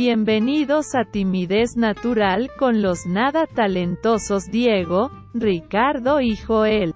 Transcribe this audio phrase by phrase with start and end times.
[0.00, 6.92] Bienvenidos a Timidez Natural con los nada talentosos Diego, Ricardo y Joel.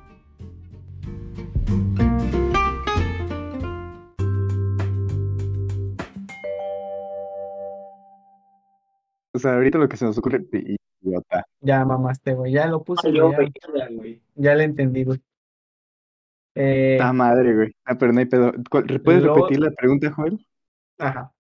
[9.33, 10.45] O sea, ahorita lo que se nos ocurre,
[11.03, 11.45] idiota.
[11.61, 12.53] Ya mamaste, güey.
[12.53, 14.23] Ya lo puse, yo, güey, ya, güey.
[14.35, 15.21] ya le entendí, güey.
[16.57, 17.73] Eh, madre, güey.
[17.85, 18.53] Ah, pero no hay pedo.
[18.71, 20.45] ¿Cuál- ¿Puedes Lo- repetir la pregunta, Joel?
[20.99, 21.33] ajá.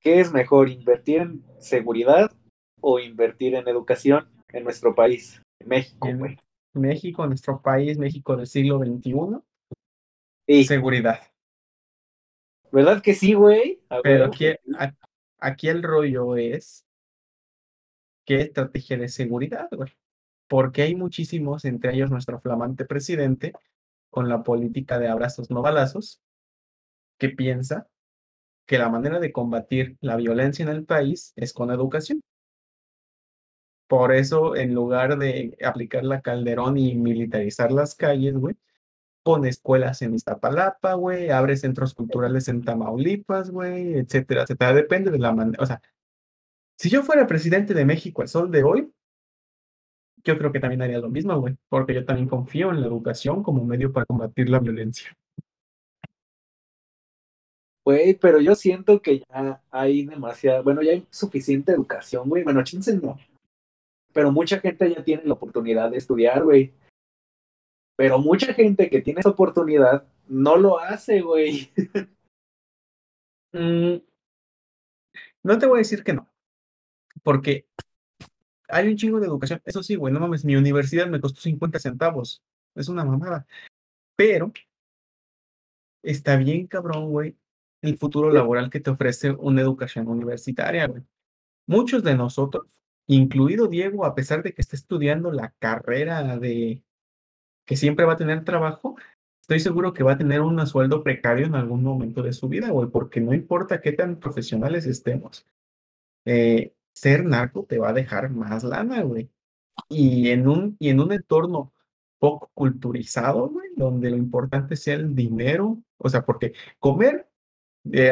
[0.00, 2.30] ¿Qué es mejor, invertir en seguridad
[2.80, 6.36] o invertir en educación en nuestro país, en México, En?
[6.74, 9.40] México, nuestro país, México del siglo XXI,
[10.46, 11.20] Sí, seguridad.
[12.70, 13.80] ¿verdad que sí, güey?
[14.02, 14.46] Pero aquí,
[15.38, 16.84] aquí el rollo es
[18.24, 19.92] qué estrategia de seguridad, güey.
[20.48, 23.52] Porque hay muchísimos, entre ellos nuestro flamante presidente,
[24.10, 26.20] con la política de abrazos no balazos,
[27.18, 27.88] que piensa
[28.66, 32.22] que la manera de combatir la violencia en el país es con educación.
[33.88, 38.56] Por eso, en lugar de aplicar la Calderón y militarizar las calles, güey,
[39.22, 44.74] pone escuelas en Iztapalapa, güey, abre centros culturales en Tamaulipas, güey, etcétera, etcétera.
[44.74, 45.62] Depende de la manera.
[45.62, 45.80] O sea,
[46.76, 48.92] si yo fuera presidente de México al sol de hoy,
[50.24, 53.42] yo creo que también haría lo mismo, güey, porque yo también confío en la educación
[53.42, 55.16] como medio para combatir la violencia.
[57.86, 62.42] Güey, pero yo siento que ya hay demasiada, bueno, ya hay suficiente educación, güey.
[62.42, 63.16] Bueno, chance no.
[64.12, 66.74] Pero mucha gente ya tiene la oportunidad de estudiar, güey.
[67.96, 71.70] Pero mucha gente que tiene esa oportunidad no lo hace, güey.
[73.52, 74.02] Mm,
[75.42, 76.28] no te voy a decir que no,
[77.22, 77.66] porque
[78.68, 79.62] hay un chingo de educación.
[79.64, 82.42] Eso sí, güey, no mames, mi universidad me costó 50 centavos.
[82.74, 83.46] Es una mamada.
[84.14, 84.52] Pero
[86.02, 87.36] está bien cabrón, güey,
[87.86, 91.02] el futuro laboral que te ofrece una educación universitaria, güey.
[91.66, 96.82] Muchos de nosotros, incluido Diego, a pesar de que está estudiando la carrera de
[97.66, 98.96] que siempre va a tener trabajo,
[99.42, 102.70] estoy seguro que va a tener un sueldo precario en algún momento de su vida,
[102.70, 105.46] güey, porque no importa qué tan profesionales estemos,
[106.24, 109.30] eh, ser narco te va a dejar más lana, güey.
[109.88, 111.72] Y en un, y en un entorno
[112.18, 117.28] poco culturizado, güey, donde lo importante sea el dinero, o sea, porque comer,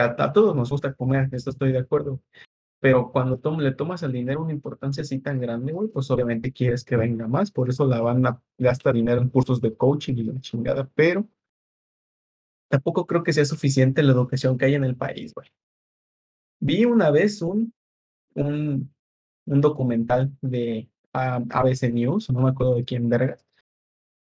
[0.01, 2.21] a, todos nos gusta comer, esto estoy de acuerdo,
[2.81, 6.85] pero cuando tom- le tomas al dinero una importancia así tan grande, pues obviamente quieres
[6.85, 10.41] que venga más, por eso la banda gasta dinero en cursos de coaching y la
[10.41, 11.27] chingada, pero
[12.69, 15.33] tampoco creo que sea suficiente la educación que hay en el país.
[16.61, 17.73] Vi una vez un,
[18.35, 18.91] un,
[19.47, 23.39] documental de ABC News, no me acuerdo de quién verga,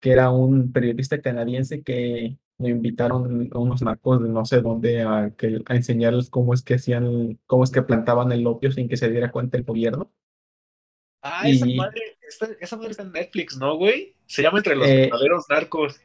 [0.01, 5.03] que era un periodista canadiense que lo invitaron a unos narcos de no sé dónde
[5.03, 8.89] a, que, a enseñarles cómo es que hacían, cómo es que plantaban el opio sin
[8.89, 10.13] que se diera cuenta el gobierno.
[11.23, 14.15] Ah, esa madre, esta- esa madre está en Netflix, ¿no, güey?
[14.27, 16.01] Se llama Entre los Eh, verdaderos narcos.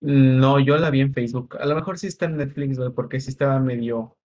[0.00, 1.56] No, yo la vi en Facebook.
[1.60, 4.16] A lo mejor sí está en Netflix, güey, porque sí estaba medio,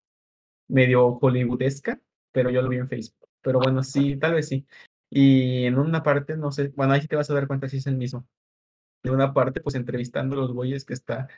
[0.68, 2.00] medio hollywoodesca,
[2.32, 3.28] pero yo lo vi en Facebook.
[3.42, 4.66] Pero bueno, sí, tal vez sí.
[5.10, 7.76] Y en una parte, no sé, bueno, ahí sí te vas a dar cuenta si
[7.76, 8.26] es el mismo.
[9.06, 11.28] En una parte, pues entrevistando a los güeyes que está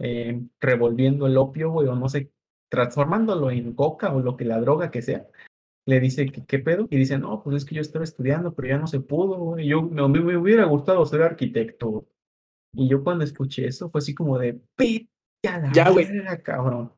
[0.00, 2.30] eh, revolviendo el opio, güey, o no sé,
[2.70, 5.26] transformándolo en coca o lo que la droga que sea.
[5.86, 8.76] Le dice qué pedo, y dice, no, pues es que yo estaba estudiando, pero ya
[8.78, 9.66] no se pudo, güey.
[9.66, 11.88] Yo me, me hubiera gustado ser arquitecto.
[11.88, 12.04] güey".
[12.74, 15.08] Y yo cuando escuché eso fue así como de, "Vete
[15.48, 16.06] a la Ya, güey.
[16.42, 16.92] cabrón.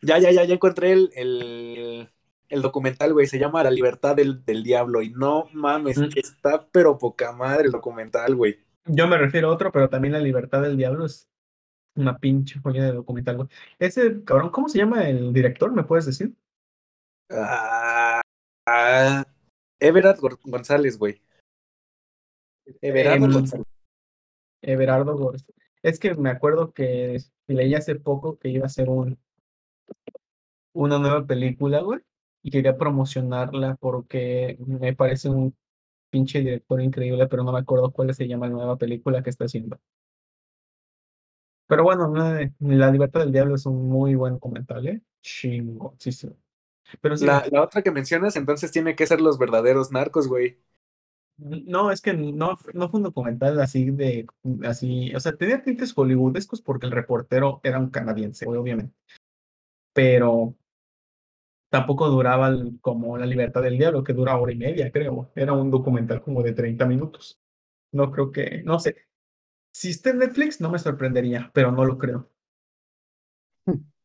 [0.00, 2.08] Ya, ya, ya, ya encontré el, el,
[2.48, 3.26] el documental, güey.
[3.26, 5.02] Se llama La libertad del, del diablo.
[5.02, 6.08] Y no mames, Mm.
[6.16, 8.58] está pero poca madre el documental, güey.
[8.86, 11.28] Yo me refiero a otro, pero también La Libertad del Diablo es
[11.96, 13.48] una pinche joya de documental, güey.
[13.78, 15.72] Ese cabrón, ¿cómo se llama el director?
[15.72, 16.34] ¿Me puedes decir?
[17.30, 18.20] Ah,
[18.66, 19.24] ah,
[19.80, 21.20] Everard González, güey.
[22.80, 23.66] Everardo Em, González.
[24.62, 25.46] Everardo Gómez.
[25.82, 29.18] Es que me acuerdo que leí hace poco que iba a hacer un,
[30.72, 32.00] una nueva película, güey,
[32.42, 35.54] y quería promocionarla porque me parece un
[36.14, 39.46] pinche director increíble, pero no me acuerdo cuál se llama la nueva película que está
[39.46, 39.80] haciendo.
[41.66, 42.14] Pero bueno,
[42.60, 45.02] la, Libertad del Diablo es un muy buen documental, ¿eh?
[45.22, 46.30] Chingo, sí, sí.
[47.00, 50.56] Pero sí, La, la otra que mencionas, entonces tiene que ser los verdaderos narcos, güey.
[51.36, 54.28] No, es que no, no fue un documental así de,
[54.64, 58.94] así, o sea, tenía tintes hollywoodescos porque el reportero era un canadiense, obviamente.
[59.92, 60.54] Pero
[61.74, 65.32] tampoco duraba como La Libertad del Diablo, que dura hora y media, creo.
[65.34, 67.40] Era un documental como de 30 minutos.
[67.90, 69.08] No creo que, no sé.
[69.72, 72.30] Si está en Netflix, no me sorprendería, pero no lo creo.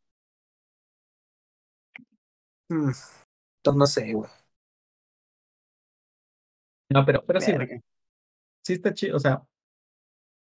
[2.72, 2.90] Mm.
[3.60, 4.30] Entonces, no sé, güey.
[6.90, 7.52] No, pero, pero sí.
[7.52, 7.80] Verga.
[8.64, 9.44] Sí está chido, o sea,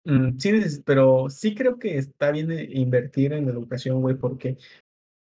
[0.04, 0.52] mm, sí,
[0.84, 4.58] pero sí creo que está bien eh, invertir en la educación, güey, porque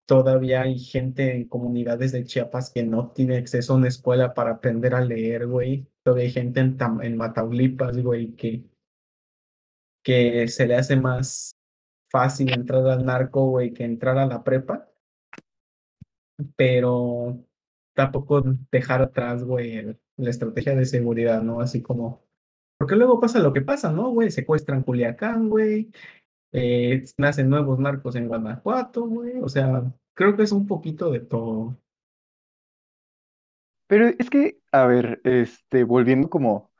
[0.08, 4.52] todavía hay gente en comunidades de Chiapas que no tiene acceso a una escuela para
[4.52, 5.86] aprender a leer, güey.
[6.02, 8.64] Todavía hay gente en, en Mataulipas, güey, que,
[10.02, 11.54] que se le hace más
[12.10, 14.88] fácil entrar al narco, güey, que entrar a la prepa,
[16.56, 17.44] pero
[17.94, 21.60] tampoco dejar atrás, güey, la estrategia de seguridad, ¿no?
[21.60, 22.24] Así como,
[22.78, 24.30] porque luego pasa lo que pasa, ¿no, güey?
[24.30, 25.90] Secuestran Culiacán, güey,
[26.52, 29.84] eh, nacen nuevos narcos en Guanajuato, güey, o sea,
[30.14, 31.76] creo que es un poquito de todo.
[33.86, 36.70] Pero es que, a ver, este, volviendo como,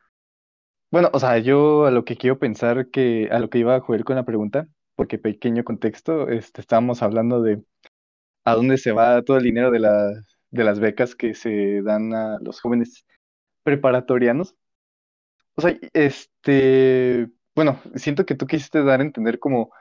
[0.91, 3.81] bueno, o sea, yo a lo que quiero pensar que, a lo que iba a
[3.81, 7.63] jugar con la pregunta, porque pequeño contexto, este, estábamos hablando de
[8.45, 12.15] a dónde se va todo el dinero de la, de las becas que se dan
[12.15, 13.07] a los jóvenes
[13.63, 14.57] preparatorianos.
[15.57, 19.73] O sea, este, bueno, siento que tú quisiste dar a entender como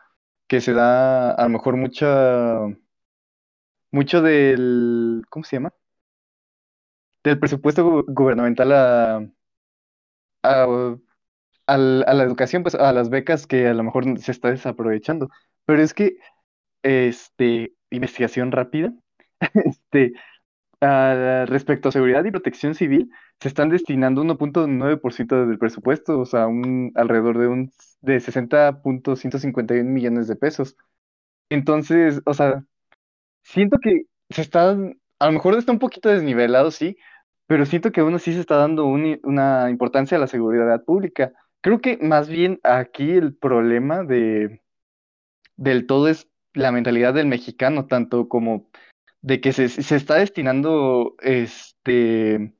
[0.48, 2.60] que se da a lo mejor mucha,
[3.92, 5.74] mucho del, ¿cómo se llama?
[7.24, 9.22] Del presupuesto gu- gubernamental a,
[10.44, 10.98] a,
[11.68, 11.78] a
[12.14, 15.30] la educación, pues a las becas que a lo mejor se está desaprovechando.
[15.66, 16.18] Pero es que,
[16.84, 18.94] este, investigación rápida,
[19.66, 20.14] este,
[20.82, 23.12] ah, respecto a seguridad y protección civil,
[23.42, 30.28] se están destinando 1.9% del presupuesto, o sea, un, alrededor de un de 60.151 millones
[30.28, 30.76] de pesos.
[31.50, 32.66] Entonces, o sea,
[33.44, 36.98] siento que se está, a lo mejor está un poquito desnivelado, sí,
[37.48, 41.34] pero siento que aún así se está dando un- una importancia a la seguridad pública.
[41.62, 44.62] Creo que más bien aquí el problema de,
[45.56, 48.70] del todo es la mentalidad del mexicano, tanto como
[49.22, 52.54] de que se, se está destinando este,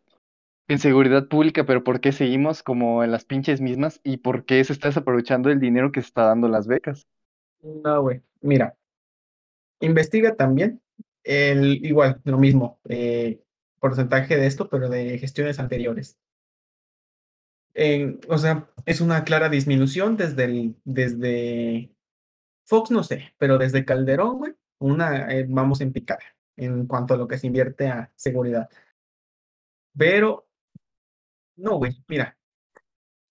[0.68, 4.64] en seguridad pública, pero ¿por qué seguimos como en las pinches mismas y por qué
[4.64, 7.08] se está desaprovechando el dinero que se está dando las becas?
[7.62, 8.76] No, güey, mira,
[9.80, 10.82] investiga también
[11.24, 13.42] el, igual, lo mismo, eh,
[13.80, 16.18] porcentaje de esto, pero de gestiones anteriores.
[18.28, 21.92] O sea, es una clara disminución desde el, desde
[22.66, 26.24] Fox, no sé, pero desde Calderón, güey, una, eh, vamos en picada
[26.56, 28.68] en cuanto a lo que se invierte a seguridad.
[29.96, 30.47] Pero,
[31.58, 32.38] no, güey, mira,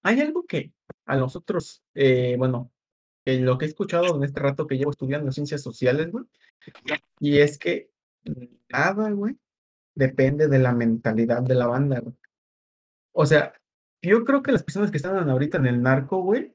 [0.02, 0.72] hay algo que
[1.06, 2.72] a nosotros, eh, bueno,
[3.24, 6.24] en lo que he escuchado en este rato que llevo estudiando ciencias sociales, güey,
[7.20, 7.90] y es que
[8.68, 9.36] nada, güey,
[9.94, 12.14] depende de la mentalidad de la banda, güey.
[13.12, 13.54] O sea,
[14.02, 16.54] yo creo que las personas que están ahorita en el narco, güey,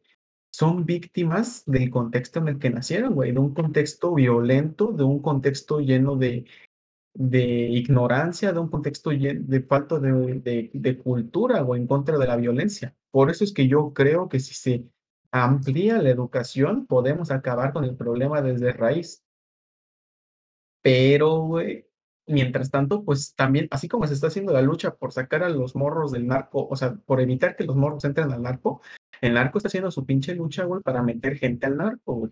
[0.51, 5.21] son víctimas del contexto en el que nacieron, güey, de un contexto violento, de un
[5.21, 6.45] contexto lleno de,
[7.13, 12.37] de ignorancia, de un contexto de falta de, de, cultura o en contra de la
[12.37, 12.95] violencia.
[13.11, 14.85] Por eso es que yo creo que si se
[15.31, 19.23] amplía la educación, podemos acabar con el problema desde raíz.
[20.81, 21.85] Pero, güey,
[22.27, 25.75] mientras tanto, pues también, así como se está haciendo la lucha por sacar a los
[25.75, 28.81] morros del narco, o sea, por evitar que los morros entren al narco,
[29.21, 32.31] el narco está haciendo su pinche lucha, güey, para meter gente al narco, güey,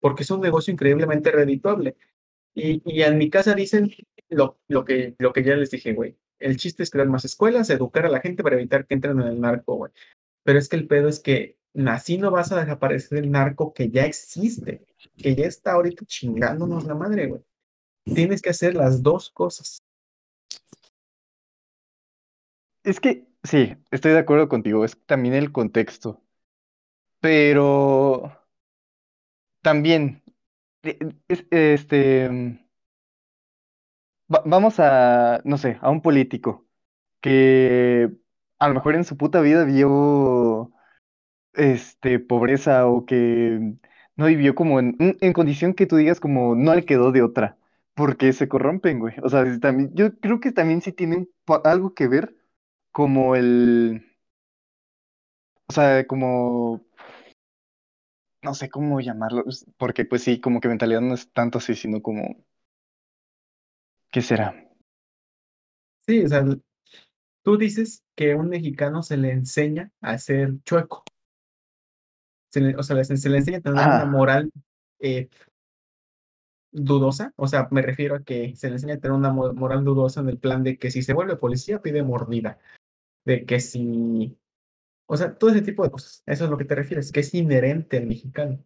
[0.00, 1.96] porque es un negocio increíblemente redituable.
[2.54, 3.90] Y, en mi casa dicen
[4.28, 6.16] lo, que, lo que ya les dije, güey.
[6.38, 9.26] El chiste es crear más escuelas, educar a la gente para evitar que entren en
[9.26, 9.92] el narco, güey.
[10.44, 13.90] Pero es que el pedo es que así no vas a desaparecer el narco que
[13.90, 14.86] ya existe,
[15.16, 17.42] que ya está ahorita chingándonos la madre, güey.
[18.04, 19.78] Tienes que hacer las dos cosas.
[22.84, 26.22] Es que sí, estoy de acuerdo contigo, es también el contexto,
[27.20, 28.32] pero
[29.62, 30.22] también,
[31.50, 32.58] este, mm,
[34.32, 36.66] va- vamos a, no sé, a un político
[37.20, 38.10] que
[38.58, 40.72] a lo mejor en su puta vida vio,
[41.54, 43.74] este, pobreza o que
[44.16, 47.58] no vivió como en, en condición que tú digas como no le quedó de otra,
[47.94, 49.14] porque se corrompen, güey.
[49.24, 51.30] O sea, también, yo creo que también sí tienen
[51.64, 52.36] algo que ver
[52.92, 54.04] como el,
[55.68, 56.84] o sea, como
[58.48, 59.44] no sé cómo llamarlo,
[59.76, 62.44] porque pues sí, como que mentalidad no es tanto así, sino como,
[64.10, 64.54] ¿qué será?
[66.06, 66.44] Sí, o sea,
[67.42, 71.04] tú dices que a un mexicano se le enseña a ser chueco.
[72.50, 74.50] Se le- o sea, se le enseña a tener una Ah, moral
[75.00, 75.28] eh,
[76.70, 77.32] dudosa.
[77.36, 80.20] O sea, me refiero a que se le enseña a tener una mo- moral dudosa
[80.20, 82.58] en el plan de que si se vuelve policía pide mordida.
[83.24, 84.38] De que si.
[85.08, 86.22] O sea, todo ese tipo de cosas.
[86.26, 88.64] Eso es lo que te refieres, que es inherente al mexicano.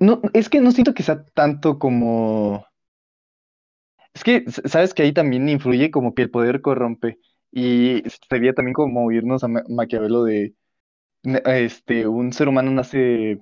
[0.00, 2.66] no, es que no siento que sea tanto como,
[4.14, 7.18] Es que, sabes que ahí también influye como que el poder corrompe.
[7.50, 10.54] Y sería también como irnos a Ma- Maquiavelo de,
[11.24, 13.38] este, un ser humano nace,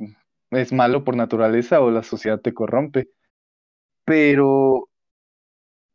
[0.50, 3.11] es malo por naturaleza o la sociedad te corrompe.
[4.05, 4.88] Pero,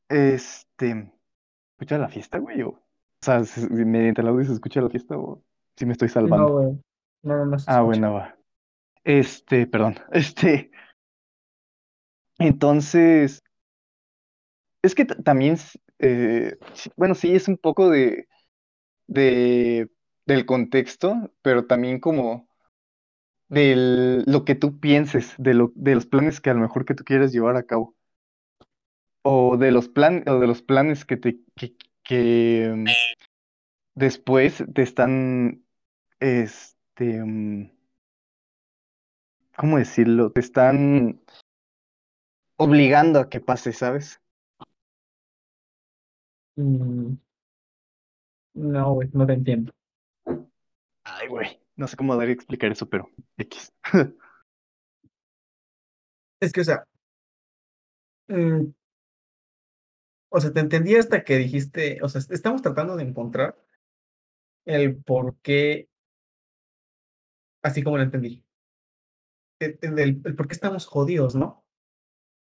[0.09, 1.11] este,
[1.71, 2.63] ¿escucha la fiesta, güey?
[3.21, 5.43] O sea, si- mediante el audio se escucha la fiesta o
[5.75, 6.51] si me estoy No, salvando.
[6.51, 6.79] güey.
[7.23, 8.35] No, no, no se Ah, bueno, va.
[9.03, 9.97] Este, perdón.
[10.13, 10.71] Este,
[12.39, 13.41] entonces,
[14.81, 15.57] es que también,
[15.99, 16.57] eh,
[16.95, 18.27] bueno, sí, es un poco de,
[19.07, 19.89] de,
[20.25, 22.49] del contexto, pero también como
[23.49, 26.95] de lo que tú pienses, de, lo, de los planes que a lo mejor que
[26.95, 27.95] tú quieres llevar a cabo,
[29.23, 31.75] o de los plan, o de los planes que te, que,
[32.07, 32.85] que mm,
[33.95, 35.63] después te están,
[36.19, 37.69] este, mm,
[39.57, 40.31] ¿cómo decirlo?
[40.31, 41.21] Te están
[42.55, 44.21] obligando a que pase, ¿sabes?
[46.55, 47.17] Mm,
[48.53, 49.71] no, güey, no te entiendo.
[51.03, 53.71] Ay, güey, no sé cómo dar y explicar eso, pero X.
[56.39, 56.83] Es que, o sea,
[60.37, 63.57] o sea, te entendí hasta que dijiste, o sea, estamos tratando de encontrar
[64.65, 65.89] el por qué,
[67.63, 68.43] así como lo entendí,
[69.59, 71.63] el, el- el- por qué estamos jodidos, ¿no?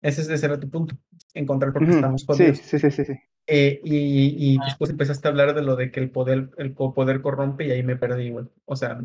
[0.01, 0.95] Ese, es- ese era tu punto,
[1.33, 2.57] encontrar por qué estamos jodidos.
[2.57, 3.13] sí, sí, sí, sí.
[3.47, 7.21] Eh, y, y después empezaste a hablar de lo de que el poder, el poder
[7.21, 8.47] corrompe y ahí me perdí, güey.
[8.65, 8.99] O sea,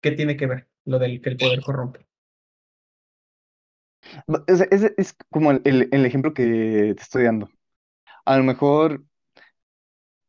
[0.00, 2.06] ¿qué tiene que ver lo del que el poder corrompe?
[4.46, 7.48] Es, es- es como el, el- ejemplo que te estoy dando.
[8.26, 9.04] A lo mejor,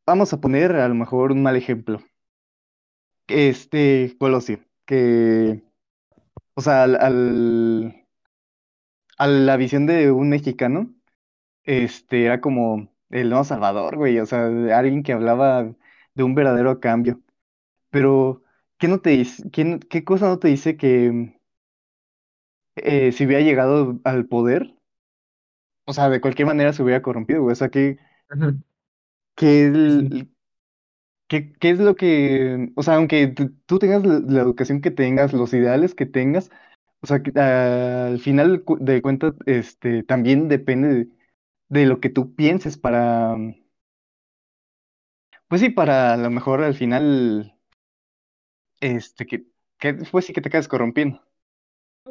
[0.07, 1.99] vamos a poner a lo mejor un mal ejemplo.
[3.27, 5.63] Este Colosio, que,
[6.55, 8.07] o sea, al, al-
[9.17, 10.93] a la visión de un mexicano,
[11.63, 15.75] este era como el nuevo Salvador, güey, o sea, alguien que hablaba
[16.15, 17.21] de un verdadero cambio.
[17.91, 18.43] Pero,
[18.79, 21.39] ¿qué no te dice, qué, qué cosa no te dice que
[22.75, 24.75] eh, si hubiera llegado al poder,
[25.85, 27.53] o sea, de cualquier manera se hubiera corrompido, güey?
[27.53, 27.97] O sea, ¿qué,
[28.33, 28.59] Ujú,
[29.35, 30.09] qué, sí, sí.
[30.09, 30.29] el-
[31.27, 33.27] qué, qué es lo que, o sea, aunque
[33.65, 36.51] tú tengas la, la educación que tengas, los ideales que tengas,
[37.01, 41.09] o sea, que, ah, al final de cuentas, este, también depende de,
[41.69, 43.37] de lo que tú pienses para,
[45.47, 47.55] pues sí, para a lo mejor al final,
[48.81, 49.45] este, que,
[49.79, 51.21] que pues sí que te quedes corrompiendo.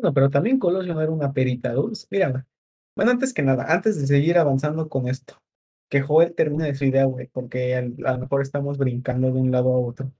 [0.02, 2.09] Bueno, pero también Colosio no era una perita dulce.
[2.11, 2.44] Mira.
[2.97, 5.40] Bueno, antes que nada, antes de seguir avanzando con esto,
[5.88, 9.38] que Joel termine de su idea, güey, porque al- a lo mejor estamos brincando de
[9.40, 10.12] un lado a otro.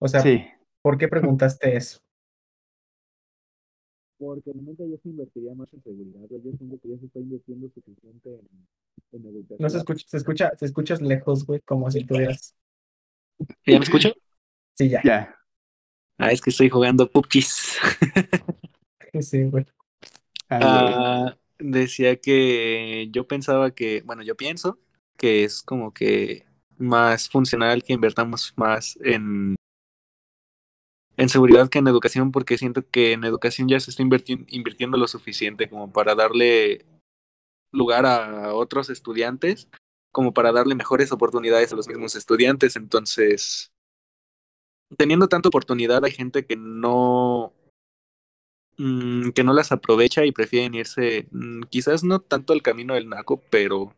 [0.00, 0.44] O sea, Sí.
[0.82, 2.00] ¿por qué preguntaste eso?
[4.18, 6.20] Porque realmente ya se invertiría más en seguridad.
[6.28, 8.48] Yo siento que ya se está invirtiendo suficiente en,
[9.20, 9.58] en educación.
[9.60, 12.54] No se escucha, se escucha, se escuchas lejos, güey, como si estuvieras.
[13.66, 14.10] ¿Ya me escucho?
[14.74, 15.00] Sí, ya.
[15.04, 15.36] Ya.
[16.18, 17.78] Ah, es que estoy jugando PUBGs.
[19.22, 19.66] Sí, güey.
[20.48, 24.78] Ah, decía que yo pensaba que, bueno, yo pienso
[25.16, 29.56] que es como que más funcional que invertamos más en,
[31.16, 34.96] en seguridad que en educación, porque siento que en educación ya se está invirti- invirtiendo
[34.96, 36.84] lo suficiente como para darle
[37.72, 39.68] lugar a otros estudiantes,
[40.12, 42.76] como para darle mejores oportunidades a los mismos estudiantes.
[42.76, 43.72] Entonces,
[44.96, 47.52] teniendo tanta oportunidad, hay gente que no
[48.78, 53.08] mm, que no las aprovecha y prefieren irse, mm, quizás no tanto al camino del
[53.08, 53.94] naco, pero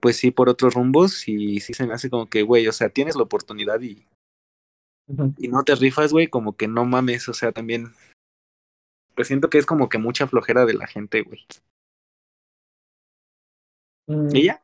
[0.00, 2.88] pues sí por otros rumbos y sí se me hace como que, güey, o sea,
[2.88, 4.04] tienes la oportunidad y,
[5.38, 7.92] y no te rifas, güey, como que no mames, o sea, también,
[9.14, 11.40] pues siento que es como que mucha flojera de la gente, güey.
[14.08, 14.62] Mm, ¿Y ya?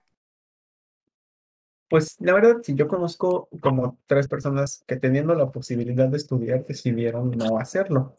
[1.88, 6.66] Pues la verdad, si yo conozco como tres personas que teniendo la posibilidad de estudiar
[6.66, 8.14] decidieron no hacerlo.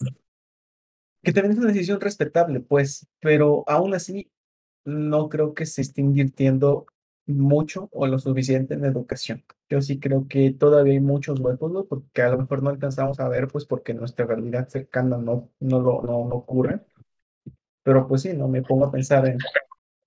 [1.24, 4.32] Que también es una decisión respetable, pues, pero aún así
[4.86, 6.86] no creo que se esté invirtiendo
[7.28, 9.44] mucho o lo suficiente en educación.
[9.70, 11.86] Yo sí creo que todavía hay muchos huecos.
[11.88, 15.80] Porque a lo mejor no alcanzamos a ver, pues porque nuestra realidad cercana no, no
[15.80, 16.82] lo no, no ocurre.
[17.84, 19.38] Pero pues sí, no me pongo a pensar en,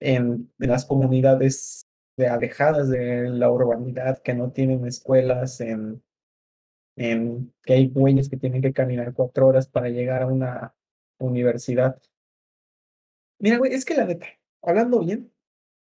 [0.00, 6.02] en, en las comunidades de alejadas de la urbanidad que no tienen escuelas, en,
[6.96, 10.74] en que hay güeyes que tienen que caminar cuatro horas para llegar a una
[11.26, 12.00] universidad.
[13.38, 14.26] Mira, güey, es que la neta,
[14.62, 15.32] hablando bien,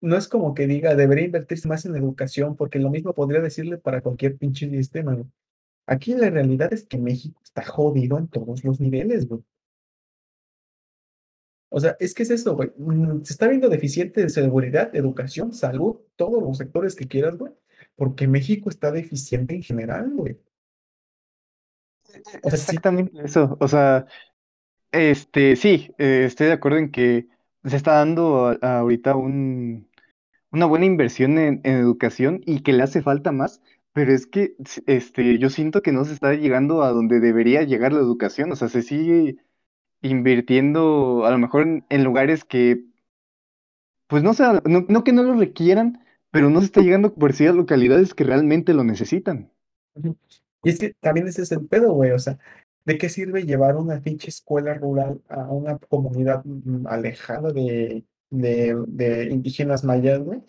[0.02, 3.78] no es como que diga debería invertirse más en educación, porque lo mismo podría decirle
[3.78, 5.28] para cualquier pinche sistema, güey.
[5.86, 9.44] Aquí la realidad es que México está jodido en todos los niveles, güey.
[11.70, 12.72] O sea, es que es eso, güey.
[12.78, 17.52] Mm, Se está viendo deficiente de seguridad, educación, salud, todos los sectores que quieras, güey.
[17.96, 20.38] Porque México está deficiente en general, güey.
[22.44, 23.58] O sea, sí, Exactamente eso.
[23.60, 24.06] O sea,
[24.94, 27.28] este, sí, eh, estoy de acuerdo en que
[27.66, 29.88] se está dando ahorita un,
[30.52, 33.62] una buena inversión en, educación y que le hace falta más,
[33.94, 34.56] pero es que
[34.88, 38.52] este, yo siento que no se está llegando a donde debería llegar la educación.
[38.52, 39.38] O sea, se sigue
[40.02, 42.86] invirtiendo a lo mejor en, en lugares que,
[44.08, 47.32] pues no sé, no, no que no lo requieran, pero no se está llegando por
[47.32, 49.52] a localidades que realmente lo necesitan.
[50.64, 52.12] Y es que también ese es el pedo, güey.
[52.12, 52.40] O sea,
[52.86, 59.30] ¿de qué sirve llevar una pinche escuela rural a una comunidad mm, alejada de, de,
[59.32, 60.42] indígenas mayas, güey?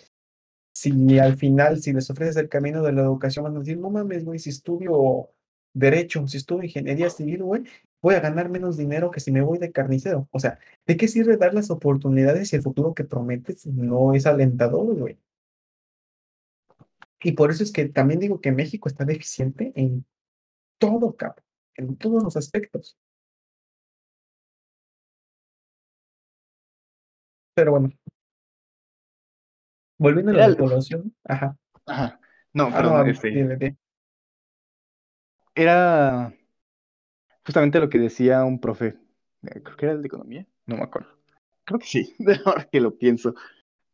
[0.73, 3.91] Si al final, si les ofreces el camino de la educación, van a decir, no
[3.91, 5.31] mames, güey, si estudio
[5.73, 7.65] derecho, si estudio ingeniería civil, güey,
[8.03, 10.29] voy a ganar menos dinero que si me voy de carnicero.
[10.33, 14.27] O sea, ¿de qué sirve dar las oportunidades si el futuro que prometes no es
[14.27, 15.19] alentador, güey?
[17.23, 20.05] Y por eso es que también digo que México está deficiente en
[20.79, 21.44] todo, cabrón,
[21.77, 22.97] en todos los aspectos.
[27.55, 27.91] Pero bueno,
[29.99, 31.57] volviendo a la población, ajá.
[31.87, 32.21] Ajá.
[32.53, 33.77] No, Ah, no, perdón, a- este, dime, dime.
[35.55, 36.33] era
[37.45, 38.97] justamente lo que decía un profe,
[39.43, 41.11] eh, creo que era el de economía, no me acuerdo.
[41.65, 43.35] Creo que sí, de ahora que lo pienso.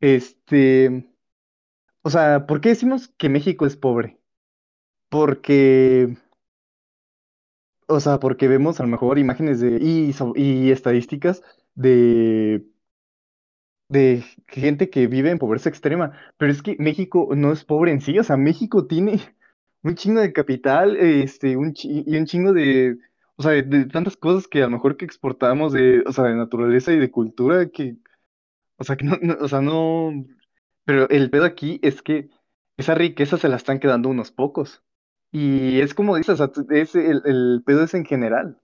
[0.01, 1.07] Este,
[2.03, 4.19] o sea, ¿por qué decimos que México es pobre?
[5.11, 6.17] Porque,
[7.91, 11.43] o sea, porque vemos a lo mejor imágenes de y, estadísticas
[11.75, 12.65] de
[13.89, 18.01] de gente que vive en pobreza extrema, pero es que México no es pobre en
[18.01, 19.21] sí, o sea, México tiene
[19.83, 22.99] un chingo de capital, este, un y un chingo de,
[23.37, 26.25] o sea, de, de tantas cosas que a lo mejor que exportamos de, o sea,
[26.25, 27.97] de naturaleza y de cultura que,
[28.79, 30.13] o sea, que no, no- o sea, no,
[30.85, 32.31] pero el pedo aquí es que
[32.79, 34.83] esa riqueza se la están quedando unos pocos.
[35.33, 36.41] Y es como dices,
[36.71, 38.61] es el, el pedo es en general.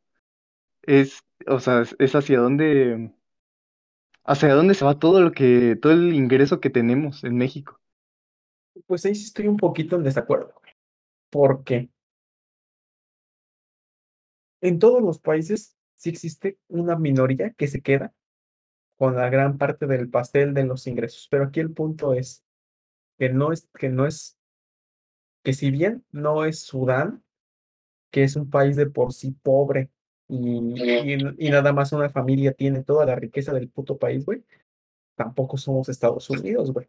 [0.83, 3.12] Es, o sea, es, hacia dónde,
[4.24, 7.81] hacia dónde se va todo lo que, todo el ingreso que tenemos en México.
[8.87, 10.72] Pues ahí sí estoy un poquito en desacuerdo, güey.
[11.31, 11.90] Porque
[14.61, 18.12] en todos los países sí existe una minoría que se queda
[18.96, 21.29] con la gran parte del pastel de los ingresos.
[21.31, 22.44] Pero aquí el punto es
[23.18, 24.36] que no es, que no es,
[25.46, 27.22] que si bien no es Sudán,
[28.11, 29.92] que es un país de por sí pobre
[30.26, 34.42] y, y, y nada más una familia tiene toda la riqueza del puto país, güey,
[35.14, 36.88] tampoco somos Estados Unidos, güey.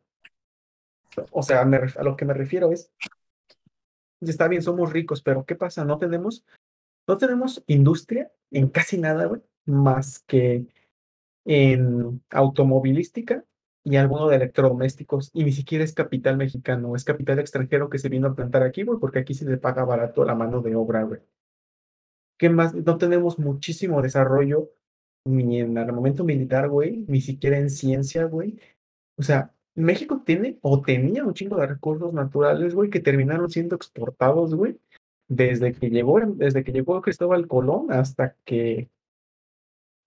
[1.30, 2.92] O sea, me a lo que me refiero es,
[4.22, 5.86] está bien, somos ricos, pero ¿qué pasa?
[5.86, 6.44] No tenemos,
[7.08, 10.66] no tenemos industria en casi nada, güey, más que
[11.46, 13.46] en automovilística
[13.90, 18.10] y alguno de electrodomésticos, y ni siquiera es capital mexicano, es capital extranjero que se
[18.10, 21.04] vino a plantar aquí, güey, porque aquí se le paga barato la mano de obra,
[21.04, 21.22] güey.
[22.38, 22.76] ¿Qué más?
[22.76, 24.70] No tenemos muchísimo desarrollo
[25.24, 28.60] ni en armamento militar, güey, ni siquiera en ciencia, güey.
[29.16, 33.78] O sea, México tiene o tenía un chingo de recursos naturales, güey, que terminaron siendo
[33.78, 34.78] exportados, güey,
[35.30, 38.90] desde que llegó, desde que llegó Cristóbal Colón hasta que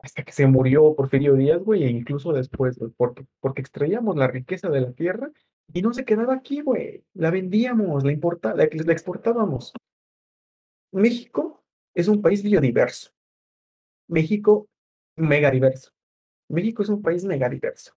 [0.02, 3.26] hasta que se murió Porfirio Díaz, güey, e incluso después, güey, porque,
[3.60, 5.30] extraíamos la riqueza de la tierra
[5.72, 7.04] y no se quedaba aquí, güey.
[7.14, 9.72] La vendíamos, la importa, la, la exportábamos.
[10.92, 11.62] México
[11.94, 13.10] es un país biodiverso.
[14.08, 14.68] México
[15.16, 15.92] megadiverso.
[16.48, 17.92] México es un país megadiverso.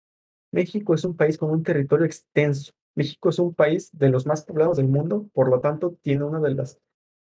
[0.51, 2.73] México es un país con un territorio extenso.
[2.97, 6.41] México es un país de los más poblados del mundo, por lo tanto, tiene uno
[6.41, 6.81] de, las,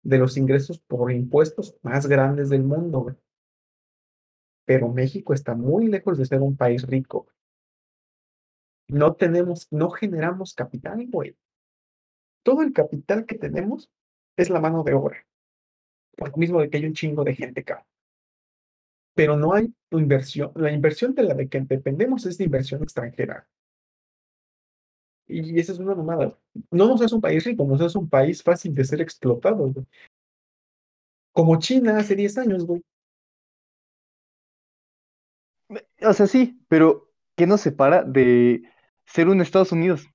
[0.01, 3.15] de los ingresos por impuestos más grandes del mundo, güey.
[4.65, 7.27] Pero México está muy lejos de ser un país rico.
[8.87, 11.35] No tenemos, no generamos capital, güey.
[12.43, 13.89] Todo el capital que tenemos
[14.37, 15.25] es la mano de obra.
[16.15, 17.85] Por lo mismo de que hay un chingo de gente acá.
[19.15, 20.51] Pero no hay inversión.
[20.55, 23.47] La inversión de la de que dependemos es de inversión extranjera.
[25.27, 26.37] Y esa es una mamada.
[26.69, 29.85] No nos hace un país rico, nos hace un país fácil de ser explotado, güey.
[31.31, 32.83] Como China hace 10 años, güey.
[36.05, 38.63] O sea, sí, pero ¿qué nos separa de
[39.05, 40.07] ser un Estados Unidos?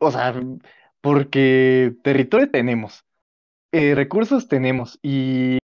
[0.00, 0.34] O sea,
[1.00, 3.04] porque territorio tenemos,
[3.72, 5.58] eh, recursos tenemos, y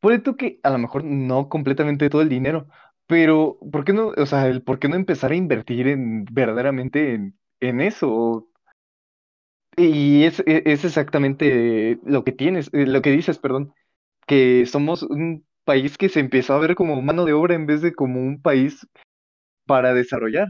[0.00, 2.68] puede tú que a lo mejor no completamente todo el dinero,
[3.06, 7.14] pero ¿por qué no, o sea, el por qué no empezar a invertir en verdaderamente
[7.14, 8.48] en, en eso?
[9.76, 13.72] Y es, e- es exactamente lo que tienes, eh, lo que dices, perdón,
[14.28, 17.82] que somos un país que se empezó a ver como mano de obra en vez
[17.82, 18.86] de como un país
[19.66, 20.48] para desarrollar.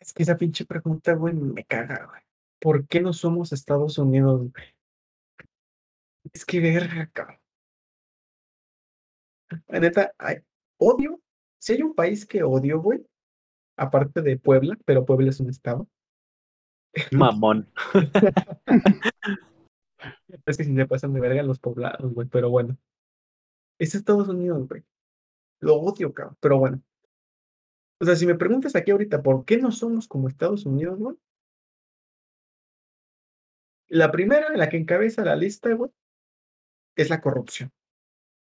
[0.00, 2.22] Es que esa pinche pregunta, güey, me caga, güey.
[2.60, 4.64] ¿Por qué no somos Estados Unidos, güey?
[6.32, 7.38] Es que verga, cabrón.
[9.68, 10.42] La neta, hay-
[10.78, 11.20] odio.
[11.60, 13.06] Si hay un país que odio, güey,
[13.76, 15.86] aparte de Puebla, pero Puebla es un estado.
[17.12, 17.68] Mamón.
[20.28, 22.76] Es que si se pasan de verga los poblados, güey, pero bueno.
[23.78, 24.82] Es Estados Unidos, güey.
[25.60, 26.82] Lo odio, cabrón, pero bueno.
[28.00, 31.16] O sea, si me preguntas aquí ahorita, ¿por qué no somos como Estados Unidos, güey?
[33.88, 35.90] La primera, la que encabeza la lista, güey,
[36.96, 37.70] es la corrupción.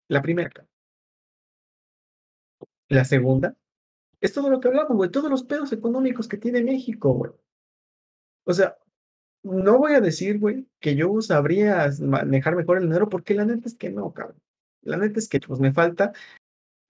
[0.08, 0.70] La primera, cabrón.
[2.88, 3.56] La segunda
[4.20, 7.32] es todo lo que hablamos, güey, todos los pedos económicos que tiene México, güey.
[8.44, 8.78] O sea,
[9.42, 13.68] no voy a decir, güey, que yo sabría manejar mejor el dinero, porque la neta
[13.68, 14.38] es que no, cabrón.
[14.82, 16.12] La neta es que pues me falta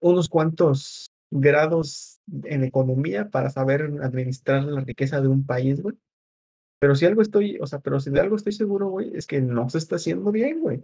[0.01, 5.97] unos cuantos grados en economía para saber administrar la riqueza de un país, güey.
[6.79, 9.41] Pero si algo estoy, o sea, pero si de algo estoy seguro, güey, es que
[9.41, 10.83] no se está haciendo bien, güey.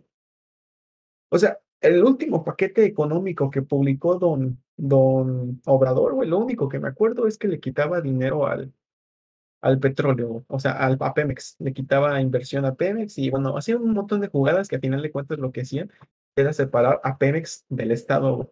[1.30, 6.80] O sea, el último paquete económico que publicó don, don Obrador, güey, lo único que
[6.80, 8.74] me acuerdo es que le quitaba dinero al,
[9.62, 13.78] al petróleo, o sea, al, a Pemex, le quitaba inversión a Pemex y bueno, hacía
[13.78, 15.92] un montón de jugadas que a final de cuentas lo que hacían
[16.36, 18.52] era separar a Pemex del Estado.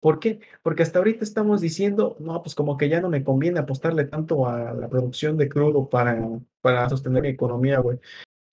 [0.00, 0.40] ¿Por qué?
[0.62, 4.46] Porque hasta ahorita estamos diciendo, no, pues como que ya no me conviene apostarle tanto
[4.48, 6.18] a la producción de crudo para,
[6.60, 7.98] para sostener mi economía, güey.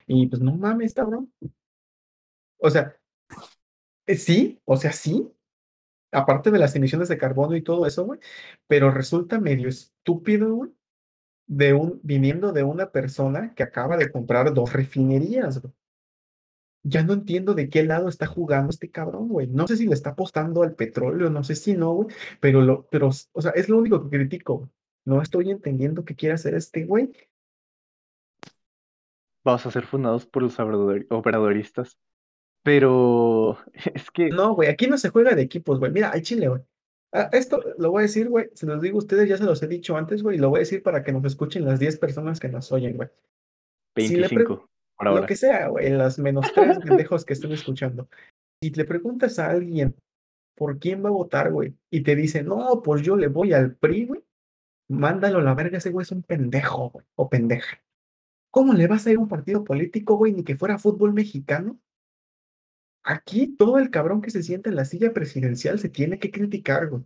[0.08, 1.32] Y pues no mames, cabrón.
[2.58, 2.96] O sea,
[4.06, 5.32] eh, sí, o sea, sí,
[6.12, 8.20] aparte de las emisiones de carbono y todo eso, güey,
[8.68, 10.72] pero resulta medio estúpido, güey,
[11.48, 15.74] de un, viniendo de una persona que acaba de comprar dos refinerías, güey.
[16.86, 19.48] Ya no entiendo de qué lado está jugando este cabrón, güey.
[19.48, 22.10] No sé si le está apostando al petróleo, no sé si no, güey,
[22.42, 24.70] pero lo, pero, o sea, es lo único que critico.
[25.06, 27.14] No estoy entendiendo qué quiere hacer este güey.
[29.46, 31.98] Vamos a ser fundados por los obradoristas.
[32.64, 33.58] Pero
[33.94, 35.92] es que No, güey, aquí no se juega de equipos, güey.
[35.92, 36.62] Mira, al Chile, güey.
[37.14, 38.50] Ah, esto lo voy a decir, güey.
[38.56, 40.38] Se los digo a ustedes, ya se los he dicho antes, güey.
[40.38, 42.96] y Lo voy a decir para que nos escuchen las 10 personas que nos oyen,
[42.98, 43.10] güey.
[43.96, 45.26] Si le pre- 25 por Lo ahora.
[45.28, 48.08] que sea, güey, las menos tres pendejos que estén escuchando.
[48.62, 49.96] Si le preguntas a alguien
[50.56, 53.76] por quién va a votar, güey, y te dice, no, pues yo le voy al
[53.76, 54.24] PRI, güey,
[54.90, 57.82] mándalo a la verga, ese güey es un pendejo, güey, o pendeja.
[58.52, 61.78] ¿Cómo le vas a ir a un partido político, güey, ni que fuera fútbol mexicano?
[63.04, 66.90] Aquí todo el cabrón que se sienta en la silla presidencial se tiene que criticar,
[66.90, 67.04] güey.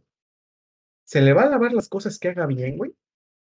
[1.03, 2.93] Se le va a lavar las cosas que haga bien, güey,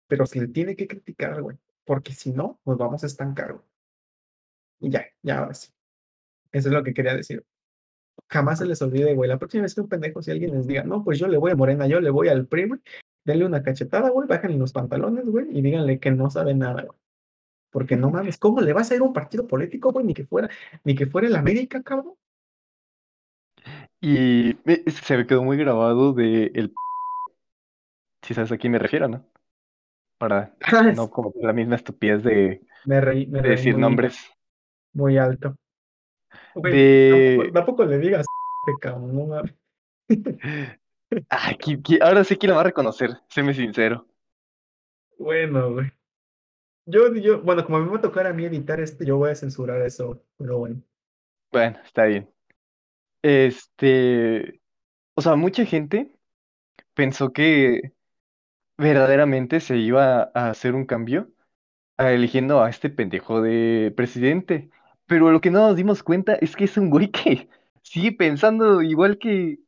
[0.06, 3.64] pero se le tiene que criticar, güey, porque si no, nos vamos a estancar, güey.
[4.80, 5.72] Y ya, ya ahora sí.
[6.50, 7.44] Eso es lo que quería decir.
[8.28, 9.28] Jamás se les olvide, güey.
[9.28, 11.52] La próxima vez que un pendejo, si alguien les diga, no, pues yo le voy
[11.52, 12.68] a Morena, yo le voy al PRI,
[13.24, 16.98] denle una cachetada, güey, bájenle los pantalones, güey, y díganle que no sabe nada, güey.
[17.70, 20.04] Porque no mames, ¿cómo le vas a ir un partido político, güey?
[20.04, 20.50] Ni que fuera,
[20.84, 22.14] ni que fuera el América, cabrón.
[24.02, 24.54] Y
[24.90, 26.74] se me quedó muy grabado de el...
[28.22, 29.24] Si sabes a quién me refiero, ¿no?
[30.18, 30.56] Para
[30.96, 34.30] no cometer la misma estupidez de, me reí, me de reí decir muy, nombres.
[34.94, 35.56] muy alto.
[36.54, 37.08] Güey, De...
[37.08, 38.26] tampoco, tampoco le digas,
[38.80, 39.54] cabrón, no mames.
[42.00, 44.06] Ahora sí que lo va a reconocer, séme sincero.
[45.18, 45.90] Bueno, güey.
[46.86, 49.34] Yo, yo, bueno, como me va a tocar a mí editar esto, yo voy a
[49.36, 50.82] censurar eso, pero bueno.
[51.52, 52.28] Bueno, está bien.
[53.22, 54.60] Este,
[55.14, 56.18] o sea, mucha gente
[56.94, 57.94] pensó que
[58.78, 61.30] verdaderamente se iba a hacer un cambio
[61.98, 64.70] eligiendo a este pendejo de presidente.
[65.06, 67.48] Pero lo que no nos dimos cuenta es que es un güey que
[67.82, 69.60] sigue pensando igual que,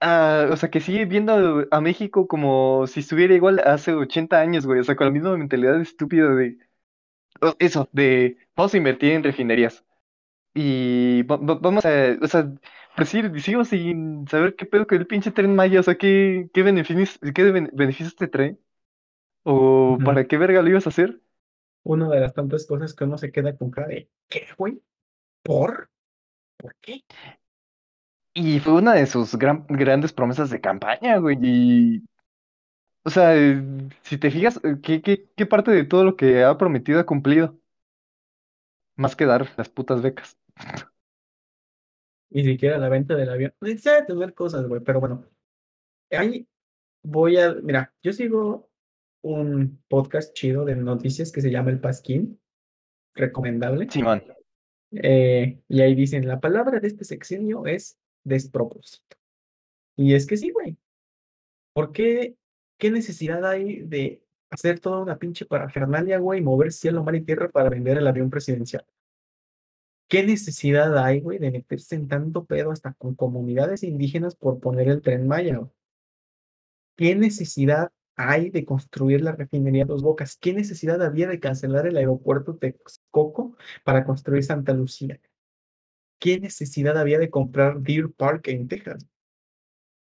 [0.00, 4.66] ah, o sea, que sigue viendo a México como si estuviera igual hace 80 años,
[4.66, 4.80] güey.
[4.80, 6.58] O sea, con la misma mentalidad estúpida de,
[7.58, 9.84] eso, de vamos a invertir en refinerías.
[10.54, 12.52] Y va- va- vamos a, o sea,
[12.96, 16.50] pero sí, sigo sin saber qué pedo con el pinche Tren Maya, o sea, qué,
[16.52, 18.58] qué beneficios, qué ben- beneficios te trae,
[19.44, 20.04] o Ujú.
[20.04, 21.20] para qué verga lo ibas a hacer.
[21.84, 24.80] Una de las tantas cosas que uno se queda con cara de, ¿qué, güey?
[25.42, 25.90] ¿Por?
[26.58, 27.04] ¿Por qué?
[28.34, 32.04] Y fue una de sus gran- grandes promesas de campaña, güey, y,
[33.04, 33.62] o sea, eh,
[34.02, 37.06] si te fijas, eh, ¿qué, qué, qué parte de todo lo que ha prometido ha
[37.06, 37.58] cumplido?
[38.94, 40.38] Más que dar las putas becas.
[42.30, 43.52] Ni siquiera la venta del avión.
[43.60, 45.24] Necesita tener cosas, güey, pero bueno.
[46.10, 46.46] Ahí
[47.02, 48.70] voy a, mira, yo sigo
[49.22, 52.40] un podcast chido de noticias que se llama El Pasquín,
[53.14, 53.88] recomendable.
[53.90, 54.22] Simón.
[54.92, 59.16] Eh, y ahí dicen, la palabra de este sexenio es despropósito.
[59.96, 60.76] Y es que sí, güey.
[61.72, 62.36] ¿Por qué?
[62.78, 67.48] ¿Qué necesidad hay de hacer toda una pinche parafernalia, güey, mover cielo, mar y tierra
[67.50, 68.84] para vender el avión presidencial?
[70.10, 74.88] ¿Qué necesidad hay, güey, de meterse en tanto pedo hasta con comunidades indígenas por poner
[74.88, 75.58] el tren Maya?
[75.58, 75.70] güey?
[76.96, 80.36] ¿Qué necesidad hay de construir la refinería Dos Bocas?
[80.36, 85.20] ¿Qué necesidad había de cancelar el aeropuerto Texcoco para construir Santa Lucía?
[86.18, 89.06] ¿Qué necesidad había de comprar Deer Park en Texas?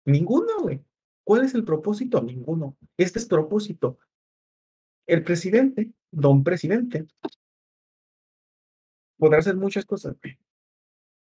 [0.03, 0.81] Ninguno, güey.
[1.23, 2.21] ¿Cuál es el propósito?
[2.21, 2.75] Ninguno.
[2.97, 3.97] Este es propósito.
[5.07, 7.07] El presidente, don presidente,
[9.17, 10.15] podrá hacer muchas cosas.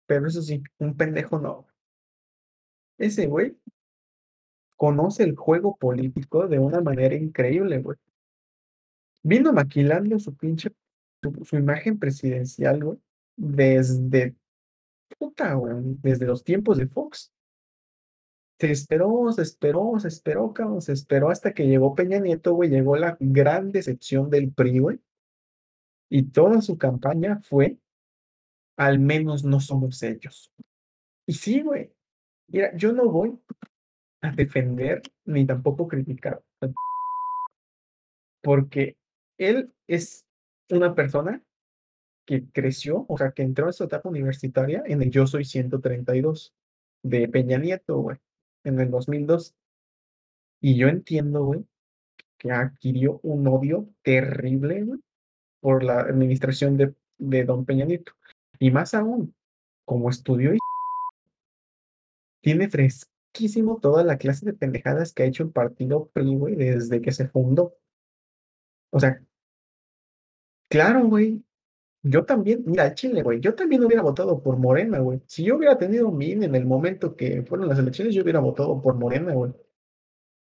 [0.06, 1.66] Pero eso sí, un pendejo no.
[2.98, 3.56] Ese güey
[4.76, 7.96] conoce el juego político de una manera increíble, güey.
[9.22, 10.72] Vino maquilando su pinche,
[11.22, 12.98] su, su imagen presidencial, güey,
[13.36, 14.34] desde,
[15.18, 17.32] puta, güey, desde los tiempos de Fox.
[18.58, 22.68] Se esperó, se esperó, se esperó, cabrón, se esperó hasta que llegó Peña Nieto, güey,
[22.68, 25.00] llegó la gran decepción del PRI, güey.
[26.08, 27.78] Y toda su campaña fue,
[28.76, 30.52] al menos no somos ellos.
[31.26, 31.92] Y sí, güey.
[32.48, 33.38] Mira, yo no voy
[34.20, 36.42] a defender ni tampoco criticar.
[38.42, 38.96] Porque
[39.38, 40.26] él es
[40.70, 41.42] una persona
[42.24, 46.54] que creció, o sea, que entró en su etapa universitaria en el Yo Soy 132
[47.02, 48.18] de Peña Nieto, güey,
[48.64, 49.54] en el 2002.
[50.60, 51.66] Y yo entiendo, güey,
[52.38, 55.00] que adquirió un odio terrible, güey,
[55.60, 58.12] por la administración de, de don Peña Nieto.
[58.62, 59.34] Y más aún,
[59.84, 60.58] como estudió y
[62.40, 67.02] tiene fresquísimo toda la clase de pendejadas que ha hecho el partido PRI, güey, desde
[67.02, 67.74] que se fundó.
[68.90, 69.20] O sea,
[70.70, 71.42] claro, güey.
[72.04, 75.20] Yo también, mira, Chile, güey, yo también hubiera votado por Morena, güey.
[75.26, 78.38] Si yo hubiera tenido mi INE en el momento que fueron las elecciones, yo hubiera
[78.38, 79.52] votado por Morena, güey.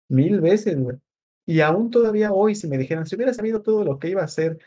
[0.09, 0.96] Mil veces, güey.
[1.44, 4.24] Y aún todavía hoy, si me dijeran, si hubiera sabido todo lo que iba a
[4.24, 4.59] hacer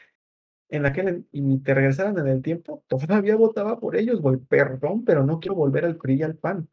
[0.69, 4.37] en aquel y te regresaran en el tiempo, todavía votaba por ellos, güey.
[4.37, 6.69] Perdón, pero no quiero volver al PRI y al PAN.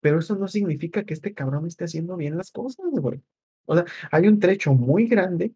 [0.00, 3.22] Pero eso no significa que este cabrón esté haciendo bien las cosas, güey.
[3.66, 5.52] O sea, hay un trecho muy grande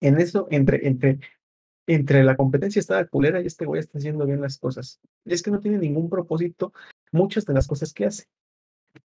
[0.00, 1.20] en eso, entre, entre,
[1.86, 5.00] entre la competencia está culera y este güey está haciendo bien las cosas.
[5.24, 6.72] Y es que no tiene ningún propósito
[7.12, 8.24] muchas de las cosas que hace.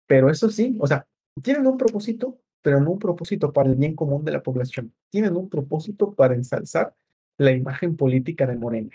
[0.07, 1.07] Pero eso sí, o sea,
[1.41, 4.93] tienen un propósito, pero no un propósito para el bien común de la población.
[5.09, 6.95] Tienen un propósito para ensalzar
[7.37, 8.91] la imagen política de Morena.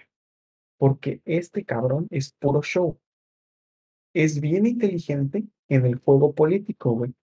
[0.79, 2.98] Porque este cabrón es puro show.
[4.14, 7.14] Es bien inteligente en el juego político, güey.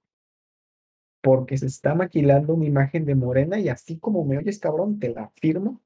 [1.21, 5.09] Porque se está maquilando una imagen de Morena y así como me oyes, cabrón, te
[5.09, 5.81] la firmo.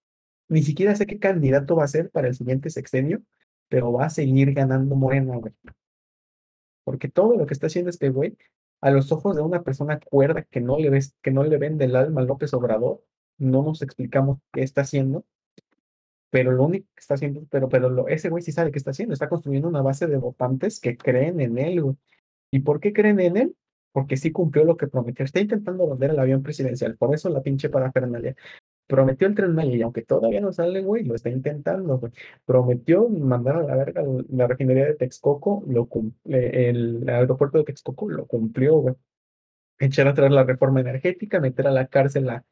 [0.49, 3.23] Ni siquiera sé qué candidato va a ser para el siguiente sexenio,
[3.69, 5.53] pero va a seguir ganando Morena, güey.
[6.83, 8.37] Porque todo lo que está haciendo este güey,
[8.81, 11.85] a los ojos de una persona cuerda que no le ves, que no le vende
[11.85, 13.03] el alma a López Obrador,
[13.41, 15.25] no nos explicamos qué está haciendo,
[16.29, 18.91] pero lo único que está haciendo, pero, pero lo, ese güey sí sabe qué está
[18.91, 21.95] haciendo, está construyendo una base de votantes que creen en él, güey.
[22.51, 23.55] ¿Y por qué creen en él?
[23.91, 25.25] Porque sí cumplió lo que prometió.
[25.25, 28.35] Está intentando vender el avión presidencial, por eso la pinche parafernalia.
[28.87, 32.13] Prometió el tren Maya y aunque todavía no sale, güey, lo está intentando, güey.
[32.45, 35.87] Prometió mandar a la verga la refinería de Texcoco, lo
[36.25, 38.95] el aeropuerto de Texcoco lo cumplió, güey.
[39.79, 42.45] Echar atrás la reforma energética, meter a la cárcel a,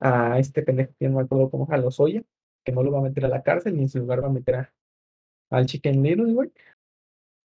[0.00, 1.76] a este pendejo que no me acuerdo cómo, a
[2.64, 4.32] que no lo va a meter a la cárcel, ni en su lugar va a
[4.32, 4.74] meter a,
[5.50, 6.52] al Chicken Little, güey.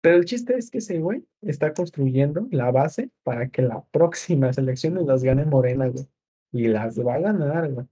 [0.01, 4.59] Pero el chiste es que ese güey está construyendo la base para que las próximas
[4.59, 6.07] elecciones las gane Morena, güey.
[6.53, 7.87] Y las va a ganar, güey.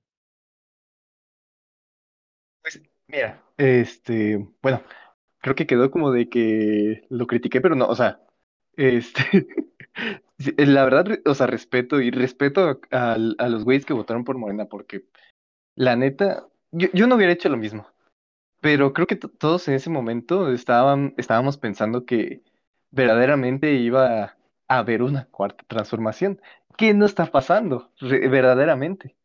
[2.63, 4.83] Pues mira, este, bueno,
[5.39, 8.21] creo que quedó como de que lo critiqué, pero no, o sea,
[8.77, 9.23] este,
[10.57, 14.67] la verdad, o sea, respeto y respeto a, a los güeyes que votaron por Morena,
[14.67, 15.05] porque
[15.75, 17.87] la neta, yo, yo no hubiera hecho lo mismo.
[18.61, 22.43] Pero creo que todos en ese momento estaban, estábamos pensando que
[22.93, 24.37] verdaderamente iba
[24.69, 26.41] a haber una cuarta transformación.
[26.77, 29.17] ¿Qué no está pasando verdaderamente?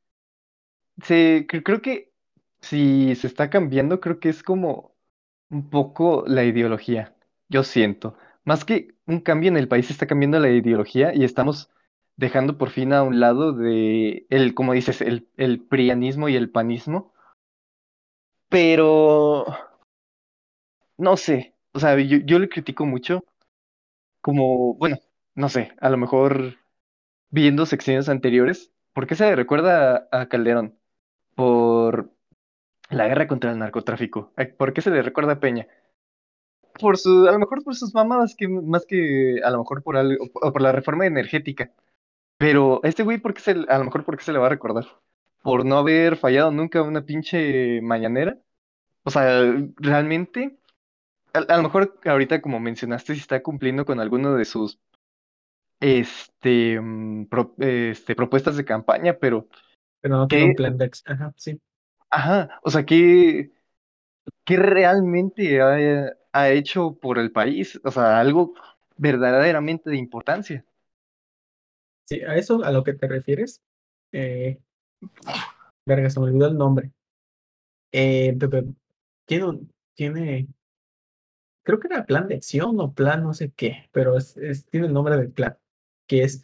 [0.97, 2.11] Creo que
[2.61, 4.95] si se está cambiando, creo que es como
[5.49, 7.15] un poco la ideología.
[7.49, 8.17] Yo siento.
[8.47, 11.69] Más que un cambio en el país, está cambiando la ideología y estamos
[12.15, 16.49] dejando por fin a un lado de el, como dices, el, el prianismo y el
[16.49, 17.13] panismo
[18.49, 19.45] pero,
[20.97, 23.23] no sé, o sea, yo, yo le critico mucho,
[24.21, 24.97] como, bueno,
[25.35, 26.55] no sé, a lo mejor
[27.31, 30.79] viendo secciones anteriores, ¿por qué se le recuerda a, a Calderón?
[31.35, 32.11] Por
[32.89, 34.33] la guerra contra el narcotráfico.
[34.57, 35.67] ¿Por qué se le recuerda a Peña?
[36.79, 39.97] Por su, a lo mejor por sus mamadas, que más que a lo mejor por
[39.97, 41.71] algo, o por la reforma energética.
[42.37, 44.49] Pero este güey, ¿por qué se, a lo mejor por qué se le va a
[44.49, 44.85] recordar?
[45.43, 48.37] Por no haber fallado nunca una pinche mañanera.
[49.03, 49.43] O sea,
[49.77, 50.57] realmente,
[51.33, 54.79] a, a lo mejor ahorita como mencionaste, si está cumpliendo con alguno de sus
[55.79, 59.47] este, mm, pro- este, propuestas de campaña, pero,
[60.01, 61.59] Pero no tiene un plan de ex- Ajá, sí.
[62.09, 63.51] Ajá, o sea, ¿qué,
[64.45, 65.61] qué realmente
[66.37, 67.79] ha hecho por el país?
[67.83, 68.53] O sea, algo
[68.97, 70.65] verdaderamente de importancia.
[72.05, 73.61] Sí, a eso a lo que te refieres.
[74.11, 74.59] Eh,
[75.85, 76.91] verga, se me olvidó el nombre.
[77.91, 78.37] Eh,
[79.25, 79.59] tiene,
[79.93, 80.47] tiene,
[81.63, 84.15] creo que era plan de acción o plan no sé qué, pero
[84.69, 85.57] tiene el nombre del plan,
[86.07, 86.43] que es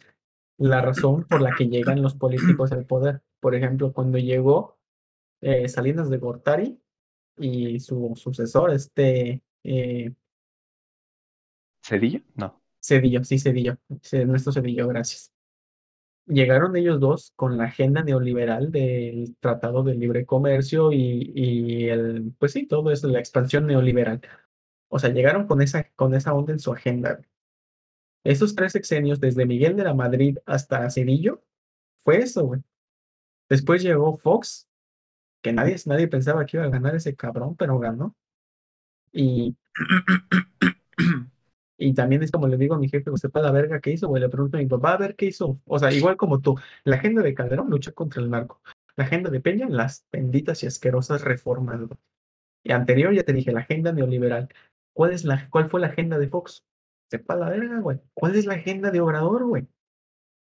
[0.58, 3.22] la razón por la que llegan los políticos al poder.
[3.40, 4.78] Por ejemplo, cuando llegó
[5.40, 6.80] eh, Salinas de Gortari
[7.38, 10.12] y su sucesor, este eh,
[11.82, 12.20] ¿Cedillo?
[12.34, 12.62] No.
[12.80, 13.78] Cedillo, sí, Cedillo,
[14.12, 15.32] Ernesto Cedillo, gracias.
[16.26, 22.32] Llegaron ellos dos con la agenda neoliberal del Tratado de Libre Comercio y, y el,
[22.38, 24.22] pues sí, todo eso, la expansión neoliberal.
[24.88, 27.20] O sea, llegaron con esa, con esa onda en su agenda.
[28.24, 31.42] Esos tres sexenios, desde Miguel de la Madrid hasta Cedillo,
[31.98, 32.62] fue eso, güey.
[33.48, 34.68] Después llegó Fox,
[35.42, 38.16] que nadie, nadie pensaba que iba a ganar ese cabrón, pero ganó.
[39.14, 39.56] Y,
[41.78, 44.20] y también es como le digo a mi jefe, sepa la verga que hizo, güey.
[44.20, 45.60] Le pregunto a mi papá, a ver qué hizo.
[45.64, 48.60] O sea, igual como tú, la agenda de Calderón lucha contra el narco.
[48.96, 51.80] La agenda de Peña, las benditas y asquerosas reformas.
[52.64, 54.48] Y anterior ya te dije, la agenda neoliberal.
[54.92, 56.64] ¿Cuál es la, cuál fue la agenda de Fox?
[57.10, 58.00] Sepa la verga, güey.
[58.14, 59.68] ¿Cuál es la agenda de Obrador, güey?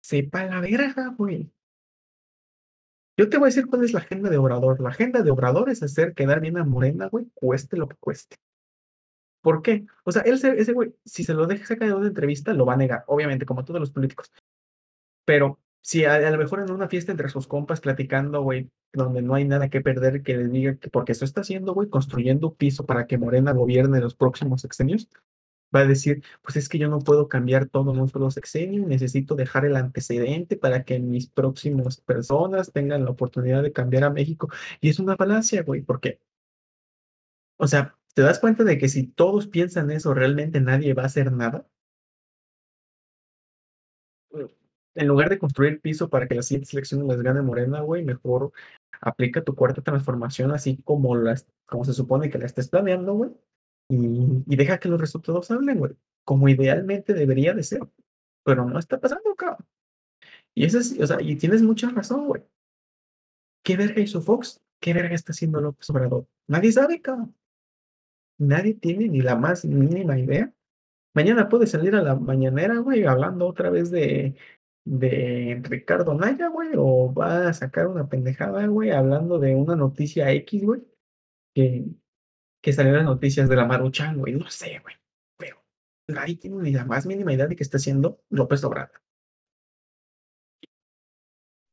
[0.03, 1.51] Sepa la verga, güey.
[3.19, 4.81] Yo te voy a decir cuál es la agenda de Obrador.
[4.81, 8.37] La agenda de Obrador es hacer quedar bien a Morena, güey, cueste lo que cueste.
[9.43, 9.87] ¿Por qué?
[10.05, 12.67] O sea, él, se- ese güey, si se lo deja sacar de una entrevista, lo
[12.67, 14.33] va a negar, obviamente, como todos los políticos.
[15.25, 19.23] Pero si a, a lo mejor en una fiesta entre sus compas platicando, güey, donde
[19.23, 22.55] no hay nada que perder, que les diga que porque eso está haciendo, güey, construyendo
[22.55, 25.09] piso para que Morena gobierne los próximos sexenios,
[25.75, 28.87] va a decir, pues es que yo no puedo cambiar todo en un solo sexenio,
[28.87, 34.11] necesito dejar el antecedente para que mis próximas personas tengan la oportunidad de cambiar a
[34.11, 34.49] México.
[34.81, 36.21] Y es una falacia, güey, porque,
[37.57, 41.07] o sea, ¿te das cuenta de que si todos piensan eso, realmente nadie va a
[41.07, 41.67] hacer nada?
[44.95, 48.53] En lugar de construir piso para que las siguientes elecciones las gane Morena, güey, mejor
[49.01, 53.31] aplica tu cuarta transformación así como, las, como se supone que la estés planeando, güey,
[53.89, 55.93] y, deja que los resultados hablen, güey,
[56.25, 57.81] como idealmente debería de ser,
[58.45, 59.67] pero no está pasando, cabrón.
[60.55, 62.43] Y eso es, o sea, y tienes mucha razón, güey.
[63.65, 64.61] ¿Qué verga hizo Fox?
[64.81, 66.27] ¿Qué verga está haciendo López Obrador?
[66.49, 67.35] Nadie sabe, cabrón.
[68.43, 70.53] Nadie tiene ni la más mínima idea.
[71.15, 74.35] Mañana puede salir a la mañanera, güey, hablando otra vez de,
[74.85, 80.33] de Ricardo Naya, güey, o va a sacar una pendejada, güey, hablando de una noticia
[80.33, 80.83] X, güey,
[81.55, 81.85] que,
[82.61, 84.97] que salió las noticias de la Maruchan, güey, no sé, güey,
[85.37, 85.63] pero
[86.09, 89.01] nadie tiene ni la más mínima idea de qué está haciendo López Obrador.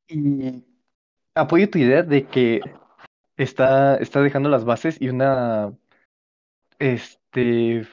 [0.07, 0.63] Y
[1.33, 2.61] apoyo tu idea de que
[3.37, 5.73] está, está dejando las bases y una
[6.79, 7.87] este,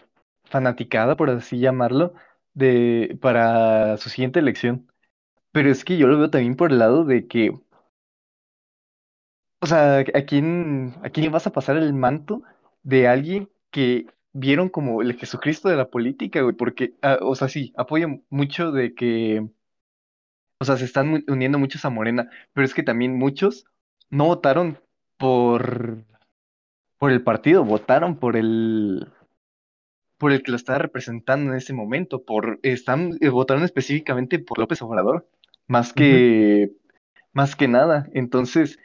[0.45, 2.15] fanaticada, por así llamarlo,
[2.55, 4.91] de, para su siguiente elección.
[5.53, 7.53] Pero es que yo lo veo también por el lado de que,
[9.61, 12.43] o sea, ¿a quién, a quién vas a pasar el manto
[12.83, 16.55] de alguien que vieron como el Jesucristo de la política, güey?
[16.55, 19.49] Porque, ah, o sea, sí, apoyo mucho de que,
[20.59, 23.67] o sea, se están uniendo muchos a Morena, pero es que también muchos
[24.11, 24.79] no votaron
[25.19, 26.05] por,
[26.99, 29.09] por el partido, votaron por el,
[30.19, 34.59] por el que lo estaba representando en ese momento, por, están, eh, votaron específicamente por
[34.59, 35.29] López Obrador,
[35.69, 36.73] más que,
[37.33, 38.09] más que nada.
[38.15, 38.79] Entonces,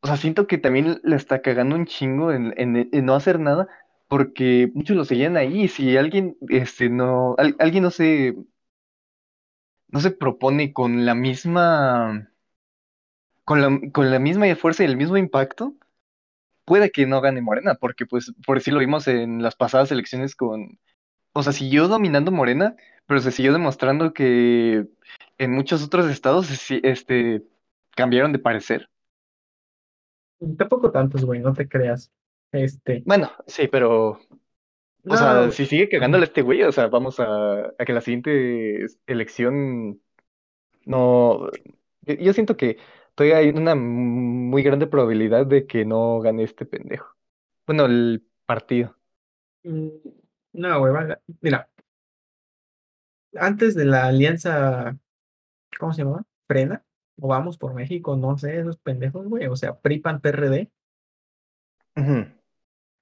[0.00, 3.40] o sea, siento que también le está cagando un chingo en, en- en no hacer
[3.40, 3.68] nada,
[4.08, 8.36] porque muchos lo seguían ahí, y si alguien, este, no, al- alguien no se,
[9.88, 12.30] no se propone con la misma,
[13.44, 15.74] con la, con la misma fuerza y el mismo impacto,
[16.68, 20.36] puede que no gane Morena, porque pues, por decir lo vimos en las pasadas elecciones
[20.36, 20.78] con
[21.32, 24.86] O sea, siguió dominando Morena, pero se siguió demostrando que
[25.38, 27.42] en muchos otros estados este,
[27.96, 28.90] cambiaron de parecer.
[30.58, 32.12] Tampoco tantos, güey, no te creas.
[32.52, 34.20] Este, Bueno, sí, pero,
[35.06, 38.86] o sea, si sigue cagándole este güey, o sea, vamos a, a que la siguiente
[39.06, 40.00] elección
[40.84, 41.48] no...
[42.02, 42.78] Yo siento que
[43.18, 47.16] todavía hay una muy grande probabilidad de que no gane este pendejo.
[47.66, 48.96] Bueno, el partido.
[49.64, 49.88] Mm,
[50.52, 51.68] No, güey, va- mira,
[53.34, 54.96] antes de la alianza,
[55.78, 56.24] ¿cómo se llamaba?
[56.46, 56.84] Frena,
[57.20, 60.70] o Vamos por México, no sé, esos pendejos, güey, o sea, PRI, PAN, PRD,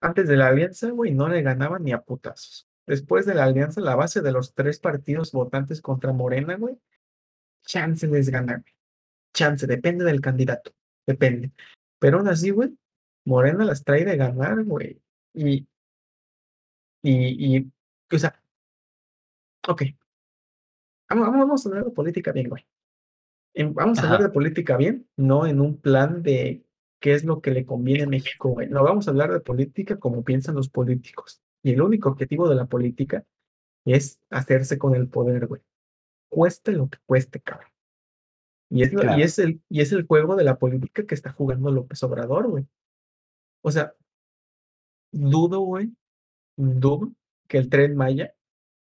[0.01, 2.67] antes de la alianza, güey, no le ganaban ni a putazos.
[2.87, 6.79] Después de la alianza, la base de los tres partidos votantes contra Morena, güey,
[7.67, 8.76] chance les ganar, güey.
[9.37, 10.73] Chance, depende del candidato,
[11.07, 11.53] depende.
[11.99, 12.71] Pero aún así, güey,
[13.27, 14.99] Morena las trae de ganar, güey.
[15.35, 15.69] Y,
[17.03, 17.73] y, y,
[18.11, 18.41] o sea,
[19.69, 19.83] ok.
[21.11, 22.67] Vamos, vamos a hablar de política bien, güey.
[23.75, 26.65] Vamos a hablar de política bien, no en un plan de
[26.99, 28.69] qué es lo que le conviene a México, güey.
[28.69, 31.43] No, vamos a hablar de política como piensan los políticos.
[31.63, 33.25] Y el único objetivo de la política
[33.85, 35.61] es hacerse con el poder, güey.
[36.29, 37.71] Cueste lo que cueste, cabrón.
[38.69, 41.71] Y es, y es el, y es el juego de la política que está jugando
[41.71, 42.67] López Obrador, güey.
[43.63, 43.95] O sea,
[45.13, 45.93] dudo, güey,
[46.57, 47.13] dudo
[47.49, 48.35] que el Tren Maya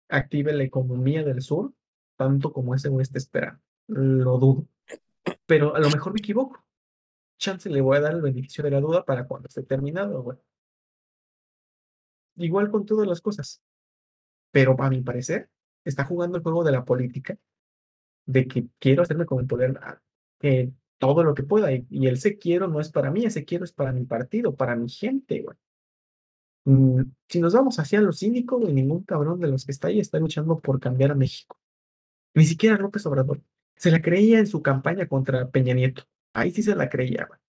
[0.10, 1.74] active la economía del sur
[2.18, 3.62] tanto como ese güey está esperando.
[3.88, 4.68] Lo dudo.
[5.46, 6.66] Pero a lo mejor me equivoco.
[7.38, 10.38] Chance le voy a dar el beneficio de la duda para cuando esté terminado, güey.
[12.36, 13.62] Igual con todas las cosas.
[14.52, 15.50] Pero a mi parecer,
[15.86, 17.38] está jugando el juego de la política,
[18.28, 20.00] de que quiero hacerme con el poder ah,
[20.42, 21.72] eh, todo lo que pueda.
[21.72, 24.76] Y, y ese quiero no es para mí, ese quiero es para mi partido, para
[24.76, 25.58] mi gente, güey.
[26.66, 30.02] Mm, si nos vamos hacia lo cínico, güey, ningún cabrón de los que está ahí
[30.02, 31.58] está luchando por cambiar a México.
[32.34, 33.42] Ni siquiera López Obrador.
[33.78, 36.04] Se la creía en su campaña contra Peña Nieto.
[36.34, 37.40] Ahí sí se la creía, güey.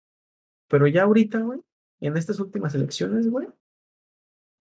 [0.69, 1.61] Pero ya ahorita, güey,
[2.01, 3.49] en estas últimas elecciones, güey.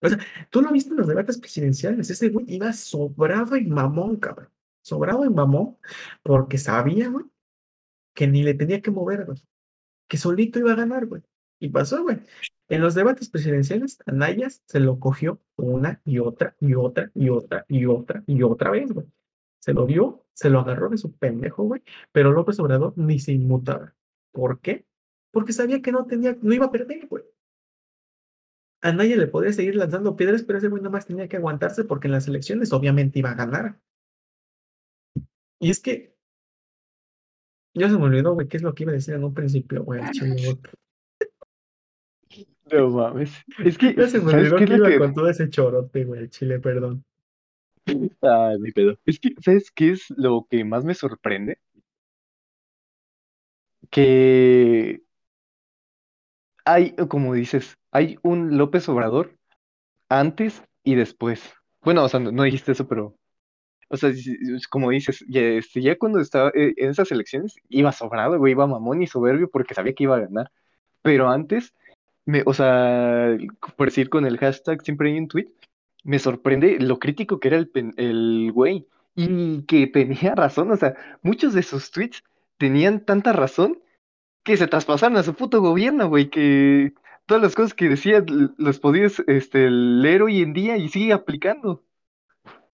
[0.01, 0.19] O sea,
[0.51, 2.11] tú lo viste en los debates presidenciales.
[2.11, 4.51] Ese güey iba sobrado y mamón, cabrón.
[4.85, 5.79] Sobrado y mamón,
[6.23, 7.25] porque sabía, güey,
[8.15, 9.39] que ni le tenía que mover, güey.
[10.09, 11.23] Que solito iba a ganar, güey.
[11.59, 12.19] Y pasó, güey.
[12.69, 17.65] En los debates presidenciales, Anayas se lo cogió una y otra y otra y otra
[17.67, 19.07] y otra y otra vez, güey.
[19.61, 21.83] Se lo dio, se lo agarró de su pendejo, güey.
[22.13, 23.95] Pero López Obrador ni se inmutaba.
[24.33, 24.85] ¿Por qué?
[25.31, 27.25] Porque sabía que no tenía, no iba a perder, güey.
[28.83, 31.85] A Anaya le podía seguir lanzando piedras, pero ese güey nada más tenía que aguantarse
[31.85, 33.81] porque en las elecciones obviamente iba a ganar.
[35.65, 36.15] Y es que
[37.75, 39.83] ya se me olvidó, güey, qué es lo que iba a decir en un principio,
[39.83, 40.01] güey.
[42.71, 43.33] No mames.
[43.65, 44.99] Es que, Ya se me ¿sabes olvidó qué que lo iba que...?
[44.99, 47.03] con todo ese chorote, güey, al chile, perdón.
[48.23, 48.99] Ah, ni pedo.
[49.07, 51.59] Es que, ¿sabes qué es lo que más me sorprende?
[53.91, 55.01] Que
[56.65, 59.37] hay, como dices, hay un López Obrador
[60.09, 61.43] antes y después.
[61.83, 63.17] Bueno, o sea, no, no dijiste eso, pero,
[63.89, 64.11] o sea,
[64.71, 69.03] como dices, ya, este, cuando estaba eh, en esas elecciones iba sobrado, güey, iba mamón
[69.03, 70.51] y soberbio porque sabía que iba a ganar.
[71.03, 71.75] Pero antes,
[72.27, 73.37] me, o sea,
[73.77, 75.49] por decir con el hashtag siempre hay un tweet,
[76.05, 80.95] me sorprende lo crítico que era el, el güey y que tenía razón, o sea,
[81.23, 82.23] muchos de sus tweets
[82.59, 83.79] tenían tanta razón
[84.43, 86.93] que se traspasaron a su puto gobierno, güey, que
[87.27, 91.13] todas las cosas que decía l- las podías este, leer hoy en día y sigue
[91.13, 91.83] aplicando.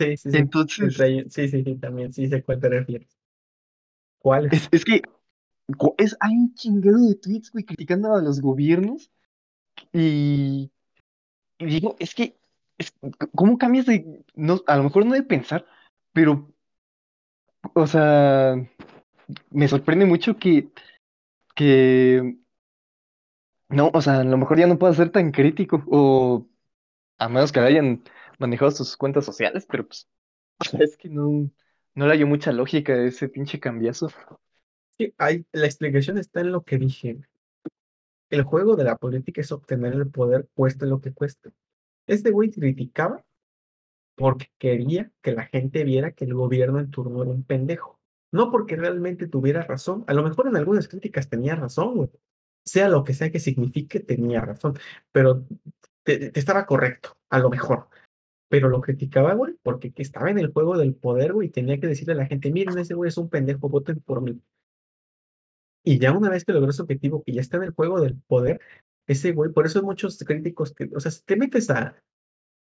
[0.01, 0.37] Sí, sí, sí.
[0.39, 3.19] Entonces, sí, sí, sí, también, sí sé cuál te refieres.
[4.19, 4.51] ¿Cuáles?
[4.51, 5.03] es, es que
[5.99, 9.11] es, hay un chingado de tweets, güey, criticando a los gobiernos
[9.93, 10.71] y,
[11.59, 12.35] y digo, es que,
[12.79, 12.95] es,
[13.35, 15.67] ¿cómo cambias de, no, a lo mejor no de pensar,
[16.15, 16.51] pero,
[17.75, 18.57] o sea,
[19.51, 20.71] me sorprende mucho que,
[21.55, 22.39] que,
[23.69, 26.47] no, o sea, a lo mejor ya no puedo ser tan crítico, o
[27.19, 28.03] a menos que hayan
[28.41, 30.09] manejado sus cuentas sociales, pero pues,
[30.81, 31.51] es que no,
[31.95, 34.11] no le hallo mucha lógica a ese pinche cambiazo.
[34.99, 37.21] Sí, hay, la explicación está en lo que dije.
[38.31, 41.51] El juego de la política es obtener el poder, cueste lo que cueste.
[42.07, 43.25] Este güey criticaba
[44.15, 47.99] porque quería que la gente viera que el gobierno en turno era un pendejo.
[48.33, 50.05] No porque realmente tuviera razón.
[50.07, 52.11] A lo mejor en algunas críticas tenía razón, güey.
[52.65, 54.79] Sea lo que sea que signifique, tenía razón.
[55.11, 55.47] Pero
[56.05, 57.89] te estaba correcto, a lo mejor.
[58.51, 61.81] Pero lo criticaba, güey, porque que estaba en el juego del poder, güey, y tenía
[61.81, 64.41] que decirle a la gente, miren, ese güey es un pendejo, voten por mí.
[65.85, 68.17] Y ya una vez que logró ese objetivo, que ya está en el juego del
[68.17, 68.61] poder,
[69.07, 71.97] ese güey, por eso muchos críticos que, o sea, si te metes a,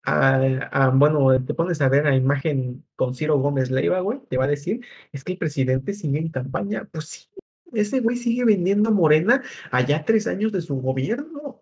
[0.03, 0.37] a,
[0.71, 4.45] a, bueno, te pones a ver la imagen con Ciro Gómez Leiva, güey, te va
[4.45, 4.81] a decir,
[5.11, 6.87] es que el presidente sigue en campaña.
[6.91, 7.27] Pues sí,
[7.73, 11.61] ese güey sigue vendiendo Morena allá tres años de su gobierno.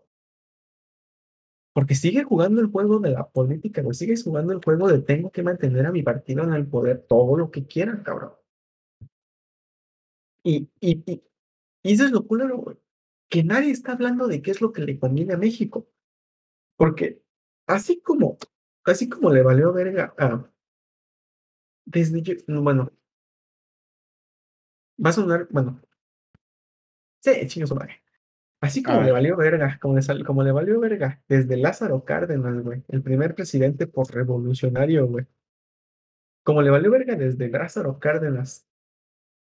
[1.76, 5.30] Porque sigue jugando el juego de la política, güey, sigue jugando el juego de tengo
[5.30, 8.32] que mantener a mi partido en el poder todo lo que quieran, cabrón.
[10.41, 11.21] Y, y, y,
[11.84, 12.78] eso es lo culero, güey.
[13.30, 15.89] Que nadie está hablando de qué es lo que le conviene a México.
[16.78, 17.21] Porque
[17.67, 18.38] así como
[18.86, 20.49] así como le valió verga a.
[21.86, 22.89] Desde yo, no, bueno.
[25.03, 25.82] Va a sonar, bueno.
[27.21, 28.05] Sí, chingo su madre.
[28.62, 32.64] Así como le valió verga, como le, sal- como le valió verga, desde Lázaro Cárdenas,
[32.64, 35.26] güey, el primer presidente por revolucionario, güey.
[36.43, 38.66] Como le valió verga desde Lázaro Cárdenas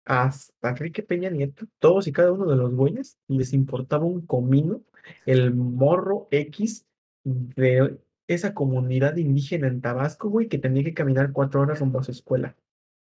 [0.04, 4.82] hasta Enrique Peña Nieto, todos y cada uno de los güeyes les importaba un comino
[5.26, 6.86] el morro X
[7.24, 7.98] de
[8.28, 12.12] esa comunidad indígena en Tabasco, güey, que tenía que caminar cuatro horas rumbo a su
[12.12, 12.56] escuela.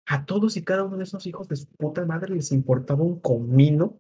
[0.06, 3.20] A todos y cada uno de esos hijos de su puta madre les importaba un
[3.20, 4.00] comino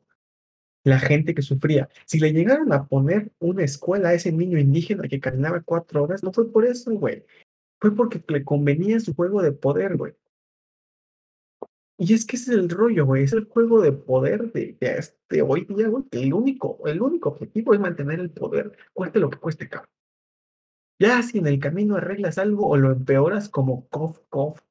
[0.86, 1.90] la gente que sufría.
[2.06, 6.24] Si le llegaron a poner una escuela a ese niño indígena que caminaba cuatro horas,
[6.24, 7.26] no fue por eso, güey.
[7.82, 10.14] Fue porque le convenía su juego de poder, güey.
[11.98, 13.24] Y es que ese es el rollo, güey.
[13.24, 16.04] Es el juego de poder de, este hoy día, güey.
[16.12, 19.90] El único, el único objetivo es mantener el poder, cueste lo que cueste, cabrón.
[21.00, 24.62] Ya si en el camino arreglas algo o lo empeoras como Kof, Kof,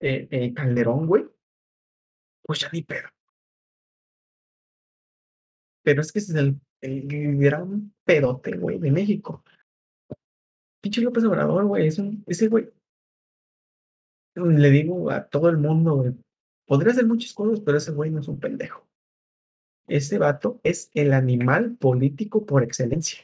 [0.00, 1.26] eh, eh, Calderón, güey,
[2.42, 3.08] pues ya ni pedo.
[5.86, 9.44] Pero es que es el, el gran pedote, güey, de México.
[10.82, 12.72] Pinche López Obrador, güey, es un, ese güey,
[14.34, 16.12] le digo a todo el mundo, güey,
[16.66, 18.84] podría hacer muchas cosas, pero ese güey no es un pendejo.
[19.86, 23.20] Ese vato es el animal político por excelencia.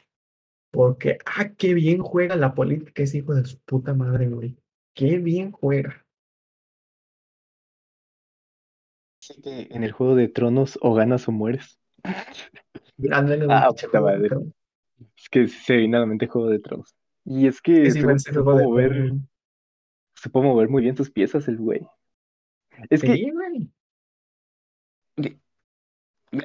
[0.71, 4.55] Porque, ah, qué bien juega la política ese hijo de su puta madre, güey.
[4.95, 6.05] Qué bien juega.
[9.21, 11.82] Así que en el juego de tronos o ganas o mueres.
[13.11, 14.29] Ándale, Ah, puta madre.
[15.17, 16.95] Es que se viene a la mente Juego de Tronos.
[17.25, 19.17] Y es que Es igual supo, ese supo juego de mover, Tronos.
[20.15, 21.81] supo mover muy bien sus piezas el güey.
[22.89, 23.71] Es que güey.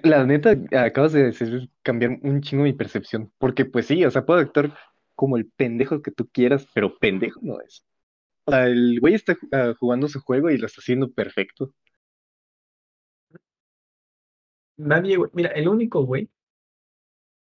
[0.02, 3.32] la neta acabas de hacer cambiar un chingo mi percepción.
[3.38, 4.76] Porque pues sí, o sea, puedo actuar
[5.14, 7.84] como el pendejo que tú quieras, pero pendejo no es.
[8.44, 11.74] O sea, el güey está ah, jugando su juego y lo está haciendo perfecto.
[14.78, 15.30] Nadie, güey.
[15.34, 16.30] Mira, el único güey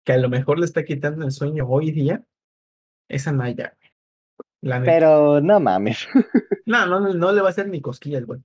[0.04, 2.24] que a lo mejor le está quitando el sueño hoy día
[3.08, 3.90] es Anaya, güey.
[4.62, 4.82] La.
[4.82, 6.06] Pero no mames.
[6.64, 8.40] No, no, no, no le va a hacer ni cosquillas, güey.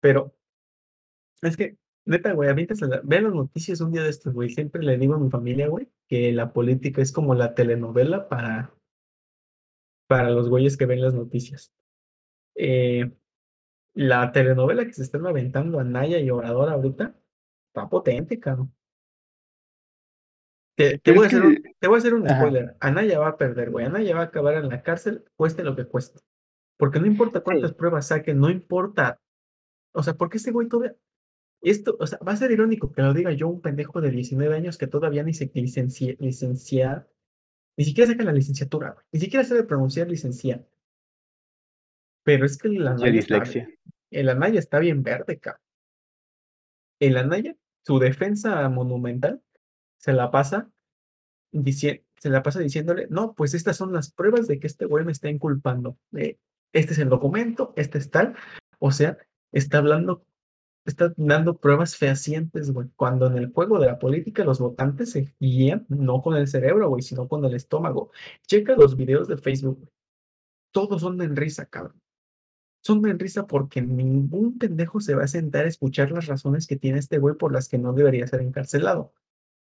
[0.00, 0.32] Pero
[1.42, 1.76] es que,
[2.06, 4.48] neta, güey, ahorita se la- ve las noticias un día de estos, güey.
[4.48, 8.72] Siempre le digo a mi familia, güey, que la política es como la telenovela para,
[10.06, 11.72] para los güeyes que ven las noticias.
[12.54, 13.10] Eh,
[13.94, 17.18] la telenovela que se están aventando a Naya y Obrador ahorita
[17.72, 18.72] está potente, cabrón.
[20.76, 22.38] Te, voy a hacer un, que- te voy a hacer un Ajá.
[22.40, 22.76] spoiler.
[22.80, 23.86] Anaya va a perder, güey.
[23.86, 26.20] Anaya va a acabar en la cárcel, cueste lo que cueste.
[26.78, 29.20] Porque no importa cuántas pruebas saque, no importa.
[29.94, 30.96] O sea, porque ese güey todavía.
[31.62, 34.54] Esto, o sea, va a ser irónico que lo diga yo, un pendejo de 19
[34.56, 37.06] años que todavía ni se licencia, licencia,
[37.78, 39.06] ni siquiera saca la licenciatura, güey.
[39.12, 40.66] Ni siquiera sabe pronunciar licencia.
[42.24, 43.42] Pero es que el Ya Anaya está,
[44.10, 45.62] el Anaya está bien verde, cabrón.
[47.00, 49.42] El Anaya, su defensa monumental,
[49.98, 50.70] se la pasa
[52.22, 55.12] se la pasa diciéndole, no, pues estas son las pruebas de que este güey me
[55.12, 55.98] está inculpando.
[56.16, 56.38] Eh,
[56.72, 58.36] este es el documento, este es tal.
[58.78, 59.18] O sea,
[59.52, 60.24] está hablando,
[60.84, 62.88] está dando pruebas fehacientes, güey.
[62.96, 66.88] Cuando en el juego de la política los votantes se guían no con el cerebro,
[66.88, 68.12] güey, sino con el estómago.
[68.46, 69.90] Checa los videos de Facebook, güey.
[70.72, 72.00] Todos son en risa, cabrón.
[72.84, 76.76] Son en risa porque ningún pendejo se va a sentar a escuchar las razones que
[76.76, 79.12] tiene este güey por las que no debería ser encarcelado.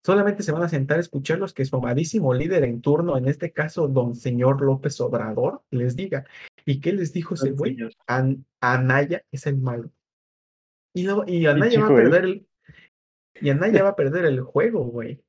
[0.03, 3.29] Solamente se van a sentar a escuchar los que su amadísimo líder en turno, en
[3.29, 6.25] este caso, don señor López Obrador, les diga.
[6.65, 7.77] ¿Y qué les dijo ese güey?
[8.07, 9.91] An- Anaya es el malo.
[10.95, 12.03] Y, y Anaya va a Joel.
[12.05, 12.47] perder el,
[13.43, 15.23] y Anaya va a perder el juego, güey.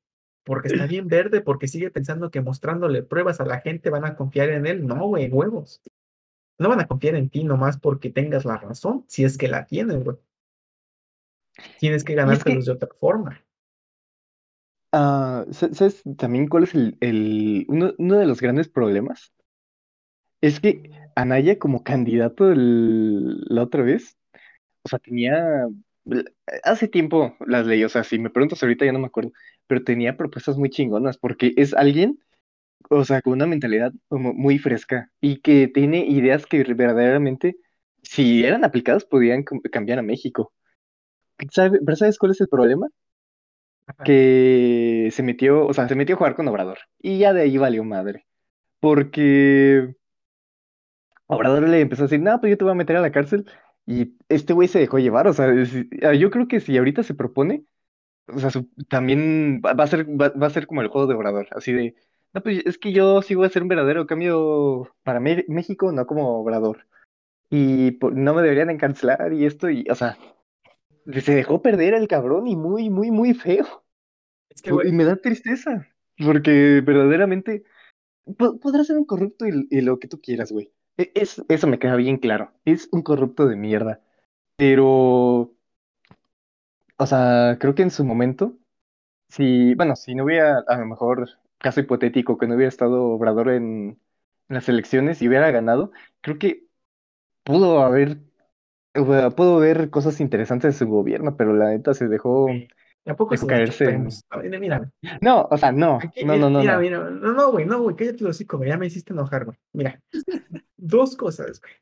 [0.44, 4.16] Porque está bien verde, porque sigue pensando que mostrándole pruebas a la gente van a
[4.16, 4.86] confiar en él.
[4.86, 5.82] No, güey, huevos.
[6.58, 9.66] No van a confiar en ti nomás porque tengas la razón, si es que la
[9.66, 10.16] tienes, güey.
[11.78, 13.44] Tienes que ganártelos de otra forma.
[14.92, 19.32] Sa- ¿sabes también cuál es el, el- uno, uno de los grandes problemas?
[20.40, 24.16] Es que Anaya como candidato el- la otra vez,
[24.84, 25.68] o sea, tenía,
[26.64, 29.32] hace tiempo las leí, o sea, si me preguntas ahorita ya no me acuerdo,
[29.66, 32.20] pero tenía propuestas muy chingonas porque es alguien,
[32.90, 37.56] o sea, con una mentalidad como muy fresca y que tiene ideas que verdaderamente,
[38.02, 40.52] si eran aplicadas, podían cambiar a México.
[41.52, 42.88] ¿Sabe- ¿Pero sabes cuál es el problema?
[43.86, 44.04] Ajá.
[44.04, 46.78] que se metió, o sea, se metió a jugar con Obrador.
[47.00, 48.26] Y ya de ahí valió madre.
[48.80, 49.96] Porque
[51.26, 53.46] Obrador le empezó a decir, no, pues yo te voy a meter a la cárcel.
[53.86, 55.26] Y este güey se dejó llevar.
[55.28, 55.72] O sea, es-
[56.02, 57.64] ah, yo creo que si ahorita se propone,
[58.28, 61.08] o sea, su- también va, va a ser, va, va a ser como el juego
[61.08, 61.48] de Obrador.
[61.52, 61.96] Así de,
[62.34, 65.92] No, pues es que yo sí voy a ser un verdadero cambio para Mé- México,
[65.92, 66.86] no como Obrador.
[67.50, 70.16] Y no me deberían encarcelar y esto, y, o sea,
[71.20, 73.84] se dejó perder el cabrón y muy, muy, muy feo.
[74.50, 75.86] Es que, Y me da tristeza,
[76.24, 77.64] porque verdaderamente
[78.38, 80.72] po- podrá ser un corrupto y, y lo que tú quieras, güey.
[80.98, 82.52] E- Es, eso me queda bien claro.
[82.64, 84.00] Es un corrupto de mierda.
[84.56, 85.54] Pero,
[86.98, 88.56] o sea, creo que en su momento,
[89.28, 91.28] si, bueno, si no hubiera, a lo mejor,
[91.62, 93.98] caso hipotético, que no hubiera estado Obrador en,
[94.48, 96.64] en las elecciones y hubiera ganado, creo que
[97.44, 98.18] pudo haber,
[98.92, 102.48] pudo ver cosas interesantes de su gobierno, pero la neta se dejó,
[103.04, 103.98] tampoco se caerse
[104.60, 104.90] mira,
[105.20, 106.80] No, o sea, no, aquí, no, no, no, mira, no.
[106.80, 109.58] mira, no, no, güey, no, güey, cállate los hocico, ya me hiciste enojar, güey.
[109.72, 110.00] Mira,
[110.76, 111.72] dos cosas, güey.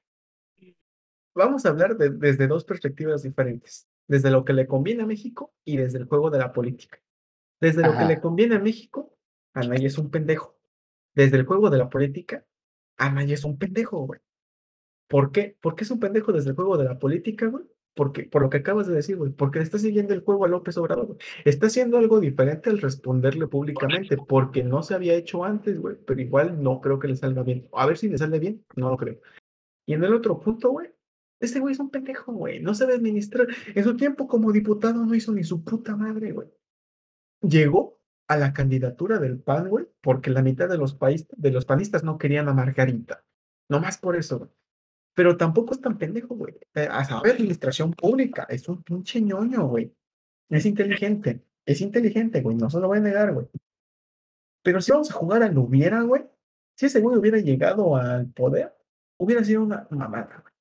[1.35, 5.53] Vamos a hablar de- desde dos perspectivas diferentes, desde lo que le conviene a México
[5.65, 6.99] y desde el juego de la política.
[7.61, 8.23] Desde lo que le Ajá.
[8.23, 9.15] conviene a México,
[9.55, 10.57] Anaya es un pendejo.
[11.15, 12.47] Desde el juego de la política,
[12.97, 14.21] Anaya es un pendejo, güey.
[15.09, 15.57] ¿Por qué?
[15.61, 17.65] ¿Por qué es un pendejo desde el juego de la política, güey?
[17.95, 20.49] Porque, por lo que acabas de decir, güey, porque le está siguiendo el juego a
[20.49, 21.19] López Obrador, güey.
[21.45, 26.21] Está haciendo algo diferente al responderle públicamente, porque no se había hecho antes, güey, pero
[26.21, 27.69] igual no creo que le salga bien.
[27.73, 29.21] A ver si le sale bien, no lo creo.
[29.87, 30.89] Y en el otro punto, güey,
[31.41, 33.49] este güey es un pendejo, güey, no sabe administrar.
[33.75, 36.49] En su tiempo como diputado no hizo ni su puta madre, güey.
[37.43, 38.00] Llegó
[38.31, 42.05] a la candidatura del PAN, güey, porque la mitad de los, país, de los panistas
[42.05, 43.25] no querían a Margarita.
[43.69, 44.51] No más por eso, güey.
[45.17, 46.55] Pero tampoco es tan pendejo, güey.
[46.77, 49.93] Eh, a saber administración pública, es un pinche ñoño, güey.
[50.49, 53.49] Es inteligente, es inteligente, güey, no se lo voy a negar, güey.
[54.63, 56.25] Pero si vamos a jugar al hubiera, güey,
[56.77, 58.73] si ese güey hubiera llegado al poder,
[59.19, 60.55] hubiera sido una mamada, güey.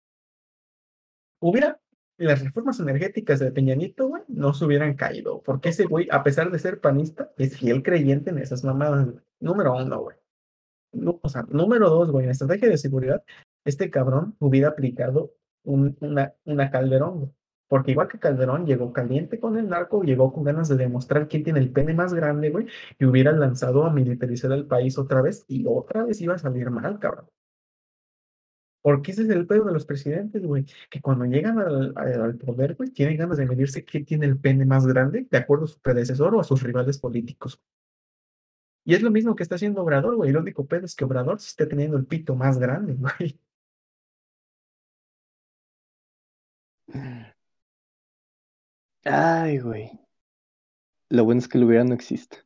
[1.40, 1.80] Hubiera,
[2.26, 6.24] las reformas energéticas de Peña Nieto, güey, no se hubieran caído, porque ese güey, a
[6.24, 9.08] pesar de ser panista, es fiel creyente en esas mamadas.
[9.40, 10.18] Número uno, güey.
[11.22, 13.24] O sea, número dos, güey, en estrategia de seguridad,
[13.66, 15.96] este cabrón hubiera aplicado un-
[16.46, 17.34] una, Calderón.
[17.68, 21.44] Porque igual que Calderón llegó caliente con el narco, llegó con ganas de demostrar quién
[21.44, 22.66] tiene el pene más grande, güey,
[22.98, 26.72] y hubiera lanzado a militarizar el país otra vez, y otra vez iba a salir
[26.72, 27.28] mal, cabrón.
[28.82, 32.76] Porque ese es el pedo de los presidentes, güey, que cuando llegan al, al- poder,
[32.76, 35.80] güey, tienen ganas de medirse quién tiene el pene más grande, de acuerdo a su
[35.80, 37.62] predecesor o a sus rivales políticos.
[38.86, 40.32] Y es lo mismo que está haciendo Obrador, güey.
[40.32, 43.40] El único pedo es que Obrador sí está teniendo el pito más grande, güey.
[49.04, 49.92] Ay, güey.
[51.10, 52.38] Lo bueno es que el hubiera no existe.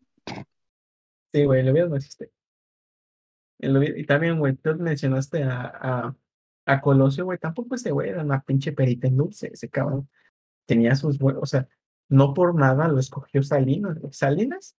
[1.34, 2.32] Sí, güey, el hubiera no existe.
[3.60, 5.62] El hubiera- y también, güey, tú mencionaste a,
[6.08, 6.16] a,
[6.66, 7.38] a Colosio, güey.
[7.39, 10.09] Tampoco ese güey era una pinche perita en dulce, ese cabrón.
[10.66, 11.68] Tenía sus, buen- o sea,
[12.09, 14.14] no por nada lo escogió Salinas, güey.
[14.14, 14.76] Salinas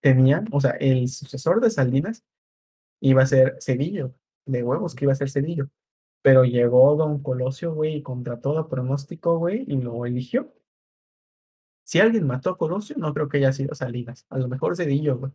[0.00, 2.24] tenía, o sea, el sucesor de Salinas
[3.00, 4.14] iba a ser Cedillo,
[4.46, 5.70] de huevos que iba a ser Cedillo.
[6.22, 10.52] Pero llegó Don Colosio, güey, contra todo pronóstico, güey, y lo eligió.
[11.86, 14.26] Si alguien mató a Colosio, no creo que haya sido Salinas.
[14.30, 15.32] A lo mejor Cedillo, güey.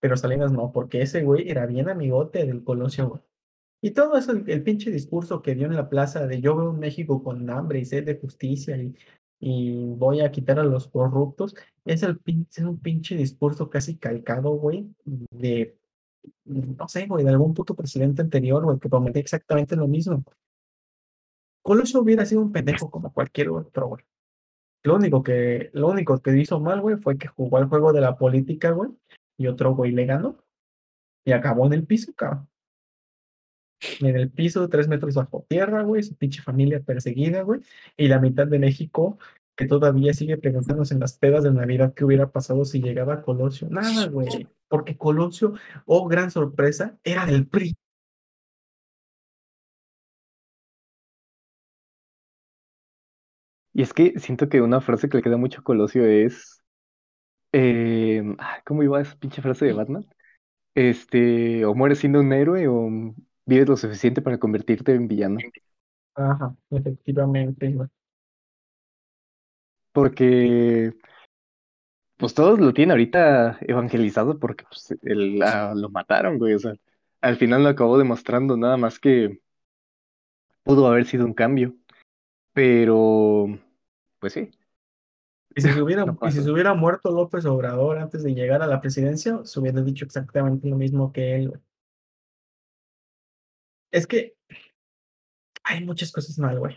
[0.00, 3.22] Pero Salinas no, porque ese güey era bien amigote del Colosio, güey.
[3.84, 6.78] Y todo eso, el, pinche discurso que dio en la plaza de yo veo un
[6.78, 8.94] México con hambre y sed de justicia y,
[9.96, 11.54] voy a quitar a los corruptos,
[11.84, 15.76] es, el es un pinche discurso casi calcado, güey, de,
[16.46, 20.24] no sé, güey, de algún puto presidente anterior, güey, que prometía exactamente lo mismo.
[21.60, 24.04] Colosio hubiera sido un pendejo como cualquier otro, güey.
[24.82, 28.00] Lo único que, lo único que hizo mal, güey, fue que jugó al juego de
[28.00, 28.92] la política, güey,
[29.36, 30.42] y otro güey le ganó.
[31.26, 32.48] Y acabó en el piso, cabrón.
[34.00, 37.60] En el piso, tres metros bajo tierra, güey, su pinche familia perseguida, güey,
[37.96, 39.18] y la mitad de México
[39.56, 43.68] que todavía sigue preguntándose en las pedas de Navidad qué hubiera pasado si llegaba Colosio.
[43.70, 45.54] Nada, güey, porque Colosio,
[45.86, 47.74] oh gran sorpresa, era del PRI.
[53.72, 56.62] Y es que siento que una frase que le queda mucho a Colosio es.
[57.52, 60.06] eh, ah, ¿cómo iba esa pinche frase de Batman?
[60.74, 62.90] Este, o mueres siendo un héroe o
[63.46, 65.38] vives lo suficiente para convertirte en villano.
[66.14, 67.74] Ajá, efectivamente.
[69.92, 70.92] Porque,
[72.16, 76.54] pues todos lo tienen ahorita evangelizado porque pues, el- lo mataron, güey.
[76.54, 76.74] O sea,
[77.20, 79.40] al final lo acabó demostrando nada más que
[80.62, 81.74] pudo haber sido un cambio.
[82.52, 83.46] Pero,
[84.20, 84.50] pues sí,
[85.56, 88.62] Y si se hubiera, no y si se hubiera muerto López Obrador antes de llegar
[88.62, 91.60] a la presidencia, se hubiera dicho exactamente lo mismo que él, güey.
[93.94, 94.36] Es que
[95.62, 96.76] hay muchas cosas mal, güey.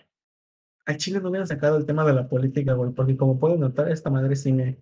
[0.86, 3.90] Al Chile no hubieran sacado el tema de la política, güey, porque como pueden notar,
[3.90, 4.78] esta madre sí me,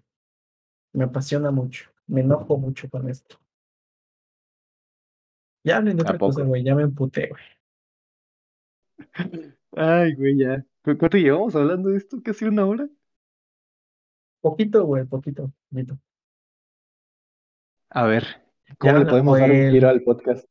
[0.92, 1.90] me apasiona mucho.
[2.08, 3.38] Me enojo mucho con esto.
[5.64, 6.62] Ya hablen de ¿A otra cosa, güey.
[6.62, 7.42] Ya me emputé, güey.
[9.72, 10.62] Ay, güey, ya.
[10.84, 12.18] ¿Cu- ¿Cuánto llevamos hablando de esto?
[12.22, 12.90] ¿Casi una hora?
[14.42, 15.98] Poquito, güey, poquito, poquito.
[17.92, 18.24] A ver,
[18.68, 20.46] Ya ¿cómo le podemos dar un giro al podcast?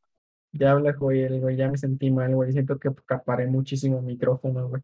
[0.54, 1.56] Ya habla Joel, güey.
[1.56, 2.52] Ya me sentí mal, güey.
[2.52, 4.82] Siento que acaparé muchísimo el micrófono, güey.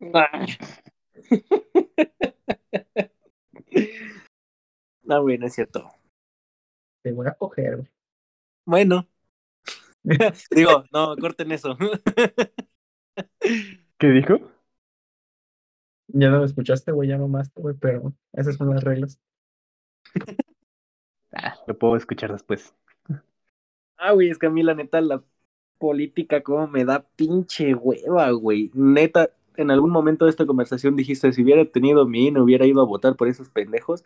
[5.02, 5.90] No, güey, no es cierto.
[7.02, 7.88] Te voy a coger, güey.
[8.64, 9.08] Bueno.
[10.52, 11.76] Digo, no, corten eso.
[13.98, 14.38] ¿Qué dijo?
[16.06, 17.08] Ya no lo escuchaste, güey.
[17.08, 17.74] Ya mamaste, güey.
[17.80, 19.18] Pero esas son las reglas.
[21.32, 22.72] Ah, lo puedo escuchar después.
[24.00, 25.22] Ah, güey, es que a mí la neta la
[25.78, 28.70] política como me da pinche hueva, güey.
[28.74, 32.80] Neta, en algún momento de esta conversación dijiste, si hubiera tenido mi INE, hubiera ido
[32.80, 34.04] a votar por esos pendejos.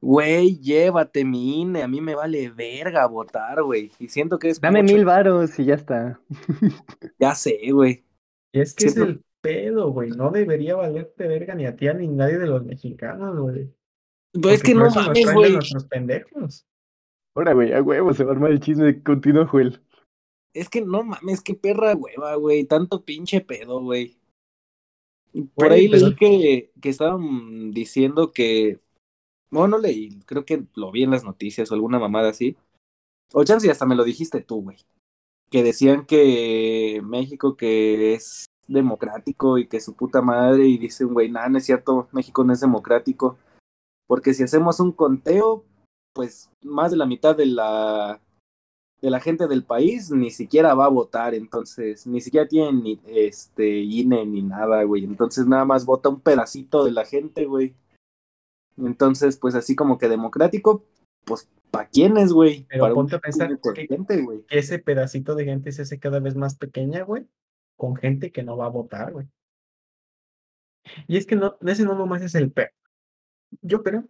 [0.00, 3.92] Güey, llévate mi INE, a mí me vale verga votar, güey.
[4.00, 6.20] Y siento que es Dame mucho- mil varos y ya está.
[7.18, 8.04] Ya sé, güey.
[8.52, 10.10] Y es que es el pedo, güey.
[10.10, 13.72] No debería valerte verga ni a ti ni a nadie de los mexicanos, güey.
[14.40, 15.56] Pues es que no nos mames, güey.
[17.34, 19.02] Ahora, güey, a huevo, se va a armar el chisme.
[19.02, 19.80] Continúa, Joel.
[20.54, 22.64] Es que no mames, qué perra hueva, güey.
[22.64, 24.18] Tanto pinche pedo, güey.
[25.54, 28.80] Por Güey, ahí leí pero- que, que estaban diciendo que.
[29.50, 30.20] No, no leí.
[30.26, 32.56] Creo que lo vi en las noticias o alguna mamada así.
[33.32, 34.76] O chance y hasta me lo dijiste tú, güey.
[35.50, 40.66] Que decían que México que es democrático y que su puta madre.
[40.66, 42.08] Y dicen, güey, nada, no es cierto.
[42.12, 43.38] México no es democrático.
[44.06, 45.64] Porque si hacemos un conteo,
[46.12, 48.20] pues más de la mitad de la
[49.00, 53.00] de la gente del país ni siquiera va a votar, entonces ni siquiera tienen ni
[53.04, 55.02] este INE ni nada, güey.
[55.02, 57.74] Entonces nada más vota un pedacito de la gente, güey.
[58.76, 60.84] Entonces, pues así como que democrático,
[61.24, 62.64] pues ¿para quiénes, güey?
[62.68, 64.44] Pero Para ponte a pensar que- de gente, güey.
[64.44, 67.26] Que ese pedacito de gente se hace cada vez más pequeña, güey.
[67.76, 69.26] Con gente que no va a votar, güey.
[71.08, 72.72] Y es que no, ese no nomás es el perro.
[73.62, 74.04] Yo creo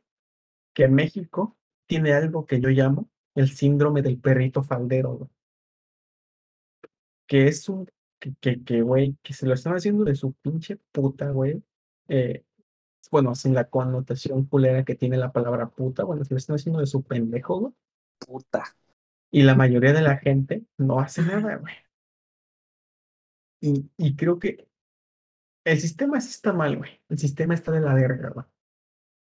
[0.74, 1.56] que México
[1.86, 5.30] tiene algo que yo llamo el síndrome del perrito faldero, güey.
[7.26, 7.86] Que es un,
[8.18, 11.62] que, que, que, güey, que se lo están haciendo de su pinche puta, güey.
[12.08, 12.44] Eh,
[13.10, 16.80] bueno, sin la connotación culera que tiene la palabra puta, bueno, se lo están haciendo
[16.80, 17.74] de su pendejo, güey.
[18.18, 18.64] Puta.
[19.30, 21.74] Y la mayoría de la gente no hace nada, güey.
[23.60, 24.68] Y, y creo que
[25.64, 27.00] el sistema sí está mal, güey.
[27.08, 28.46] El sistema está de la verga, güey.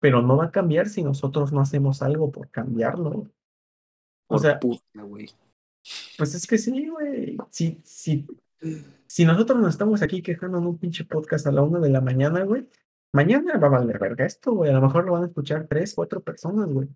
[0.00, 3.10] Pero no va a cambiar si nosotros no hacemos algo por cambiarlo.
[3.10, 3.28] O
[4.28, 5.30] Por sea, puta, güey.
[6.16, 7.36] pues es que sí, güey.
[7.50, 8.26] Si, si,
[9.06, 12.00] si nosotros nos estamos aquí quejando en un pinche podcast a la una de la
[12.00, 12.66] mañana, güey,
[13.12, 14.70] mañana va a valer verga esto, güey.
[14.70, 16.88] A lo mejor lo van a escuchar tres, cuatro personas, güey.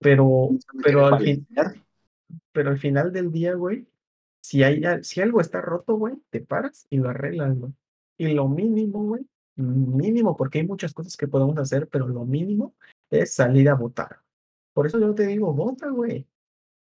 [0.00, 0.50] Pero,
[0.82, 1.46] pero al fin,
[2.52, 3.86] pero al final del día, güey,
[4.40, 7.72] si hay, si algo está roto, güey, te paras y lo arreglas, güey.
[8.18, 9.26] Y lo mínimo, güey,
[9.56, 12.74] mínimo, porque hay muchas cosas que podemos hacer, pero lo mínimo
[13.10, 14.20] es salir a votar.
[14.72, 16.26] Por eso yo te digo, vota, güey.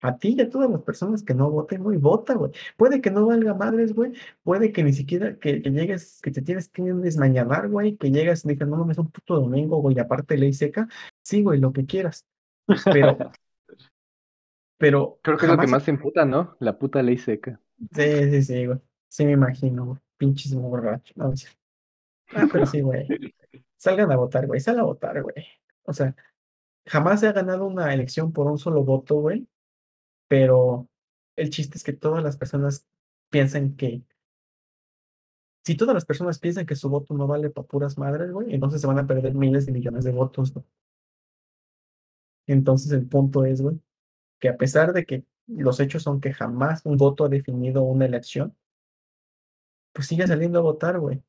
[0.01, 2.53] A ti y a todas las personas que no voten, güey, vota, güey.
[2.77, 4.13] Puede que no valga madres, güey.
[4.43, 7.97] Puede que ni siquiera que, que llegues, que te tienes que desmañanar, güey.
[7.97, 10.89] Que llegas y digas, no mames, un puto domingo, güey, aparte ley seca.
[11.23, 12.27] Sí, güey, lo que quieras.
[12.85, 13.17] Pero,
[14.79, 16.57] pero Creo que es lo que más se emputa, ¿no?
[16.61, 17.61] La puta ley seca.
[17.93, 18.79] Sí, sí, sí, güey.
[19.09, 19.99] Sí me imagino, güey.
[20.19, 21.17] Pinches borrachos.
[21.17, 21.33] No.
[22.35, 23.07] Ah, pero sí, güey.
[23.77, 24.61] Salgan a votar, güey.
[24.61, 25.47] Sal a votar, güey.
[25.85, 26.15] O sea,
[26.87, 29.49] jamás se ha ganado una elección por un solo voto, güey.
[30.29, 30.89] Pero
[31.37, 32.87] el chiste es que todas las personas
[33.31, 34.03] piensan que.
[35.65, 38.81] Si todas las personas piensan que su voto no vale para puras madres, güey, entonces
[38.81, 40.65] se van a perder miles de millones de votos, güey.
[42.47, 43.81] Entonces el punto es, güey,
[44.41, 48.07] que a pesar de que los hechos son que jamás un voto ha definido una
[48.07, 48.57] elección,
[49.93, 51.23] pues sigue saliendo a votar, güey.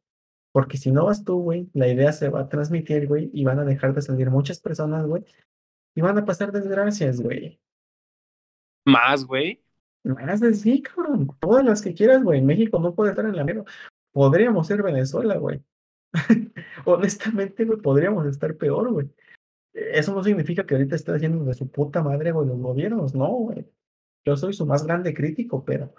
[0.56, 3.60] Porque si no vas tú, güey, la idea se va a transmitir, güey, y van
[3.60, 5.26] a dejar de salir muchas personas, güey,
[5.93, 7.60] y van a pasar desgracias, güey.
[8.86, 9.62] Más, güey.
[10.06, 11.28] Más de sí, cabrón.
[11.41, 12.41] Todas las que quieras, güey.
[12.41, 13.66] México no puede estar en la mierda.
[14.14, 15.62] Podríamos ser Venezuela, güey.
[16.86, 19.10] Honestamente, güey, podríamos estar peor, güey.
[19.74, 23.14] Eso no significa que ahorita esté haciendo de su puta madre, güey, los gobiernos.
[23.14, 23.70] No, güey.
[24.24, 25.93] Yo soy su más grande crítico, pero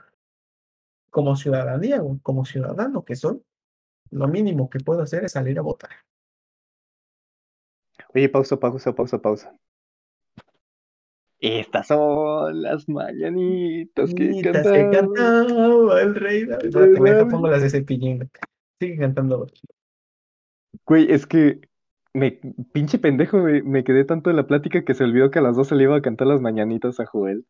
[1.11, 3.43] como ciudadanía, güey, como ciudadano que soy,
[4.11, 5.91] lo mínimo que puedo hacer es salir a votar.
[8.15, 9.59] Oye, pausa, pausa, pausa, pausa.
[11.39, 15.47] Estas son las mañanitas que Nitas que cantaba.
[15.47, 16.71] cantaba el rey David.
[16.73, 17.31] David.
[17.31, 18.31] pongo las de cepillín.
[18.81, 19.51] Sigue cantando, güey.
[20.87, 21.61] Güey, es que
[22.15, 22.41] me
[22.73, 25.57] pinche pendejo, me, me quedé tanto en la plática que se olvidó que a las
[25.57, 27.45] 12 le iba a cantar las mañanitas a Joel.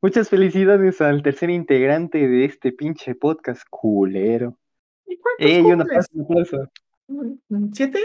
[0.00, 4.56] Muchas felicidades al tercer integrante de este pinche podcast culero.
[5.08, 5.86] ¿Y cuántos ¡Ey, un cumples?
[5.86, 6.70] aplauso, un aplauso!
[7.48, 8.00] Mm, ¿Siete?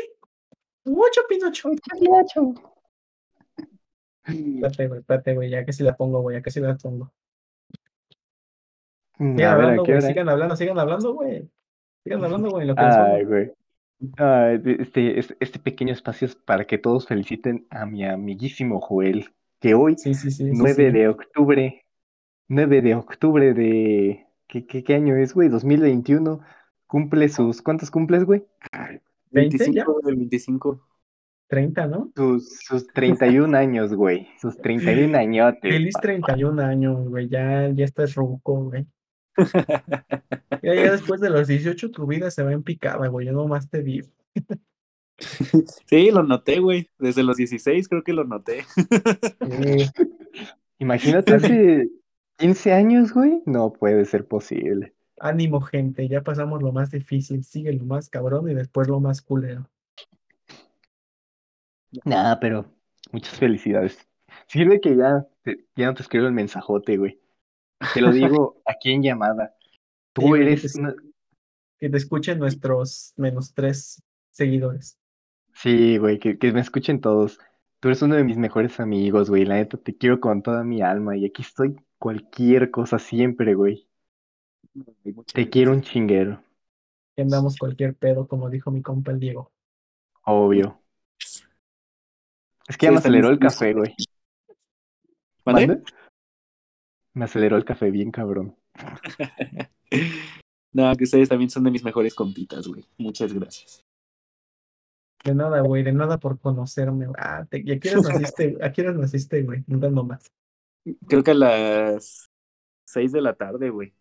[0.86, 1.70] ¿Ocho, Pinocho?
[4.26, 7.12] Espérate, güey, espérate, güey, ya que si la pongo, güey, ya que si la pongo.
[9.18, 11.50] Mm, Sigan A ver, ¿a hablando, qué güey, sigan hablando, sigan hablando, güey.
[12.04, 13.52] Sigan hablando, güey, lo que Ay, güey.
[14.18, 19.30] Ay, este, este, este pequeño espacio es para que todos feliciten a mi amiguísimo Joel,
[19.60, 20.46] que hoy, Sí, sí, sí.
[20.46, 20.92] sí, 9 sí.
[20.92, 21.86] de octubre,
[22.48, 24.28] 9 de octubre de...
[24.48, 25.50] ¿Qué, qué, qué año es, güey?
[25.50, 26.42] 2021.
[26.94, 27.64] Cumple sus...
[27.64, 28.46] ¿Cuántos cumples, güey?
[29.32, 30.88] 20 ya, 25 del 25.
[31.48, 32.12] 30, ¿no?
[32.16, 34.28] Sus, sus 31 años, güey.
[34.40, 35.74] Sus 31 añotes.
[35.74, 38.86] Feliz pa- 31 años, güey, ya, ya estás ruco, güey.
[40.62, 43.68] Ya, ya después de los 18 tu vida se va en picada, güey, yo nomás
[43.72, 44.08] te digo.
[45.88, 46.90] Sí, lo noté, güey.
[47.00, 48.66] Desde los 16 creo que lo noté.
[49.40, 49.88] Eh,
[50.78, 51.90] Imagínate hace
[52.38, 53.42] 15 años, güey.
[53.46, 54.94] No puede ser posible.
[55.24, 59.22] Ánimo, gente, ya pasamos lo más difícil, sigue lo más cabrón y después lo más
[59.22, 59.70] culero.
[62.06, 62.66] Nada, pero
[63.12, 64.08] muchas felicidades.
[64.48, 65.28] Sirve que ya,
[65.76, 67.20] ya no te escribo el mensajote, güey.
[67.94, 69.56] Te lo digo aquí en llamada.
[70.14, 70.96] Tú Sí, eres que te- una-
[71.80, 74.98] Que te escuchen nuestros menos tres seguidores.
[75.56, 77.40] Sí, güey, que, que me escuchen todos.
[77.80, 79.46] Tú eres uno de mis mejores amigos, güey.
[79.46, 81.16] La neta, te quiero con toda mi alma.
[81.18, 83.88] Y aquí estoy cualquier cosa siempre, güey.
[85.34, 86.42] Te quiero un chinguero,
[87.16, 89.52] Que andamos cualquier pedo, como dijo mi compa el Diego.
[90.26, 90.80] obvio.
[92.68, 93.94] Es que Sí, ya me aceleró el café, güey.
[95.46, 95.84] ¿Mande?
[97.14, 98.56] Me aceleró el café bien cabrón.
[100.76, 102.84] No, que ustedes también son de mis mejores compitas, güey.
[102.98, 103.86] Muchas gracias.
[105.24, 107.06] De nada, güey, de nada por conocerme.
[107.06, 107.16] güey.
[107.20, 108.58] Ah, te, ¿y a qué horas naciste?
[108.60, 109.64] ¿A qué horas naciste, güey?
[109.68, 110.32] No dando más.
[111.08, 112.28] Creo que a las
[112.88, 113.94] 6 de la tarde, güey.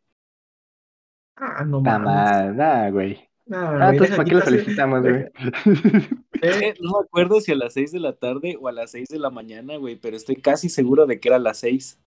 [1.45, 2.01] Ah, no mames.
[2.01, 3.29] madre, nah, güey.
[3.51, 5.27] Ah, Ah, güey, entonces, ¿para qué lo felicitamos, güey?
[6.41, 9.09] eh, no me acuerdo si a las 6 de la tarde o a las 6
[9.09, 12.01] de la mañana, güey, pero estoy casi seguro de que era a las 6.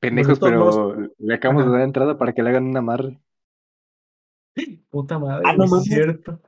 [0.00, 2.76] Pendejos, Pues de todos pero le acabamos de dar entrada para que le hagan un
[2.76, 3.20] amarre.
[4.90, 6.40] Puta madre, Ah, no güey, es cierto.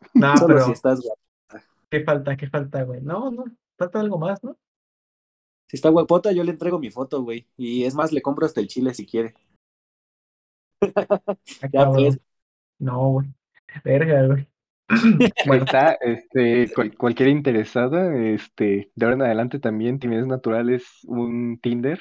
[0.14, 1.20] No, Solo pero si estás guapa.
[1.90, 2.36] ¿qué falta?
[2.36, 3.00] ¿Qué falta, güey?
[3.02, 3.44] No, no,
[3.76, 4.56] falta algo más, ¿no?
[5.68, 7.46] Si está guapota, yo le entrego mi foto, güey.
[7.56, 9.34] Y es más, le compro hasta el chile si quiere.
[10.80, 11.36] Ah,
[11.72, 12.18] Ya pues.
[12.78, 13.28] No, güey.
[13.84, 14.48] Verga, güey.
[15.46, 20.84] Bueno, está, este, cual- cualquier interesada, este, de ahora en adelante también, Timidez Natural es
[21.04, 22.00] un Tinder.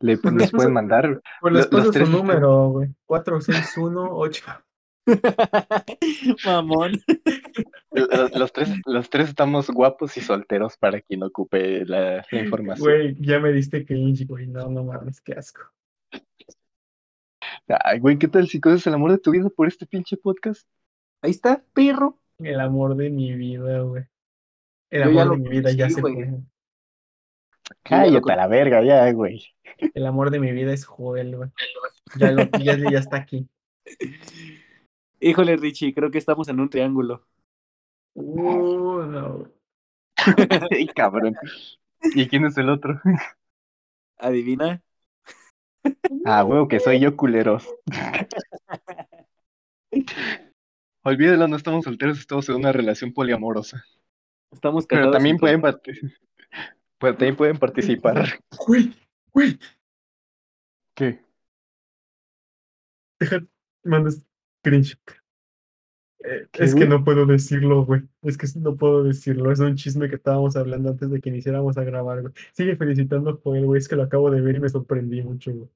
[0.00, 1.20] Le, les pueden mandar.
[1.40, 2.88] pues les paso su número, güey.
[3.06, 4.44] 4618.
[6.44, 6.92] Mamón.
[7.90, 12.86] Los, los tres, los tres estamos guapos y solteros para quien ocupe la, la información.
[12.88, 14.46] Güey, ya me diste cringe, güey.
[14.46, 15.62] No, no mames, qué asco.
[17.84, 20.66] Ay, güey, ¿qué tal si conoces el amor de tu vida por este pinche podcast?
[21.20, 22.18] Ahí está, perro.
[22.38, 24.04] El amor de mi vida, güey.
[24.90, 26.14] El Yo amor de mi vida ya se güey.
[26.14, 26.40] fue.
[27.82, 29.44] Cállate a la verga, ya, güey.
[29.94, 31.50] El amor de mi vida es Joel, güey.
[32.18, 33.46] Ya, lo, ya, ya está aquí.
[35.20, 37.26] Híjole, Richie, creo que estamos en un triángulo.
[38.14, 39.52] Uh, no.
[40.70, 41.34] Ay, cabrón.
[42.14, 43.00] ¿Y quién es el otro?
[44.16, 44.82] ¿Adivina?
[46.24, 47.66] Ah, huevo, que soy yo, culeros.
[51.02, 53.84] Olvídelo, no estamos solteros, estamos en una relación poliamorosa.
[54.50, 58.40] Estamos Pero también pueden, pues, también participar.
[58.66, 58.94] Güey,
[59.32, 59.58] güey.
[60.94, 61.20] ¿Qué?
[63.20, 63.40] Deja,
[63.84, 64.24] mandas
[64.62, 64.98] cringe.
[66.20, 68.02] Eh, ¿Qué, es que no puedo decirlo, güey.
[68.22, 69.52] Es que no puedo decirlo.
[69.52, 72.34] Es un chisme que estábamos hablando antes de que iniciáramos a grabar, güey.
[72.52, 73.78] Sigue felicitando a Joel, güey.
[73.78, 75.68] Es que lo acabo de ver y me sorprendí mucho, güey.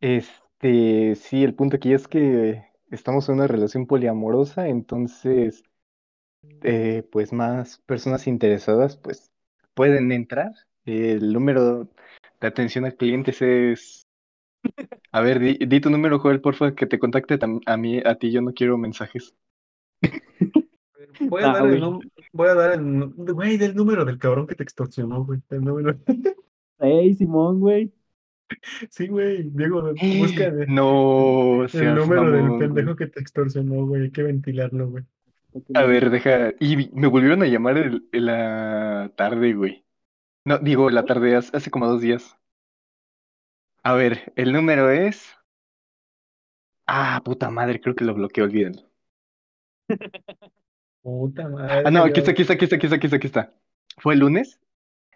[0.00, 5.64] Este, sí, el punto aquí es que estamos en una relación poliamorosa, entonces,
[6.62, 9.30] eh, pues más personas interesadas, pues
[9.74, 10.52] pueden entrar.
[10.84, 11.88] El número
[12.40, 14.07] de atención a clientes es...
[15.12, 18.14] A ver, di, di tu número, Joel, porfa, que te contacte tam- a mí, a
[18.16, 19.34] ti, yo no quiero mensajes.
[21.20, 22.10] Voy a Ah, dar el güey.
[22.32, 25.40] voy a dar el nu- güey del número del cabrón que te extorsionó, güey.
[25.50, 25.98] El número.
[26.78, 27.92] Ey, Simón, güey.
[28.90, 29.42] Sí, güey.
[29.50, 34.02] Diego, busca el, No el seas número del mamón, pendejo que te extorsionó, güey.
[34.04, 35.04] Hay que ventilarlo, güey.
[35.74, 36.52] A ver, deja.
[36.60, 39.84] Y me volvieron a llamar el- en la tarde, güey.
[40.44, 42.36] No, digo, la tarde, hace, hace como dos días.
[43.88, 45.34] A ver, el número es.
[46.86, 48.82] Ah, puta madre, creo que lo bloqueé, olvídenlo.
[51.02, 51.84] Puta madre.
[51.86, 53.54] Ah, no, aquí está, aquí está, aquí está, aquí está, aquí está, aquí está.
[53.96, 54.60] Fue el lunes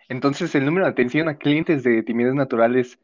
[0.09, 2.99] Entonces el número de atención a clientes de timidez natural es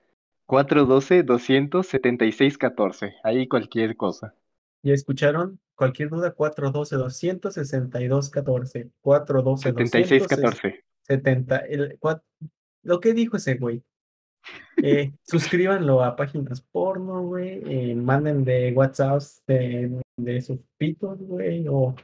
[0.47, 3.17] 412-276-14.
[3.23, 4.35] Ahí cualquier cosa.
[4.83, 5.61] ¿Ya escucharon?
[5.75, 8.91] Cualquier duda, 412-262-14.
[9.03, 9.61] 412-200.
[9.61, 10.83] 76-14.
[11.03, 11.59] 70.
[11.59, 11.99] El,
[12.85, 13.85] lo que dijo ese güey.
[14.83, 17.63] Eh, suscríbanlo a páginas porno, güey.
[17.67, 21.67] eh, manden de WhatsApp de, de sus pitos, güey.
[21.69, 21.95] O,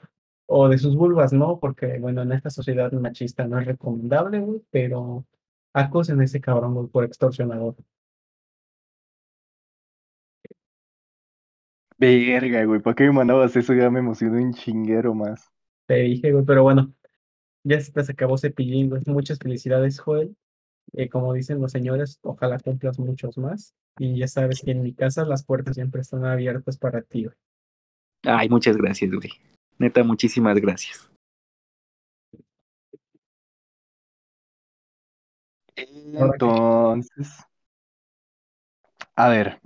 [0.46, 1.58] o de sus vulvas, ¿no?
[1.60, 4.62] Porque, bueno, en esta sociedad machista no es recomendable, güey.
[4.70, 5.24] Pero
[5.72, 7.76] acosen a ese cabrón, güey, por extorsionador.
[11.96, 12.80] Verga, güey.
[12.80, 13.72] ¿Para qué me mandabas eso?
[13.72, 15.50] Ya me emocionó un chinguero más.
[15.86, 16.92] Te dije, güey, pero bueno.
[17.62, 19.02] Ya se te acabó cepillín, güey.
[19.06, 20.36] Muchas felicidades, Joel.
[20.96, 23.74] Eh, como dicen los señores, ojalá cumplas muchos más.
[23.98, 27.24] Y ya sabes que en mi casa las puertas siempre están abiertas para ti.
[27.24, 27.36] güey.
[28.22, 29.30] Ay, muchas gracias, güey.
[29.78, 31.10] Neta, muchísimas gracias.
[35.76, 37.44] Entonces,
[39.16, 39.60] a ver.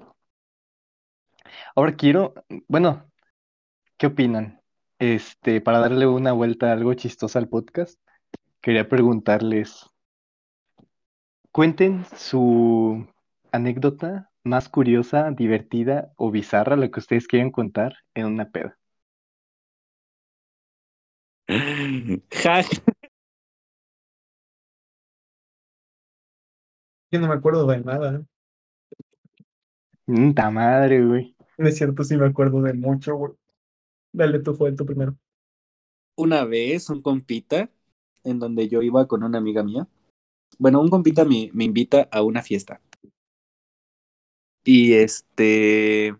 [1.74, 2.34] Ahora quiero,
[2.66, 3.10] bueno,
[3.96, 4.60] ¿qué opinan?
[4.98, 8.00] Este, para darle una vuelta algo chistosa al podcast,
[8.60, 9.86] quería preguntarles,
[11.52, 13.06] cuenten su
[13.52, 18.78] anécdota más curiosa, divertida o bizarra, lo que ustedes quieran contar en una peda.
[22.30, 22.62] Ja,
[27.10, 28.14] Yo no me acuerdo de nada.
[28.16, 28.24] ¿eh?
[30.06, 31.36] Mm, Ta madre, güey.
[31.58, 33.32] No es cierto, sí me acuerdo de mucho, güey.
[34.12, 35.16] Dale Joel, tú primero.
[36.16, 37.70] una vez un compita
[38.24, 39.86] en donde yo iba con una amiga mía.
[40.58, 42.80] Bueno, un compita me, me invita a una fiesta.
[44.64, 46.14] Y este,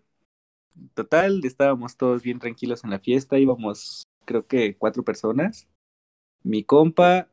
[0.93, 5.67] total, estábamos todos bien tranquilos en la fiesta, íbamos creo que cuatro personas.
[6.43, 7.29] Mi compa,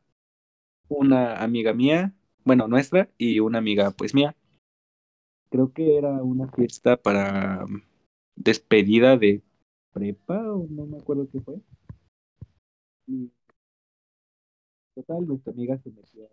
[0.89, 4.37] una amiga mía, bueno, nuestra, y una amiga pues mía.
[5.51, 7.83] Creo que era una fiesta para mm,
[8.37, 9.43] despedida de
[9.93, 11.57] prepa o no me acuerdo qué fue.
[13.09, 13.31] Y
[14.95, 16.29] total, nuestra amiga se metió.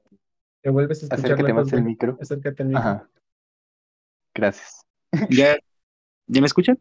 [0.63, 1.83] Te vuelves a escuchar Acércate más güey.
[1.83, 2.17] micro.
[2.21, 2.79] Acércate al micro.
[2.81, 3.09] Ajá.
[4.33, 4.85] Gracias.
[5.29, 5.57] ¿Ya,
[6.27, 6.79] ¿Ya me escuchan?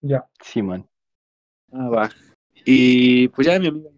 [0.00, 0.26] Ya.
[0.42, 0.88] Simón.
[1.70, 2.10] Ah, va.
[2.64, 3.90] Y pues ya mi amiga.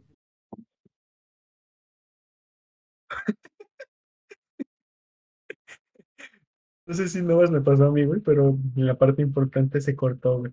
[6.85, 9.95] No sé si no más me pasó a mí, güey, pero la parte importante se
[9.95, 10.53] cortó, güey.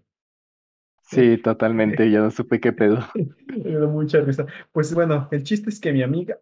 [1.01, 2.09] Sí, totalmente.
[2.11, 2.99] Ya no supe qué pedo.
[3.47, 4.45] Me dio mucha risa.
[4.72, 6.38] Pues bueno, el chiste es que mi amiga,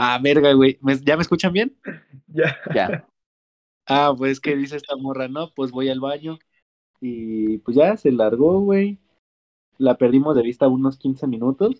[0.00, 0.78] Ah, verga, güey.
[0.82, 1.76] ¿Me- ¿Ya me escuchan bien?
[2.28, 3.08] ya, Ya.
[3.86, 6.38] Ah, pues que dice esta morra, no, pues voy al baño.
[7.00, 8.98] Y pues ya se largó, güey.
[9.78, 11.76] La perdimos de vista unos 15 minutos.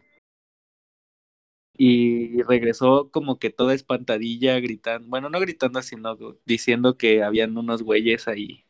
[1.78, 5.08] Y regresó como que toda espantadilla, gritando.
[5.08, 8.64] Bueno, no gritando, sino diciendo que habían unos güeyes ahí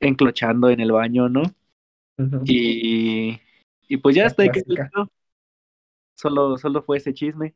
[0.00, 1.42] enclochando en el baño, ¿no?
[2.44, 3.40] Y,
[3.88, 5.10] y pues ya La hasta ahí pedo.
[6.14, 7.54] Solo, solo fue ese chisme.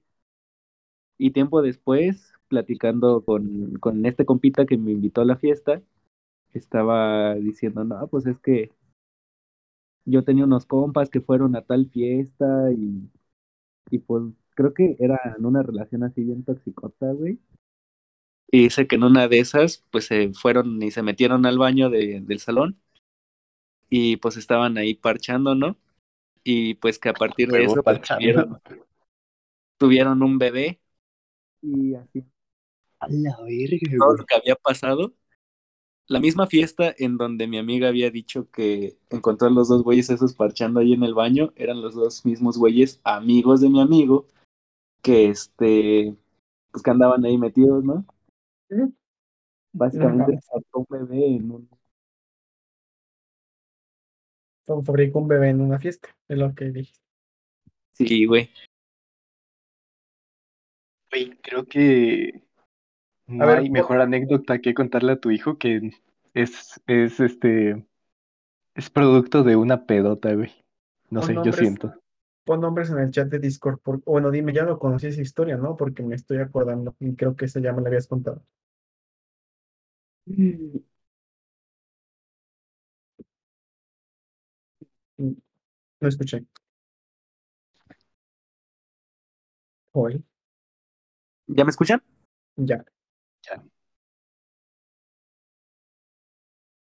[1.22, 5.82] Y tiempo después, platicando con, con este compita que me invitó a la fiesta,
[6.54, 8.70] estaba diciendo, no, pues es que
[10.06, 13.10] yo tenía unos compas que fueron a tal fiesta y,
[13.90, 17.38] y pues creo que eran una relación así bien toxicota, güey.
[18.50, 21.90] Y dice que en una de esas, pues se fueron y se metieron al baño
[21.90, 22.80] de, del salón
[23.90, 25.76] y pues estaban ahí parchando, ¿no?
[26.44, 28.20] Y pues que a partir de eso pues, parchando.
[28.22, 28.60] tuvieron,
[29.76, 30.79] tuvieron un bebé
[31.62, 32.24] y así
[32.98, 35.14] A la verga, todo lo que había pasado.
[36.06, 40.10] La misma fiesta en donde mi amiga había dicho que encontró a los dos güeyes
[40.10, 44.26] esos parchando ahí en el baño, eran los dos mismos güeyes amigos de mi amigo,
[45.02, 46.16] que este,
[46.72, 48.04] pues que andaban ahí metidos, ¿no?
[49.72, 51.70] Básicamente sacó un bebé en un...
[54.84, 57.04] Fabricó un bebé en una fiesta, es lo que dijiste.
[57.92, 58.50] Sí, güey.
[61.10, 62.42] Güey, creo que
[63.26, 65.92] no hay mejor anécdota que contarle a tu hijo que
[66.34, 67.84] es, es este,
[68.74, 70.52] es producto de una pedota, güey.
[71.10, 71.94] No sé, yo siento.
[72.44, 73.78] Pon nombres en el chat de Discord.
[73.80, 75.76] por- Bueno, dime, ya lo conocí esa historia, ¿no?
[75.76, 78.42] Porque me estoy acordando y creo que esa ya me la habías contado.
[85.18, 85.34] Mm,
[86.00, 86.44] No escuché.
[89.92, 90.24] Hoy,
[91.52, 92.02] ¿Ya me escuchan?
[92.56, 92.84] ya.
[93.42, 93.62] Ya.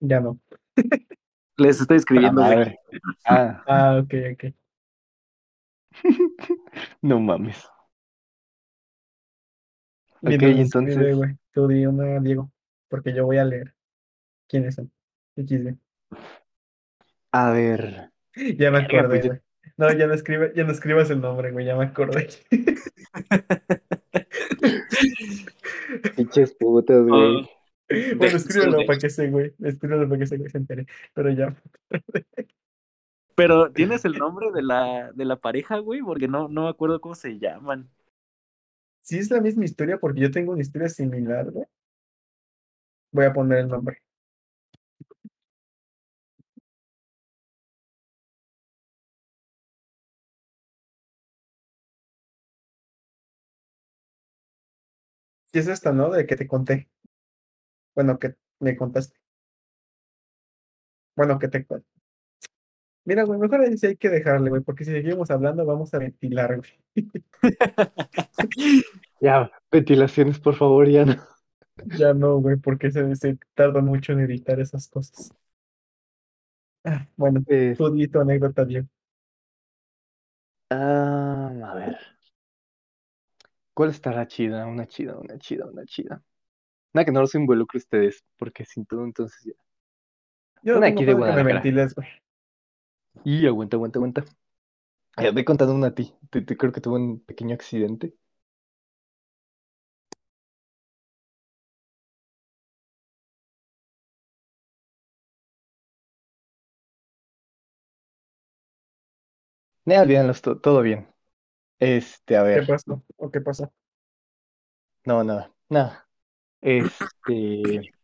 [0.01, 0.39] Ya no.
[1.57, 2.43] Les estoy escribiendo.
[3.25, 4.55] Ah, Ah, ok, ok.
[7.03, 7.69] no mames.
[10.23, 12.51] Ok, entonces, güey, tú di una, Diego,
[12.89, 13.75] porque yo voy a leer
[14.49, 14.91] quiénes son.
[15.37, 15.77] XD.
[17.33, 18.11] a ver.
[18.35, 19.41] Ya me acordé, pues güey.
[19.77, 22.29] No, ya no escribe, ya no escribas el nombre, güey, ya me acordé.
[26.17, 27.49] Pinches putas, güey.
[28.17, 29.55] Bueno, escríbelo para que se, güey.
[29.61, 30.87] Escríbelo para que se, güey, se entere.
[31.15, 31.57] Pero ya.
[33.35, 37.01] Pero tienes el nombre de la, de la pareja, güey, porque no, no me acuerdo
[37.01, 37.89] cómo se llaman.
[39.01, 41.67] Si es la misma historia, porque yo tengo una historia similar, güey.
[43.13, 44.03] Voy a poner el nombre.
[55.53, 56.11] Si es esta, ¿no?
[56.11, 56.89] De que te conté.
[57.95, 59.17] Bueno, que me contaste.
[61.17, 61.87] Bueno, que te conté.
[63.05, 65.99] Mira, güey, mejor ahí sí hay que dejarle, güey, porque si seguimos hablando vamos a
[65.99, 66.71] ventilar, güey.
[69.21, 71.17] Ya, ventilaciones, por favor, ya no.
[71.99, 75.31] Ya no, güey, porque se, se tarda mucho en editar esas cosas.
[76.85, 78.89] Ah, bueno, di tu anécdota, Diego.
[80.71, 82.10] ah, a ver.
[83.81, 84.67] ¿Cuál estará chida?
[84.67, 86.23] Una chida, una chida, una chida.
[86.95, 89.55] Nada que no los involucre ustedes, porque sin todo entonces ya.
[90.63, 91.45] Yo no Una tengo aquí de que me Guadalajara.
[91.45, 91.95] ventiles.
[93.25, 94.25] Y aguanta, aguanta, aguanta.
[95.19, 96.15] Eh, Ve contando una a ti.
[96.31, 98.15] Te, te- creo que tuve un pequeño accidente.
[109.85, 111.07] No, olvídenlo, to- todo bien.
[111.81, 112.63] Este, a ¿Qué ver.
[112.63, 113.03] pasó?
[113.17, 113.73] ¿O qué pasó?
[115.05, 115.93] No, no, no.
[116.63, 117.95] Este.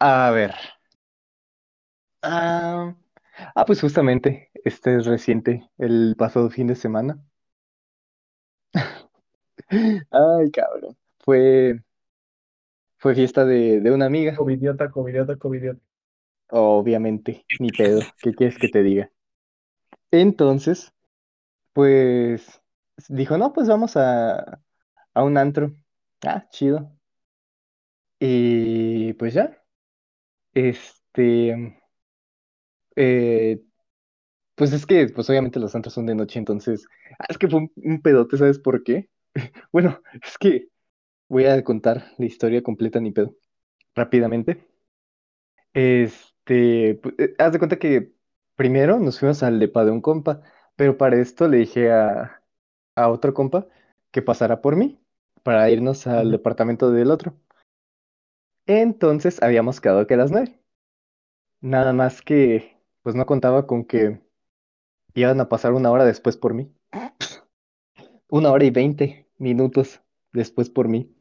[0.00, 0.54] A ver.
[2.22, 2.94] Ah,
[3.54, 7.24] ah, pues justamente, este es reciente, el pasado fin de semana.
[10.10, 10.96] Ay, cabrón.
[11.20, 11.80] Fue,
[12.98, 14.36] fue fiesta de, de una amiga.
[14.36, 15.80] Covidiota, covidiota, covidiota.
[16.52, 18.14] Obviamente, ni pedo.
[18.20, 19.10] ¿Qué quieres que te diga?
[20.12, 20.92] Entonces,
[21.72, 22.60] pues
[23.08, 24.60] dijo, no, pues vamos a,
[25.14, 25.74] a un antro.
[26.24, 26.92] Ah, chido.
[28.20, 29.62] Y pues ya.
[30.54, 31.78] Este,
[32.96, 33.60] eh,
[34.54, 36.86] pues es que, pues obviamente los antros son de noche, entonces,
[37.20, 39.10] ah, es que fue un, un pedote, ¿sabes por qué?
[39.72, 40.68] Bueno, es que
[41.28, 43.36] voy a contar la historia completa, ni pedo,
[43.94, 44.66] rápidamente.
[45.72, 48.12] Este, eh, haz de cuenta que
[48.56, 50.42] primero nos fuimos al depa de un compa,
[50.80, 52.42] pero para esto le dije a,
[52.96, 53.66] a otro compa
[54.10, 54.98] que pasara por mí
[55.42, 57.34] para irnos al departamento del otro.
[58.64, 60.58] Entonces habíamos quedado que a las nueve.
[61.60, 64.22] Nada más que, pues no contaba con que
[65.12, 66.72] iban a pasar una hora después por mí.
[68.30, 70.00] Una hora y veinte minutos
[70.32, 71.14] después por mí.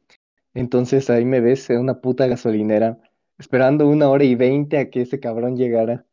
[0.54, 3.02] Entonces ahí me ves en una puta gasolinera,
[3.38, 6.06] esperando una hora y veinte a que ese cabrón llegara.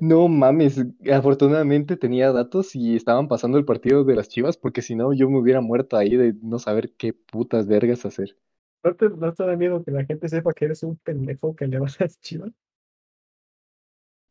[0.00, 4.94] No mames, afortunadamente tenía datos y estaban pasando el partido de las Chivas, porque si
[4.96, 8.36] no yo me hubiera muerto ahí de no saber qué putas vergas hacer.
[8.82, 11.66] ¿No te, no te da miedo que la gente sepa que eres un pendejo que
[11.68, 12.52] le va a las chivas?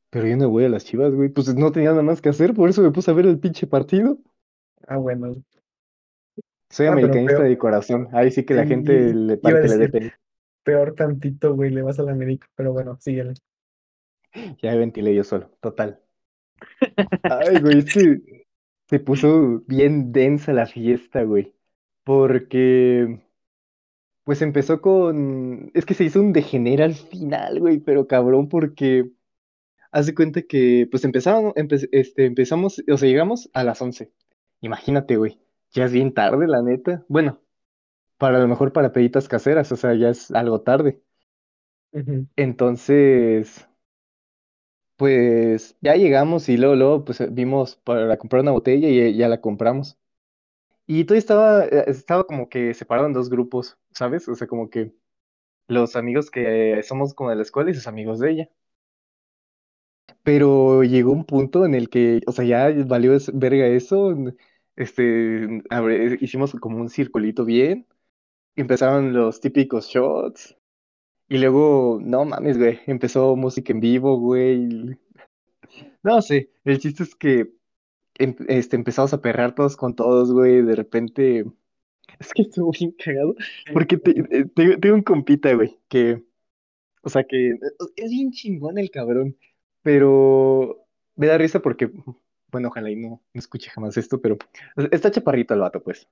[0.09, 2.53] Pero yo no voy a las Chivas, güey, pues no tenía nada más que hacer,
[2.53, 4.17] por eso me puse a ver el pinche partido.
[4.87, 5.43] Ah, bueno.
[6.69, 9.59] Soy Ah, americanista de corazón, ahí sí que la Sí, gente le iba para a
[9.59, 10.17] que le dé decir, pena.
[10.63, 12.47] peor tantito, güey, le vas a la América.
[12.55, 13.33] Pero bueno, síguele.
[14.61, 16.01] Ya me ventilé yo solo, total.
[17.27, 18.45] Ay, güey, que
[18.89, 21.53] se puso bien densa la fiesta, güey.
[22.03, 23.21] Porque,
[24.23, 25.71] pues empezó con...
[25.73, 29.11] Es que se hizo un degenera al final, güey, pero cabrón, porque...
[29.91, 34.11] Haz de cuenta que, pues empezaron, empe- este, empezamos, o sea, llegamos a las 11.
[34.61, 35.39] Imagínate, güey,
[35.71, 37.05] ya es bien tarde, la neta.
[37.09, 37.41] Bueno,
[38.17, 41.01] para lo mejor para peditas caseras, o sea, ya es algo tarde.
[42.37, 43.67] Entonces...
[44.97, 49.41] Pues ya llegamos y luego, luego pues vimos para comprar una botella y ya la
[49.41, 49.97] compramos.
[50.87, 54.27] Y todo estaba, eh, estaba como que separado en dos grupos, ¿sabes?
[54.29, 54.93] O sea, como que
[55.67, 58.49] los amigos que somos como de la escuela y sus amigos de ella.
[60.23, 64.13] Pero llegó un punto en el que, o sea, ya valió verga eso.
[64.75, 65.47] Este,
[66.21, 67.87] hicimos como un circulito bien.
[68.55, 70.56] Empezaron los típicos shots.
[71.29, 74.97] Y luego, no mames, güey, empezó música en vivo, güey.
[76.03, 77.51] No sé, el chiste es que
[78.19, 80.61] em- este, empezamos a perrear todos con todos, güey.
[80.61, 81.45] De repente,
[82.19, 83.35] es que estuvo bien cagado.
[83.73, 86.23] Porque eh, tengo, un compita, güey, que,
[87.03, 87.51] o sea, que
[87.97, 89.37] es bien chingón el cabrón.
[89.83, 91.91] Pero me da risa porque,
[92.51, 94.37] bueno, ojalá y no, no escuche jamás esto, pero
[94.91, 96.07] está chaparrito el vato, pues.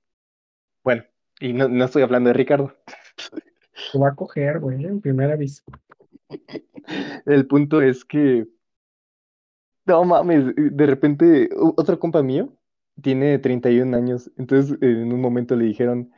[0.83, 1.03] Bueno,
[1.39, 2.75] y no, no estoy hablando de Ricardo.
[3.93, 5.63] Lo va a coger, güey, en primer aviso.
[7.25, 8.47] El punto es que,
[9.85, 12.55] no mames, de repente otro compa mío
[13.01, 16.11] tiene 31 años, entonces en un momento le dijeron,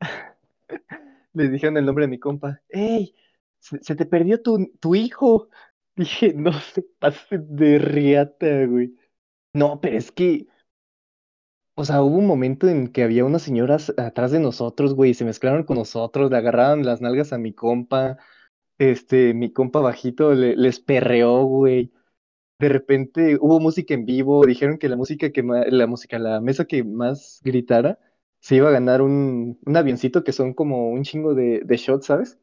[1.32, 3.14] le dijeron el nombre de mi compa, ¡Ey!
[3.58, 5.48] Se, se te perdió tu, tu hijo.
[5.96, 8.96] Dije, no se pase de riata, güey.
[9.52, 10.46] No, pero es que,
[11.74, 15.14] o sea, hubo un momento en que había unas señoras atrás de nosotros, güey, y
[15.14, 18.18] se mezclaron con nosotros, le agarraron las nalgas a mi compa,
[18.78, 21.92] este, mi compa bajito le- les perreó, güey.
[22.58, 26.40] De repente hubo música en vivo, dijeron que la música que ma- la música, la
[26.40, 27.98] mesa que más gritara,
[28.40, 32.06] se iba a ganar un, un avioncito que son como un chingo de, de shots,
[32.06, 32.38] ¿sabes?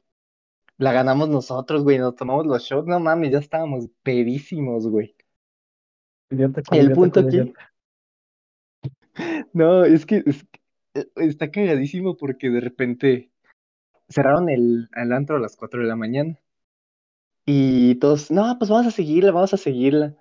[0.77, 5.15] La ganamos nosotros, güey, nos tomamos los shots, no mames, ya estábamos pedísimos, güey.
[6.71, 7.53] El punto aquí.
[9.53, 10.59] No, es que, es que,
[11.01, 13.31] eh, está cagadísimo porque de repente
[14.09, 16.39] cerraron el, el antro a las 4 de la mañana
[17.45, 20.15] y todos, no, pues vamos a seguirla, vamos a seguirla.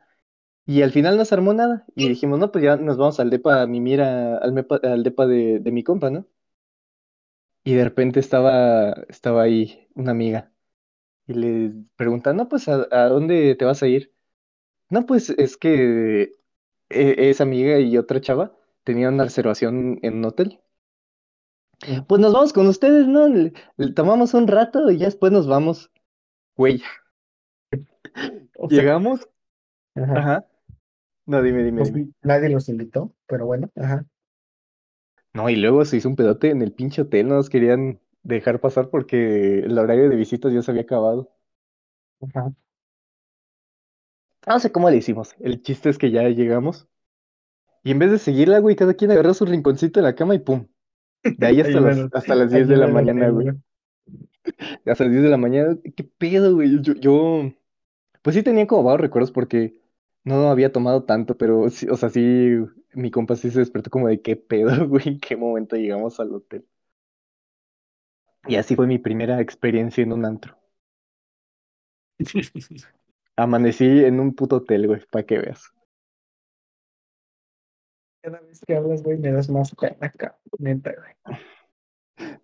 [0.67, 1.87] Y al final no se armó nada.
[1.97, 5.03] Y dijimos, no, pues ya nos vamos al depa a mimir a- al, mepa- al
[5.05, 6.27] depa de, de mi compa, ¿no?
[7.65, 10.53] Y de repente estaba, estaba ahí una amiga.
[11.27, 14.15] Y le pregunta, no, pues ¿a, a dónde te vas a ir?
[14.91, 16.33] No, pues es que
[16.91, 20.61] eh, esa amiga y otra chava tenían una reservación en un hotel.
[22.07, 23.27] Pues nos vamos con ustedes, ¿no?
[23.29, 25.91] Le- le tomamos un rato y ya después nos vamos.
[26.57, 26.83] Güey,
[28.59, 29.29] O sea, llegamos.
[29.95, 30.25] ajá.
[30.25, 30.47] Ajá.
[31.27, 32.05] No, dime, dime, Pues, dime.
[32.23, 34.05] nadie los invitó, pero bueno, ajá.
[35.33, 38.61] No, y luego se hizo un pedote en el pinche hotel, no nos querían dejar
[38.61, 41.31] pasar porque el horario de visitas ya se había acabado.
[42.21, 42.53] Ajá.
[44.49, 45.35] No sé cómo le hicimos.
[45.41, 46.89] El chiste es que ya llegamos.
[47.85, 50.39] Y en vez de seguirla, güey, cada quien agarró su rinconcito en la cama y
[50.39, 50.67] pum.
[51.23, 53.49] De ahí hasta Ahí las, hasta las ahí 10 de la mañana, güey.
[54.87, 55.77] Hasta las 10 de la mañana.
[55.95, 56.81] ¿Qué pedo, güey?
[56.81, 57.53] Yo, yo,
[58.23, 59.79] pues sí tenía como vagos recuerdos porque
[60.25, 62.57] no había tomado tanto, pero sí, o sea, sí,
[62.95, 66.35] mi compa sí se despertó como de qué pedo, güey, en qué momento llegamos al
[66.35, 66.65] hotel.
[68.49, 70.57] Y así fue mi primera experiencia en un antro.
[73.39, 75.71] Amanecí en un puto hotel, güey, para que veas.
[78.21, 81.39] Cada vez que hablas, güey, me das más pena acá, neta, güey.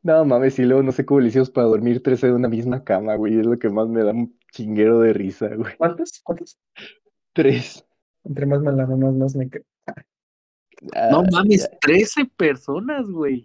[0.04, 2.84] No mames, y luego no sé cómo le hicimos para dormir tres en una misma
[2.84, 3.40] cama, güey.
[3.40, 5.76] Es lo que más me da un chinguero de risa, güey.
[5.76, 6.20] ¿Cuántos?
[6.22, 6.58] ¿Cuántos?
[7.32, 7.84] Tres.
[8.22, 9.64] Entre más melanomas, más me creo.
[10.80, 11.78] No Ah, mames, ya.
[11.80, 13.42] 13 personas, güey.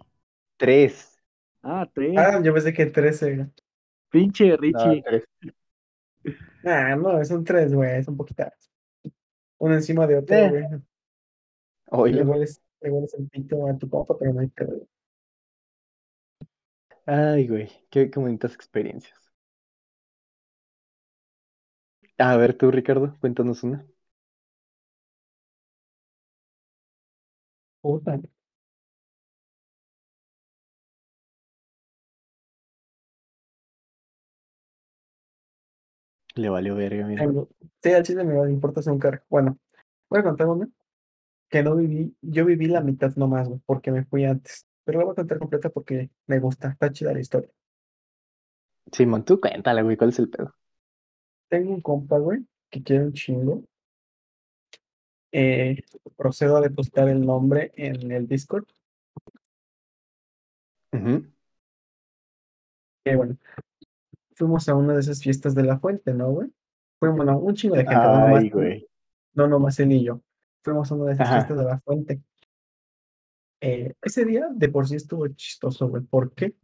[0.56, 1.18] Tres.
[1.62, 2.14] Ah, tres.
[2.16, 3.34] Ah, yo pensé que 13.
[3.36, 3.48] güey.
[4.10, 5.02] Pinche No, Richie.
[5.02, 5.24] tres.
[6.64, 8.52] Ah, no, son tres, güey, son poquitas.
[9.58, 10.48] Uno encima de otro, Eh.
[10.48, 10.64] güey.
[12.08, 14.86] Le Oye, hueles, le hueles el pito a tu compa, pero no hay pedo.
[17.06, 19.18] ay, güey, qué, qué bonitas experiencias.
[22.18, 23.84] A ver, tú, Ricardo, cuéntanos una.
[27.82, 28.20] Puta.
[36.34, 37.24] Le valió verga, mira.
[37.24, 37.48] Tengo-
[37.82, 39.24] Sí, al chile me importa hacer un cargo.
[39.28, 39.58] Bueno,
[40.08, 40.68] voy a contar una
[41.48, 42.14] que no viví.
[42.20, 44.66] Yo viví la mitad nomás, güey, porque me fui antes.
[44.84, 47.50] Pero la voy a contar completa porque me gusta, está chida la historia.
[48.92, 50.54] Simón, tú cuéntale, güey, ¿cuál es el pedo?
[51.48, 53.64] Tengo un compa, güey, que quiere un chingo.
[55.32, 55.82] Eh,
[56.16, 58.64] procedo a depositar el nombre en el Discord.
[60.92, 61.24] Ujú.
[63.04, 63.36] Que bueno,
[64.40, 66.48] fuimos a una de esas fiestas de la fuente, ¿no, güey?
[66.98, 68.88] Fuimos, bueno, un chingo de gente, Ay, güey.
[69.34, 70.22] no nomás él y yo.
[70.64, 71.36] Fuimos a una de esas Ajá.
[71.36, 72.22] fiestas de la fuente.
[73.60, 76.02] Eh, ese día de por sí estuvo chistoso, güey.
[76.02, 76.54] ¿Por qué?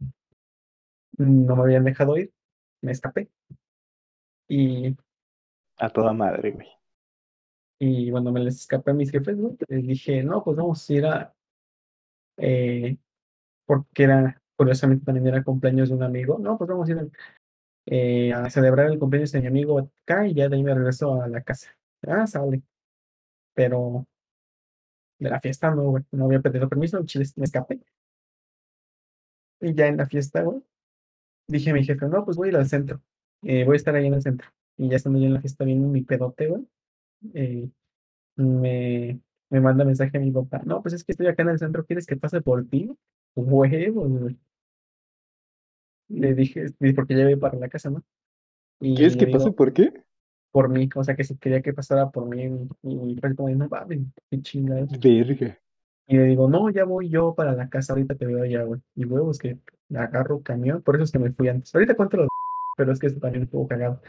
[1.19, 2.33] No me habían dejado ir,
[2.81, 3.29] me escapé.
[4.47, 4.95] Y,
[5.77, 6.67] A toda madre, güey.
[7.79, 10.93] y cuando me les escapé a mis jefes, güey, les dije, no, pues vamos a
[10.93, 11.35] ir a.
[12.37, 12.97] eh,
[13.67, 16.39] porque era, curiosamente también era cumpleaños de un amigo.
[16.39, 17.07] No, pues vamos a ir a,
[17.87, 21.21] eh, a celebrar el cumpleaños de mi amigo acá y ya de ahí me regreso
[21.21, 21.71] a la casa.
[22.07, 22.63] Ah, sale.
[23.55, 24.07] Pero
[25.19, 26.03] de la fiesta no, güey.
[26.11, 27.79] No había pedido permiso, Chile me escapé.
[29.59, 30.61] Y ya en la fiesta, güey,
[31.47, 33.01] dije a mi jefe, no, pues voy a ir al centro.
[33.43, 34.49] eh, voy a estar ahí en el centro.
[34.77, 36.67] Y ya estando yo en la fiesta viendo mi pedote, güey,
[37.35, 37.69] eh,
[38.37, 40.61] me, me manda mensaje a mi papá.
[40.65, 42.91] No, pues es que estoy acá en el centro, ¿quieres que pase por ti?
[43.35, 44.37] Huevos, güey.
[46.09, 48.03] Le dije, porque ya voy para la casa, ¿no?
[48.79, 49.91] Y ¿Quieres que digo, pase por qué?
[50.57, 52.67] por mí, o sea, que si quería que pasara por mí.
[52.81, 54.87] Y fue como, no mames, qué chingada.
[54.99, 55.59] Verga.
[56.07, 58.81] Y le digo, no, ya voy yo para la casa, ahorita te veo allá, güey.
[58.95, 59.59] Y huevos que
[59.93, 61.75] agarro camión, por eso es que me fui antes.
[61.75, 62.27] Ahorita cuento lo
[62.75, 64.01] pero es que esto también estuvo cagado.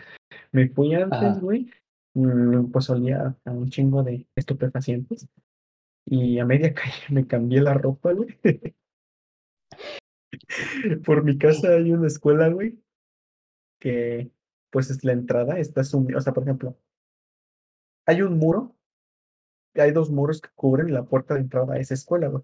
[0.52, 1.40] Me fui antes, Ajá.
[1.40, 1.70] güey,
[2.14, 5.28] mm, pues olía a un chingo de estupefacientes.
[6.06, 8.38] Y a media calle me cambié la ropa, güey.
[11.04, 12.78] Por mi casa hay una escuela, güey,
[13.78, 14.30] que
[14.70, 16.76] pues es la entrada, está sumida, o sea, por ejemplo,
[18.06, 18.74] hay un muro,
[19.74, 22.42] hay dos muros que cubren la puerta de entrada a esa escuela, güey.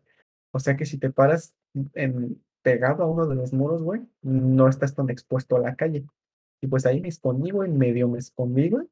[0.52, 1.54] O sea que si te paras
[1.94, 6.06] en, pegado a uno de los muros, güey, no estás tan expuesto a la calle.
[6.60, 8.88] Y pues ahí me escondí, güey, medio me escondí, güey.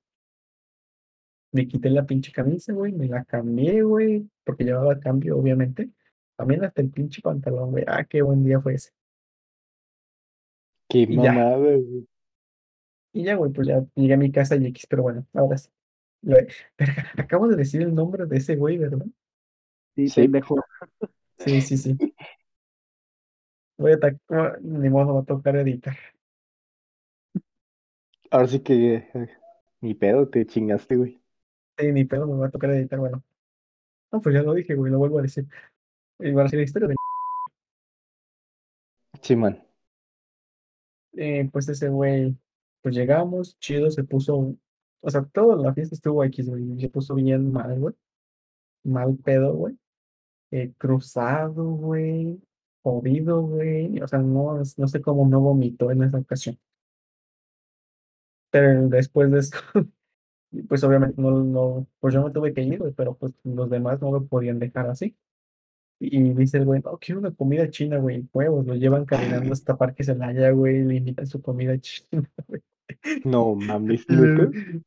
[1.52, 5.90] Me quité la pinche camisa, güey, me la cambié, güey, porque llevaba cambio, obviamente.
[6.36, 7.84] También hasta el pinche pantalón, güey.
[7.88, 8.90] Ah, qué buen día fue ese.
[10.88, 12.06] Qué Y mamada, güey.
[13.12, 15.68] Y ya, güey, pues ya llegué a mi casa y X, pero bueno, ahora sí.
[16.22, 16.54] Verga,
[17.18, 19.06] acabo de decir el nombre de ese güey, ¿verdad?
[19.96, 20.10] Sí, Sí.
[20.10, 20.64] pendejo.
[21.38, 22.00] Sí, sí, sí.
[23.76, 25.96] Voy a ta- ah, ni modo, va a tocar editar.
[28.32, 29.28] Ahora sí que eh,
[29.80, 31.22] ni pedo, te chingaste, güey.
[31.78, 33.22] Sí, ni pedo, me va a tocar editar, bueno.
[34.12, 35.46] No, pues ya lo dije, güey, lo vuelvo a decir.
[36.22, 36.94] Y va a ser la historia de...
[39.20, 39.62] Sí, man.
[41.14, 42.36] Eh, pues ese güey,
[42.80, 44.56] pues llegamos, chido, se puso...
[45.00, 46.80] O sea, toda la fiesta estuvo X, güey.
[46.80, 47.94] Se puso bien mal, güey.
[48.84, 49.76] Mal pedo, güey.
[50.52, 52.40] Eh, cruzado, güey.
[52.82, 54.00] Jodido, güey.
[54.00, 56.58] O sea, no, no sé cómo no vomitó en esa ocasión.
[58.50, 59.56] Pero después de eso,
[60.68, 64.00] pues obviamente no, no, pues yo me tuve que ir, güey, pero pues los demás
[64.00, 65.16] no lo podían dejar así.
[66.04, 69.78] Y dice el güey, no, quiero una comida china, güey, huevos, lo llevan caminando hasta
[69.78, 72.60] Parque Celaya, güey, le invitan su comida china, güey.
[73.24, 74.04] No mames,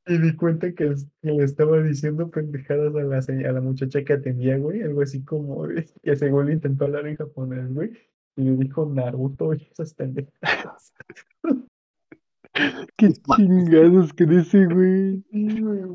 [0.07, 4.57] Y, di cuenta que, le estaba diciendo pendejadas a la, a la muchacha que atendía,
[4.57, 5.65] güey, algo así como,
[6.03, 7.91] que según le intentó hablar en japonés, güey,
[8.35, 10.93] y le dijo Naruto y esas pendejadas.
[12.97, 15.17] Qué chingados con ese, güey.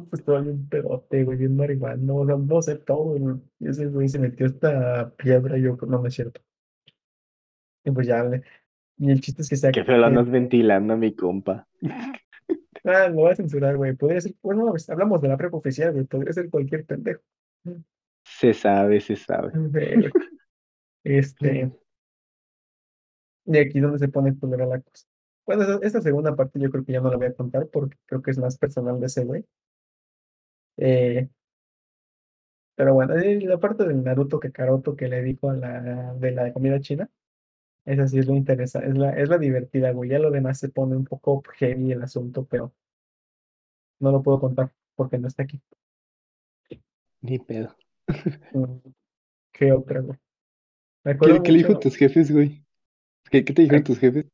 [0.09, 3.37] Pues estaba bien pedote, güey, bien marihuana, o sea, no sé todo, güey.
[3.59, 6.41] Y ese güey se metió esta piedra, yo, no, no es cierto.
[7.85, 8.43] Y pues ya, le-
[8.99, 11.67] y el chiste es que se Qué feo lo andas ventilando a mi compa.
[12.83, 13.95] Ah, lo voy a censurar, güey.
[13.95, 16.07] Podría ser, bueno, pues, hablamos de la prepa oficial, güey.
[16.07, 17.21] Podría ser cualquier pendejo.
[18.25, 19.53] Se sabe, se sabe.
[19.73, 20.11] Pero,
[21.05, 21.71] Este,
[23.45, 25.07] y aquí es donde se pone culera la cosa.
[25.57, 28.23] Bueno, esta segunda parte yo creo que ya no la voy a contar porque creo
[28.23, 29.45] que es más personal de ese güey.
[30.77, 31.29] Eh,
[32.77, 36.53] pero bueno, eh, la parte del Naruto Kakaroto que le dijo a la de la
[36.53, 37.11] comida china,
[37.85, 40.11] esa sí es lo interesante, es la, es la divertida, güey.
[40.11, 42.73] Ya lo demás se pone un poco heavy el asunto, pero
[43.99, 45.61] no lo puedo contar porque no está aquí.
[47.23, 47.75] Ni pedo.
[48.53, 48.79] Mm,
[49.53, 50.17] ¿Qué otra, güey?
[51.43, 52.65] ¿Qué, le dijo a tus jefes, güey?
[53.33, 54.27] ¿Qué, qué te dijeron tus jefes?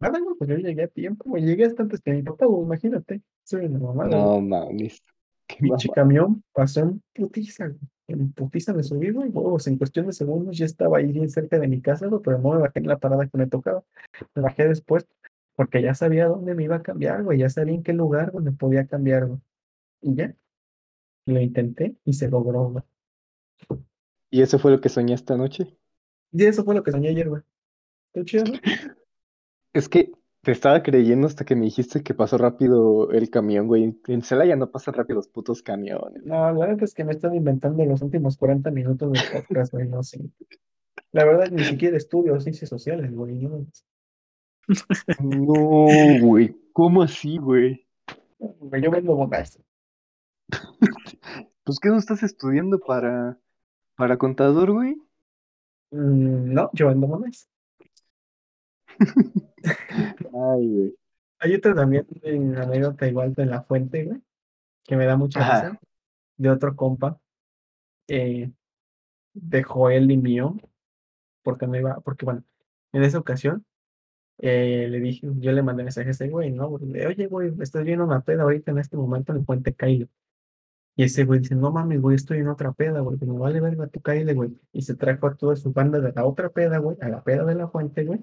[0.00, 1.44] Nada, güey, pues yo llegué a tiempo, güey.
[1.44, 3.20] Llegué hasta antes que mi papá, güey, imagínate.
[3.44, 4.20] Soy una mamada, güey.
[4.20, 5.02] No mames.
[5.58, 7.80] Pinche camión pasó en putiza, güey.
[8.08, 9.66] En putiza me subí, güey, huevos.
[9.66, 12.52] En cuestión de segundos ya estaba ahí bien cerca de mi casa, güey, pero no
[12.52, 13.84] me bajé en la parada que me tocaba.
[14.34, 15.06] Me bajé después
[15.54, 17.38] porque ya sabía dónde me iba a cambiar, güey.
[17.38, 19.40] Ya sabía en qué lugar donde podía cambiar, güey.
[20.00, 20.34] Y ya.
[21.26, 22.84] Lo intenté y se logró, güey.
[24.30, 25.76] ¿Y eso fue lo que soñé esta noche?
[26.32, 27.42] Y eso fue lo que soñé ayer, güey.
[28.12, 28.58] Está chido, ¿no?
[29.72, 33.98] Es que te estaba creyendo hasta que me dijiste que pasó rápido el camión, güey.
[34.06, 36.24] En Celaya no pasan rápido los putos camiones.
[36.24, 39.86] No, la verdad es que me están inventando los últimos 40 minutos del podcast, güey,
[39.86, 40.20] no sé.
[41.12, 43.34] La verdad, ni siquiera estudio ciencias sociales, güey.
[43.34, 43.66] ¿no?
[45.18, 46.56] No, güey.
[46.72, 47.86] ¿Cómo así, güey?
[48.38, 49.58] Yo vendo bonas.
[51.64, 53.38] Pues, ¿qué no estás estudiando para,
[53.96, 54.96] para contador, güey?
[55.90, 57.49] Mm, No, yo vendo monas.
[59.00, 60.94] Ay, güey.
[61.38, 64.20] Hay otra también en anécdota igual de la fuente, güey,
[64.84, 65.70] que me da mucha Ajá.
[65.70, 65.80] risa,
[66.36, 67.18] de otro compa,
[68.08, 68.50] eh,
[69.32, 70.56] de Joel y mío,
[71.42, 72.44] porque me iba, porque bueno,
[72.92, 73.64] en esa ocasión
[74.38, 76.68] eh, le dije, yo le mandé mensaje a ese güey, ¿no?
[76.68, 80.08] Oye, güey, estás viendo una peda ahorita en este momento en el puente Cailo.
[80.96, 83.60] Y ese güey dice, no mames, güey, estoy en otra peda, güey, que me vale
[83.60, 84.58] verga tu Caile, güey.
[84.72, 87.44] Y se trajo a toda su banda de la otra peda, güey, a la peda
[87.44, 88.20] de la fuente, güey,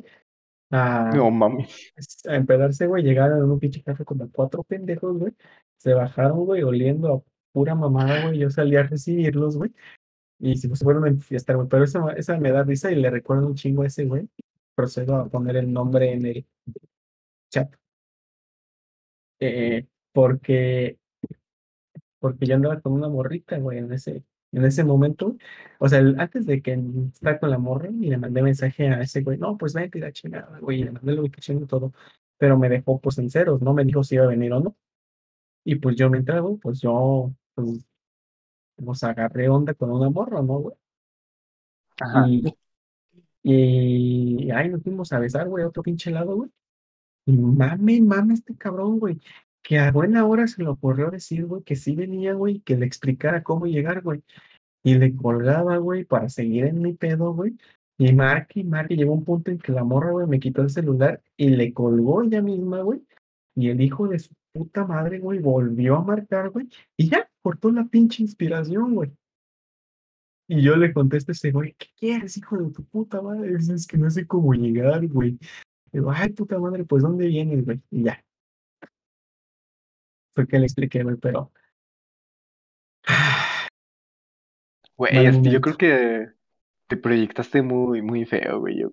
[0.71, 1.91] a, No mames.
[2.27, 5.33] a empedarse, güey, llegaron en un pinche café con los cuatro pendejos, güey.
[5.77, 7.21] Se bajaron, güey, oliendo a
[7.51, 8.39] pura mamada, güey.
[8.39, 9.73] Yo salí a recibirlos, güey.
[10.39, 11.67] Y se fueron a enfiestar, güey.
[11.67, 14.29] Pero esa, esa me da risa y le recuerdo un chingo a ese, güey.
[14.75, 16.45] Procedo a poner el nombre en el
[17.49, 17.73] chat.
[19.39, 20.97] Eh, porque,
[22.19, 25.35] porque yo andaba con una morrita, güey, en ese, En ese momento,
[25.79, 26.73] o sea, el- antes de que
[27.13, 30.01] estaba con la morra y le mandé mensaje a ese güey, no, pues vete y
[30.01, 31.93] la chingada, güey, y le mandé la ubicación y todo,
[32.37, 34.75] pero me dejó pues en ceros, no me dijo si iba a venir o no.
[35.65, 37.85] Y pues yo me güey, pues yo, pues,
[38.75, 40.75] pues agarré onda con una morra, ¿no, güey?
[41.99, 42.27] Ajá.
[42.27, 42.43] Y,
[43.43, 46.51] y ahí nos fuimos a besar, güey, a otro pinche lado, güey.
[47.25, 49.19] Y mame, mame este cabrón, güey.
[49.67, 52.85] Que a buena hora se le ocurrió decir, güey, que sí venía, güey, que le
[52.85, 54.23] explicara cómo llegar, güey.
[54.81, 57.57] Y le colgaba, güey, para seguir en mi pedo, güey.
[57.97, 61.21] Y marque marque, llegó un punto en que la morra, güey, me quitó el celular
[61.35, 63.03] y le colgó ella misma, güey.
[63.55, 66.69] Y el hijo de su puta madre, güey, volvió a marcar, güey.
[66.95, 69.11] Y ya, cortó la pinche inspiración, güey.
[70.47, 73.53] Y yo le contesto a ese güey, ¿qué quieres, hijo de tu puta madre?
[73.53, 75.37] Es que no sé cómo llegar, güey.
[75.91, 77.81] Digo, ay, puta madre, pues ¿dónde vienes, güey?
[77.91, 78.23] Y ya.
[80.37, 81.51] Fue que le expliqué, güey, pero.
[84.95, 86.29] Güey, este, yo creo que
[86.85, 88.81] te proyectaste muy, muy feo, güey.
[88.81, 88.91] Yo,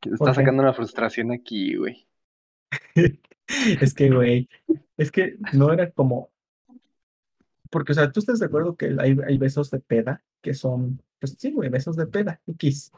[0.00, 2.06] que ¿Por estás sacando una frustración aquí, güey.
[3.80, 4.50] Es que, güey,
[4.98, 6.30] es que no era como.
[7.70, 11.02] Porque, o sea, ¿tú estás de acuerdo que hay, hay besos de peda que son,
[11.18, 12.92] pues sí, güey, besos de peda, X.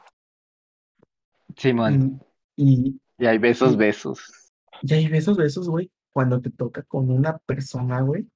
[1.55, 2.21] Simón,
[2.57, 4.51] Y, y hay besos, y- besos.
[4.81, 8.27] y hay besos, besos, güey, cuando te toca con una persona, güey,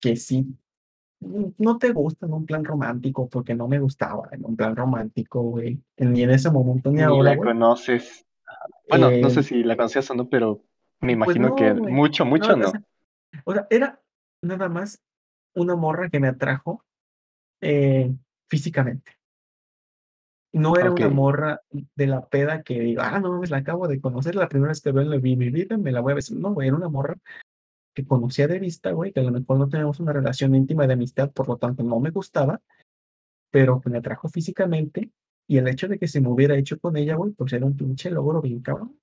[0.00, 0.46] que sí,
[1.20, 4.76] mm, no te gusta en un plan romántico, porque no me gustaba en un plan
[4.76, 7.50] romántico, güey, ni en ese momento ni Ni ahora, la güey.
[7.50, 8.26] conoces.
[8.88, 10.62] Bueno, no sé Eh, si la conocías o no, pero
[11.00, 11.92] me Pues imagino que güey.
[11.92, 12.70] mucho, mucho No, o no.
[12.70, 12.84] sea,
[13.44, 14.00] o sea, era
[14.42, 15.02] nada más
[15.54, 16.84] una morra que me atrajo
[17.60, 18.14] eh,
[18.48, 19.12] físicamente.
[20.52, 24.00] No era una morra de la peda que diga, ah, no, mames, la acabo de
[24.00, 26.36] conocer, la primera vez que veo en mi vida, me la voy a besar.
[26.36, 27.16] No, güey, era una morra
[27.94, 30.94] que conocía de vista, güey, que a lo mejor no teníamos una relación íntima de
[30.94, 32.60] amistad, por lo tanto no me gustaba,
[33.50, 35.10] pero que me atrajo físicamente.
[35.48, 37.76] Y el hecho de que se me hubiera hecho con ella, güey, pues era un
[37.76, 38.98] pinche logro bien cabrón.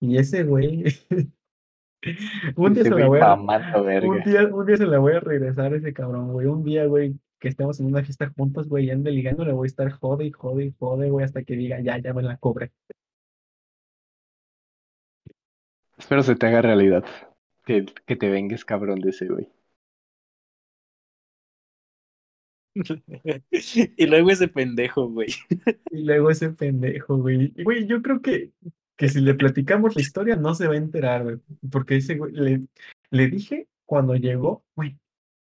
[0.00, 0.84] Y ese güey,
[2.56, 5.72] un día se la voy a, Un día, un día se la voy a regresar
[5.72, 6.46] a ese cabrón, güey.
[6.46, 9.66] Un día, güey, que estemos en una fiesta juntos, güey, y ande ligando, le voy
[9.66, 12.36] a estar jode y jode y jode, güey, hasta que diga, ya, ya me la
[12.36, 12.72] cobre.
[15.96, 17.04] Espero se te haga realidad.
[17.64, 19.48] Que, que te vengues, cabrón, de ese güey.
[23.96, 25.28] y luego ese pendejo, güey.
[25.90, 27.52] Y luego ese pendejo, güey.
[27.62, 28.52] Güey, yo creo que,
[28.96, 31.36] que si le platicamos la historia, no se va a enterar, güey.
[31.70, 32.62] Porque ese güey, le,
[33.10, 34.96] le dije cuando llegó, güey,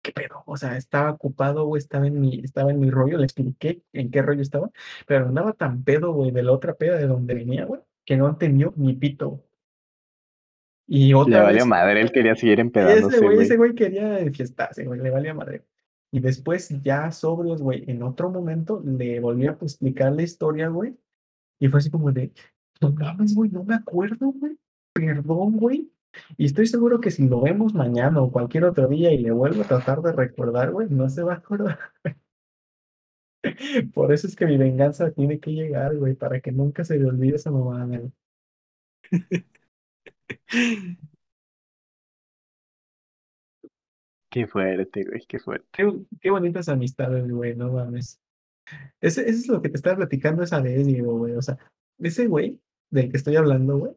[0.03, 0.43] ¿qué pedo?
[0.47, 4.11] O sea, estaba ocupado, güey, estaba en mi, estaba en mi rollo, le expliqué en
[4.11, 4.71] qué rollo estaba,
[5.07, 8.29] pero andaba tan pedo, güey, de la otra peda de donde venía, güey, que no
[8.29, 9.45] entendió ni pito.
[10.89, 13.75] Y Le otra valió vez, madre, él quería seguir ese empedándose, güey, ese güey.
[13.75, 15.65] quería enfiestarse, güey, le valía madre.
[16.11, 20.69] Y después, ya sobrios, güey, en otro momento, le volví a pues, explicar la historia,
[20.69, 20.95] güey.
[21.59, 22.33] Y fue así como de,
[22.81, 24.59] no mames, güey, no me acuerdo, güey.
[24.93, 25.92] Perdón, güey.
[26.37, 29.63] Y estoy seguro que si lo vemos mañana o cualquier otro día y le vuelvo
[29.63, 31.79] a tratar de recordar, güey, no se va a acordar.
[33.95, 37.07] Por eso es que mi venganza tiene que llegar, güey, para que nunca se le
[37.07, 38.13] olvide esa mamada, güey.
[44.31, 45.67] Qué fuerte, güey, qué fuerte.
[45.71, 48.19] Qué, qué bonitas amistades, güey, no mames.
[49.01, 51.35] Ese, ese es lo que te estaba platicando esa vez, Diego, güey.
[51.35, 51.59] O sea,
[51.99, 52.59] ese güey
[52.91, 53.93] del que estoy hablando, güey.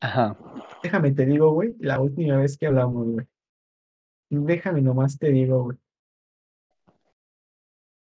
[0.00, 0.36] Ajá.
[0.82, 3.26] Déjame te digo, güey, la última vez que hablamos, güey.
[4.30, 5.78] Déjame nomás te digo, güey.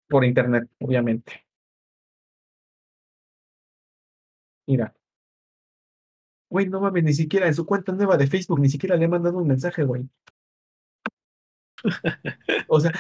[0.09, 1.45] Por internet, obviamente.
[4.67, 4.95] Mira.
[6.51, 9.09] Güey, no mames, ni siquiera en su cuenta nueva de Facebook, ni siquiera le he
[9.09, 10.09] mandado un mensaje, güey.
[12.69, 12.93] O sea,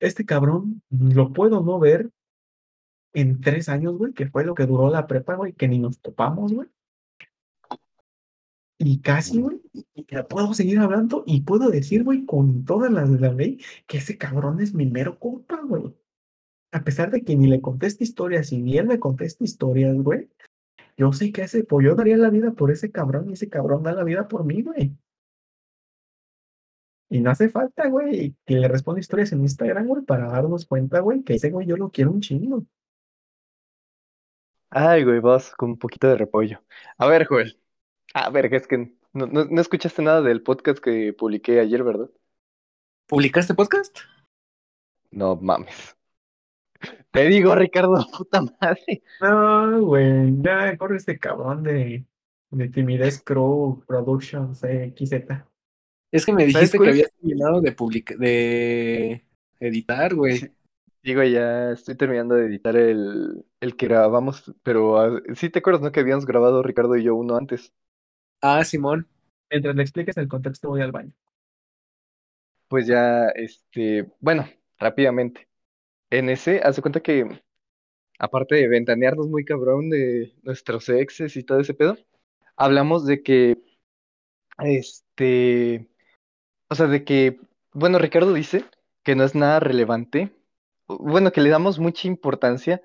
[0.00, 2.10] este cabrón lo puedo no ver
[3.12, 6.00] en tres años, güey, que fue lo que duró la prepa, güey, que ni nos
[6.00, 6.68] topamos, güey.
[8.80, 9.60] Y casi, güey,
[10.08, 13.98] le puedo seguir hablando y puedo decir, güey, con todas las de la ley, que
[13.98, 15.94] ese cabrón es mi mero compa, güey.
[16.70, 20.28] A pesar de que ni le conteste historias y ni él me conteste historias, güey.
[20.96, 23.82] Yo sé que ese, pues yo daría la vida por ese cabrón y ese cabrón
[23.82, 24.96] da la vida por mí, güey.
[27.10, 31.00] Y no hace falta, güey, que le responda historias en Instagram, güey, para darnos cuenta,
[31.00, 32.64] güey, que ese güey yo lo quiero un chingo.
[34.70, 36.62] Ay, güey, vas con un poquito de repollo.
[36.98, 37.58] A ver, Joel.
[38.14, 42.10] A ver, es que no, no, no escuchaste nada del podcast que publiqué ayer, ¿verdad?
[43.06, 43.98] ¿Publicaste podcast?
[45.10, 45.96] No mames.
[47.10, 49.02] Te digo, Ricardo, puta madre.
[49.20, 52.04] No, güey, ya corre este cabrón de,
[52.50, 55.14] de Timidez Crew Productions XZ.
[56.10, 59.24] Es que me ¿Sabes dijiste que habías terminado de publicar, de
[59.60, 60.38] editar, güey.
[60.38, 60.48] Sí.
[61.02, 65.82] Digo, ya estoy terminando de editar el, el que grabamos, pero ah, sí te acuerdas,
[65.82, 65.92] ¿no?
[65.92, 67.72] Que habíamos grabado Ricardo y yo uno antes.
[68.40, 69.06] Ah, Simón.
[69.50, 71.12] Mientras le expliques el contexto, voy al baño.
[72.68, 74.48] Pues ya, este, bueno,
[74.78, 75.48] rápidamente.
[76.10, 77.42] En ese, hace cuenta que,
[78.18, 81.96] aparte de ventanearnos muy cabrón de nuestros exes y todo ese pedo,
[82.56, 83.58] hablamos de que,
[84.58, 85.88] este,
[86.68, 87.40] o sea, de que,
[87.72, 88.64] bueno, Ricardo dice
[89.02, 90.32] que no es nada relevante,
[90.86, 92.82] bueno, que le damos mucha importancia,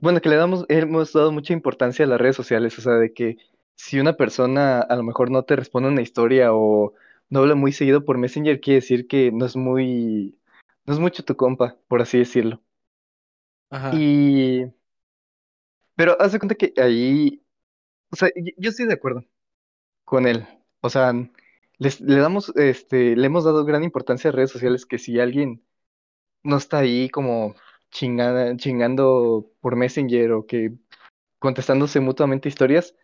[0.00, 3.12] bueno, que le damos, hemos dado mucha importancia a las redes sociales, o sea, de
[3.12, 3.38] que
[3.76, 6.94] si una persona a lo mejor no te responde una historia o
[7.30, 10.38] no habla muy seguido por Messenger, quiere decir que no es muy,
[10.86, 12.62] no es mucho tu compa, por así decirlo.
[13.70, 13.90] Ajá.
[13.94, 14.64] Y,
[15.96, 17.42] pero haz de cuenta que ahí,
[18.10, 19.24] o sea, yo, yo estoy de acuerdo
[20.04, 20.46] con él.
[20.80, 21.12] O sea,
[21.78, 25.62] les- le damos, este, le hemos dado gran importancia a redes sociales que si alguien
[26.42, 27.54] no está ahí como
[27.90, 30.72] chingada- chingando por Messenger o que
[31.38, 32.94] contestándose mutuamente historias,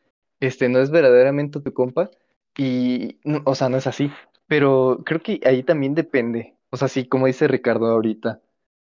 [0.40, 2.10] este, no es verdaderamente tu compa
[2.56, 4.10] y, o sea, no es así.
[4.46, 6.56] Pero creo que ahí también depende.
[6.70, 8.42] O sea, sí, como dice Ricardo ahorita.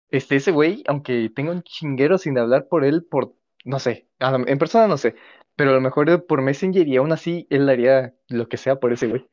[0.09, 4.57] Este, ese güey, aunque tenga un chinguero sin hablar por él, por, no sé, en
[4.59, 5.15] persona no sé,
[5.55, 8.93] pero a lo mejor por Messenger y aún así él haría lo que sea por
[8.93, 9.27] ese güey.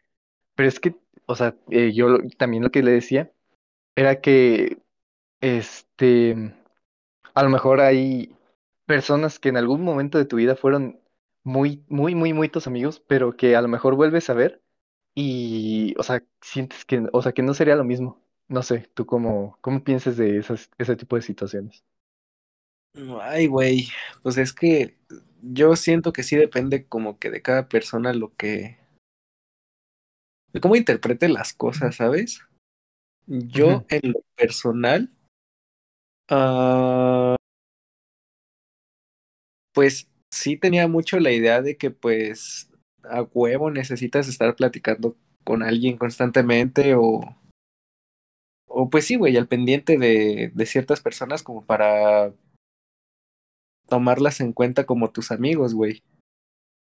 [0.55, 0.97] Pero es que,
[1.27, 3.32] o sea, eh, yo también lo que le decía
[3.97, 4.78] era que,
[5.41, 6.55] este,
[7.35, 8.35] a lo mejor hay
[8.87, 11.01] personas que en algún momento de tu vida fueron
[11.45, 14.62] muy, muy, muy, muy tus amigos, pero que a lo mejor vuelves a ver
[15.15, 18.23] y, o sea, sientes que, o sea, que no sería lo mismo.
[18.49, 21.85] No sé, ¿tú cómo, cómo piensas de esas, ese tipo de situaciones?
[23.21, 23.89] Ay, güey.
[24.23, 24.99] Pues es que
[25.43, 28.79] yo siento que sí depende como que de cada persona lo que...
[30.53, 32.41] de cómo interprete las cosas, ¿sabes?
[33.27, 35.12] Yo en lo personal,
[36.29, 37.37] ah,
[39.73, 42.70] pues sí tenía mucho la idea de que pues
[43.05, 47.20] a huevo necesitas estar platicando con alguien constantemente o,
[48.66, 52.32] o pues sí, güey, al pendiente de, de ciertas personas como para
[53.89, 56.02] tomarlas en cuenta como tus amigos, güey.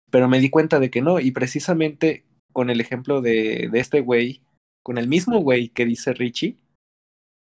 [0.10, 4.00] Pero me di cuenta de que no, y precisamente con el ejemplo de, de este
[4.00, 4.42] güey,
[4.84, 6.58] con el mismo güey que dice Richie,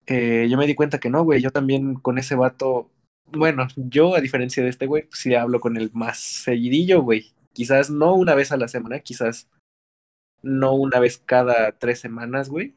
[0.06, 2.90] eh, yo me di cuenta que no, güey, yo también con ese vato,
[3.38, 7.34] bueno, yo a diferencia de este güey, pues sí hablo con él más seguidillo, güey.
[7.54, 9.50] Quizás no una vez a la semana, quizás
[10.42, 12.74] no una vez cada tres semanas, güey.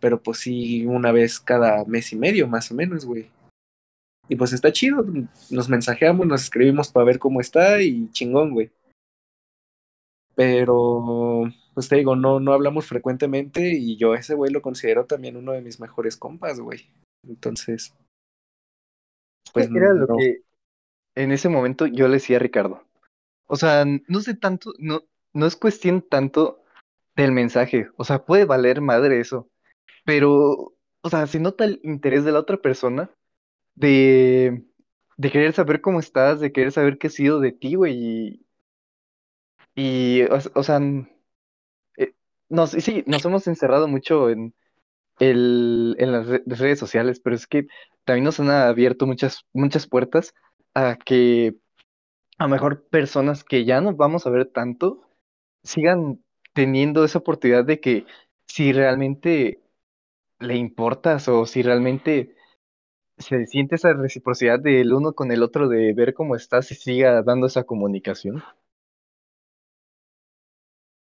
[0.00, 3.30] Pero pues sí una vez cada mes y medio, más o menos, güey.
[4.28, 5.04] Y pues está chido,
[5.50, 8.70] nos mensajeamos, nos escribimos para ver cómo está y chingón, güey.
[10.34, 15.36] Pero, pues te digo, no, no hablamos frecuentemente y yo ese güey lo considero también
[15.36, 16.86] uno de mis mejores compas, güey.
[17.26, 17.94] Entonces,
[19.66, 20.42] pues Era lo que
[21.14, 22.84] en ese momento yo le decía a Ricardo.
[23.46, 25.02] O sea, no sé tanto, no,
[25.32, 26.62] no es cuestión tanto
[27.16, 27.90] del mensaje.
[27.96, 29.50] O sea, puede valer madre eso.
[30.04, 33.10] Pero, o sea, se nota el interés de la otra persona
[33.74, 34.64] de,
[35.16, 37.94] de querer saber cómo estás, de querer saber qué ha sido de ti, güey.
[37.96, 38.46] Y,
[39.74, 40.80] y, o, o sea,
[41.96, 42.14] eh,
[42.48, 44.54] nos, sí, nos hemos encerrado mucho en,
[45.20, 47.66] el, en las re- redes sociales, pero es que
[48.04, 50.34] también nos han abierto muchas, muchas puertas
[50.74, 51.56] a que
[52.38, 55.02] a lo mejor personas que ya no vamos a ver tanto
[55.64, 56.24] sigan
[56.54, 58.06] teniendo esa oportunidad de que
[58.46, 59.62] si realmente
[60.40, 62.36] le importas o si realmente
[63.18, 67.22] se siente esa reciprocidad del uno con el otro de ver cómo estás y siga
[67.22, 68.42] dando esa comunicación.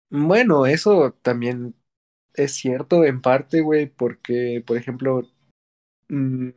[0.09, 1.75] Bueno, eso también
[2.33, 5.23] es cierto en parte, güey, porque, por ejemplo,
[6.09, 6.49] mm,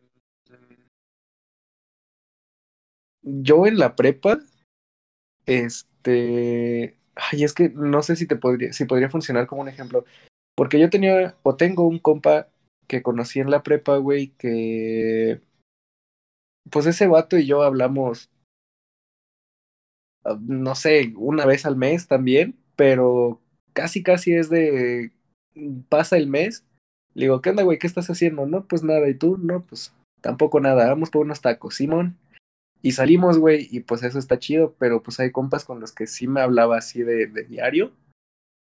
[3.22, 4.38] yo en la prepa,
[5.46, 10.04] este, ay, es que no sé si te podría, si podría funcionar como un ejemplo,
[10.56, 12.48] porque yo tenía o tengo un compa
[12.86, 15.40] que conocí en la prepa, güey, que,
[16.70, 18.30] pues ese vato y yo hablamos,
[20.24, 23.40] ah, no sé, una vez al mes también, pero
[23.72, 25.12] casi, casi es de,
[25.88, 26.64] pasa el mes,
[27.14, 27.78] le digo, ¿qué onda, güey?
[27.78, 28.46] ¿Qué estás haciendo?
[28.46, 29.38] No, pues nada, ¿y tú?
[29.38, 32.18] No, pues tampoco nada, vamos por unos tacos, Simón.
[32.82, 36.06] Y salimos, güey, y pues eso está chido, pero pues hay compas con los que
[36.06, 37.92] sí me hablaba así de, de diario,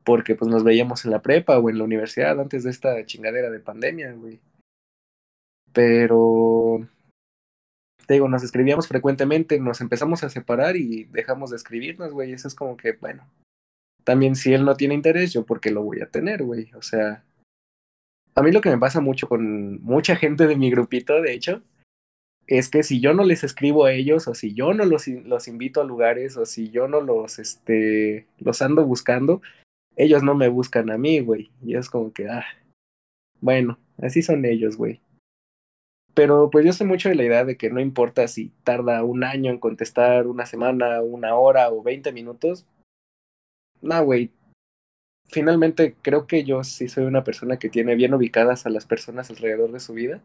[0.03, 3.49] porque pues nos veíamos en la prepa o en la universidad antes de esta chingadera
[3.49, 4.39] de pandemia, güey.
[5.73, 6.87] Pero,
[8.05, 12.31] te digo, nos escribíamos frecuentemente, nos empezamos a separar y dejamos de escribirnos, güey.
[12.31, 13.27] Eso es como que, bueno,
[14.05, 16.71] también si él no tiene interés, yo porque lo voy a tener, güey.
[16.75, 17.25] O sea,
[18.35, 21.63] A mí lo que me pasa mucho con mucha gente de mi grupito, de hecho,
[22.47, 25.47] es que si yo no les escribo a ellos, o si yo no los, los
[25.47, 29.41] invito a lugares, o si yo no los, este, los ando buscando,
[29.95, 31.51] ellos no me buscan a mí, güey.
[31.63, 32.45] Y es como que, ah,
[33.41, 35.01] bueno, así son ellos, güey.
[36.13, 39.23] Pero pues yo sé mucho de la idea de que no importa si tarda un
[39.23, 42.65] año en contestar, una semana, una hora o 20 minutos.
[43.85, 44.31] No, güey.
[45.27, 49.29] Finalmente creo que yo sí soy una persona que tiene bien ubicadas a las personas
[49.29, 50.21] alrededor de su vida.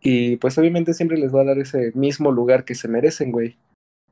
[0.00, 3.58] Y pues obviamente siempre les va a dar ese mismo lugar que se merecen, güey.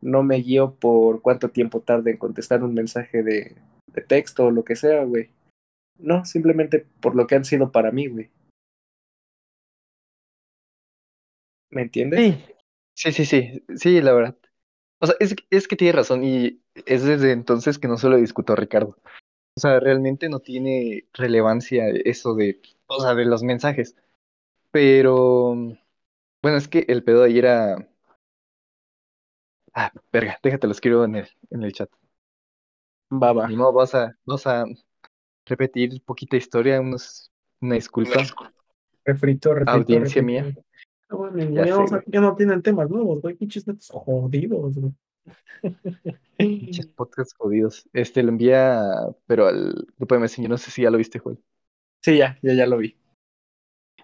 [0.03, 3.57] No me guío por cuánto tiempo tarde en contestar un mensaje de,
[3.87, 5.31] de texto o lo que sea, güey.
[5.99, 8.31] No, simplemente por lo que han sido para mí, güey.
[11.71, 12.37] ¿Me entiendes?
[12.95, 14.37] Sí, sí, sí, sí, sí, la verdad.
[15.03, 18.17] O sea, es, es que tiene razón y es desde entonces que no se lo
[18.17, 18.97] discuto a Ricardo.
[19.57, 23.97] O sea, realmente no tiene relevancia eso de, o sea, de los mensajes.
[24.71, 25.55] Pero,
[26.41, 27.89] bueno, es que el pedo ahí era...
[29.75, 31.91] Ah, verga, déjate, lo escribo en el, en el chat.
[33.11, 33.49] Va, va.
[33.49, 34.67] Ni modo, vas a, vas a
[35.47, 38.23] repetir poquita historia, unos, una disculpa,
[39.05, 39.71] Refrito, refrito.
[39.71, 40.25] audiencia refrito.
[40.25, 40.55] mía.
[41.13, 43.35] No, Ya o sea, no tienen temas nuevos, güey.
[43.35, 44.93] Pinches jodidos, güey.
[46.37, 47.89] Pinches podcasts jodidos.
[47.93, 48.81] Este lo envía,
[49.27, 51.39] pero al grupo de Messenger, no sé si ya lo viste, Joel.
[52.03, 52.97] Sí, ya, ya, ya lo vi.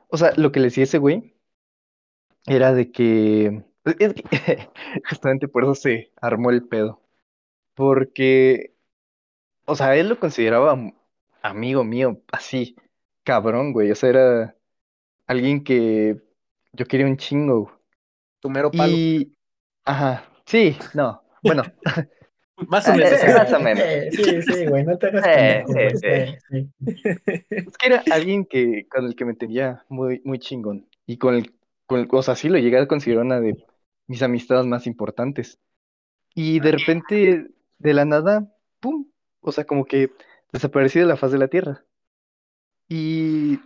[0.08, 1.34] O sea, lo que le decía ese güey
[2.46, 4.22] era de que, es que
[5.08, 7.00] justamente por eso se armó el pedo.
[7.74, 8.74] Porque,
[9.66, 10.94] o sea, él lo consideraba am-
[11.42, 12.76] amigo mío, así,
[13.24, 13.90] cabrón, güey.
[13.90, 14.56] O sea, era
[15.26, 16.22] alguien que
[16.78, 17.72] yo quería un chingo.
[18.40, 18.96] Tu mero palo.
[18.96, 19.32] Y,
[19.84, 21.62] ajá, sí, no, bueno,
[22.68, 23.12] Más o menos.
[23.12, 23.84] eh, más o menos.
[24.14, 26.70] Sí, sí, güey, no te hagas Eh, sí,
[27.50, 30.88] es que era alguien que, con el que me tenía muy, muy chingón.
[31.06, 31.54] Y con el,
[31.86, 33.64] con el- o sea, sí lo llegué a considerar una de
[34.06, 35.58] mis amistades más importantes.
[36.34, 37.48] Y de repente,
[37.78, 39.06] de la nada, ¡pum!
[39.40, 40.10] O sea, como que
[40.52, 41.84] desapareció de la faz de la tierra.
[42.88, 43.58] Y,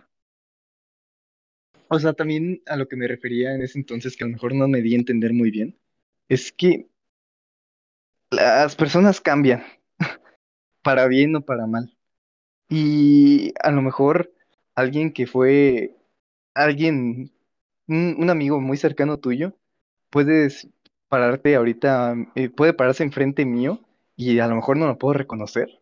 [1.93, 4.55] o sea, también a lo que me refería en ese entonces, que a lo mejor
[4.55, 5.77] no me di a entender muy bien,
[6.27, 6.89] es que
[8.31, 9.63] las personas cambian,
[10.83, 11.95] para bien o para mal.
[12.69, 14.33] Y a lo mejor
[14.75, 15.95] alguien que fue,
[16.55, 17.31] alguien,
[17.87, 19.55] un, amigo muy cercano tuyo,
[20.09, 20.67] puedes
[21.09, 23.81] pararte ahorita, eh, puede pararse enfrente mío
[24.15, 25.79] y a lo mejor no lo puedo reconocer.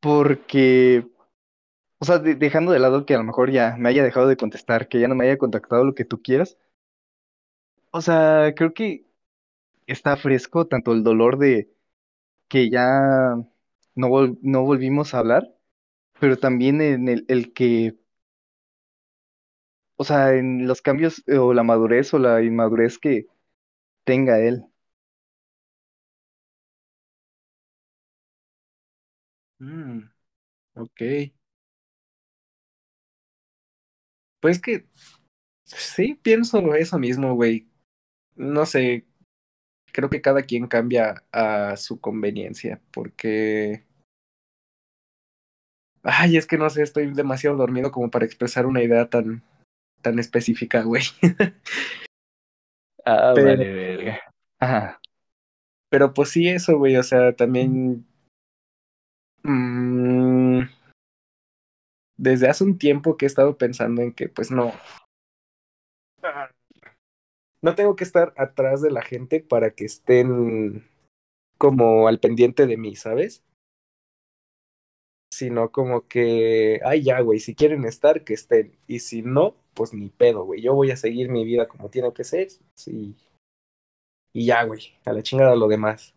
[0.00, 1.06] Porque,
[2.00, 4.36] o sea, de- dejando de lado que a lo mejor ya me haya dejado de
[4.36, 6.58] contestar, que ya no me haya contactado lo que tú quieras.
[7.90, 9.06] O sea, creo que
[9.86, 11.70] está fresco tanto el dolor de
[12.48, 13.36] que ya
[13.94, 15.44] no, vol- no volvimos a hablar,
[16.20, 17.96] pero también en el, el que,
[19.96, 23.26] o sea, en los cambios eh, o la madurez o la inmadurez que
[24.04, 24.64] tenga él.
[29.60, 30.10] Mm,
[30.76, 31.02] ok.
[34.48, 34.86] Pues que
[35.66, 37.68] sí, pienso eso mismo, güey.
[38.34, 39.04] No sé,
[39.92, 43.84] creo que cada quien cambia a su conveniencia, porque...
[46.02, 49.42] Ay, es que no sé, estoy demasiado dormido como para expresar una idea tan,
[50.00, 51.02] tan específica, güey.
[53.04, 54.20] Ah, Pero- vale, verga.
[54.60, 54.98] Ajá.
[55.90, 58.06] Pero pues sí, eso, güey, o sea, también...
[59.42, 60.60] mm,
[62.18, 64.72] desde hace un tiempo que he estado pensando en que, pues no...
[67.62, 70.86] No tengo que estar atrás de la gente para que estén
[71.58, 73.42] como al pendiente de mí, ¿sabes?
[75.32, 78.76] Sino como que, ay, ya, güey, si quieren estar, que estén.
[78.86, 80.62] Y si no, pues ni pedo, güey.
[80.62, 82.48] Yo voy a seguir mi vida como tiene que ser.
[82.76, 83.16] Sí.
[84.32, 86.14] Y ya, güey, a la chingada lo demás.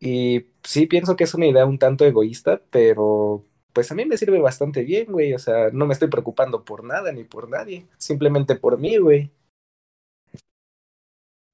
[0.00, 3.44] Y sí pienso que es una idea un tanto egoísta, pero
[3.76, 5.34] pues a mí me sirve bastante bien, güey.
[5.34, 7.86] O sea, no me estoy preocupando por nada ni por nadie.
[7.98, 9.30] Simplemente por mí, güey.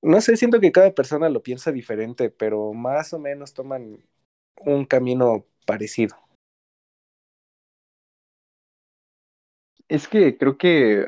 [0.03, 4.05] No sé, siento que cada persona lo piensa diferente, pero más o menos toman
[4.65, 6.17] un camino parecido.
[9.89, 11.05] Es que creo que,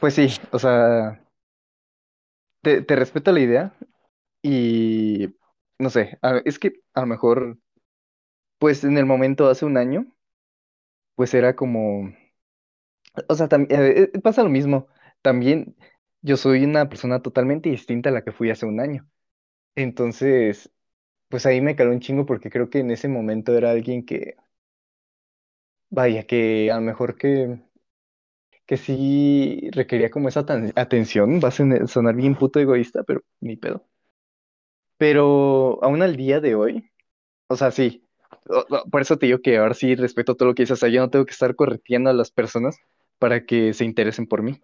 [0.00, 1.22] pues sí, o sea,
[2.62, 3.74] te, te respeto la idea
[4.42, 5.28] y
[5.78, 7.58] no sé, es que a lo mejor,
[8.62, 10.06] pues en el momento hace un año,
[11.14, 12.12] pues era como,
[13.28, 14.88] o sea, también pasa lo mismo.
[15.22, 15.76] También
[16.22, 19.08] yo soy una persona totalmente distinta a la que fui hace un año.
[19.76, 20.70] Entonces,
[21.28, 24.36] pues ahí me caló un chingo porque creo que en ese momento era alguien que,
[25.90, 27.60] vaya, que a lo mejor que,
[28.66, 30.44] que sí requería como esa
[30.76, 33.86] atención, va a sonar bien puto egoísta, pero ni pedo.
[34.96, 36.90] Pero aún al día de hoy,
[37.48, 38.01] o sea, sí,
[38.90, 41.00] por eso te digo que ahora sí respeto todo lo que dices, o sea, yo
[41.00, 42.78] no tengo que estar correteando a las personas
[43.18, 44.60] para que se interesen por mí.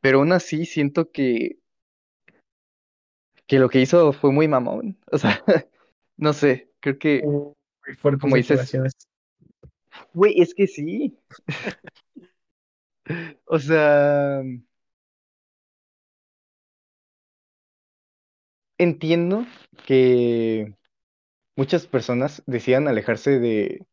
[0.00, 1.58] Pero aún así siento que,
[3.46, 4.98] que lo que hizo fue muy mamón.
[5.10, 5.42] O sea,
[6.16, 7.22] no sé, creo que,
[7.98, 8.76] fuertes como dices,
[10.12, 11.16] güey, es que sí.
[13.46, 14.42] O sea,
[18.78, 19.44] entiendo
[19.86, 20.74] que
[21.56, 23.86] muchas personas decían alejarse de,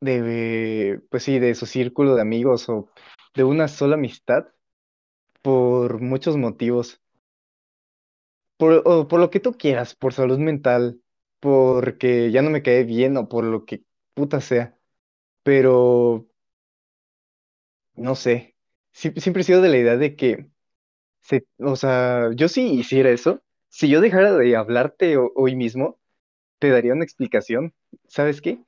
[0.00, 2.90] de, pues sí, de su círculo de amigos o
[3.34, 4.46] de una sola amistad
[5.42, 7.00] por muchos motivos.
[8.56, 11.00] Por, o por lo que tú quieras, por salud mental,
[11.40, 13.84] porque ya no me cae bien o por lo que
[14.14, 14.78] puta sea.
[15.44, 16.28] Pero,
[17.94, 18.56] no sé,
[18.92, 20.50] Sie- siempre he sido de la idea de que,
[21.22, 25.98] se, o sea, yo si hiciera eso, si yo dejara de hablarte ho- hoy mismo,
[26.58, 27.72] te daría una explicación.
[28.06, 28.58] ¿Sabes qué?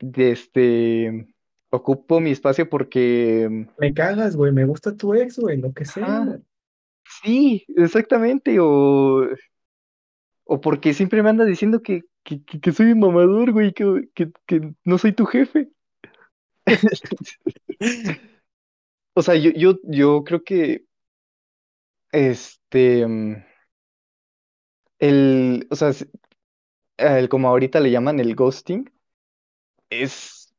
[0.00, 1.28] De este,
[1.70, 6.06] ocupo mi espacio porque, Me cagas, güey, me gusta tu ex, güey, lo que sea.
[6.06, 6.38] ah,
[7.22, 9.26] sí, exactamente, o,
[10.44, 14.08] o porque siempre me anda diciendo que, que, que- que soy un mamador, güey, que,
[14.14, 15.68] que, que no soy tu jefe.
[19.14, 20.84] O sea, yo, yo, yo creo que,
[22.12, 23.44] este, mm,
[25.02, 25.92] el, o sea,
[26.96, 28.90] el, como ahorita le llaman el ghosting,
[29.90, 30.54] es,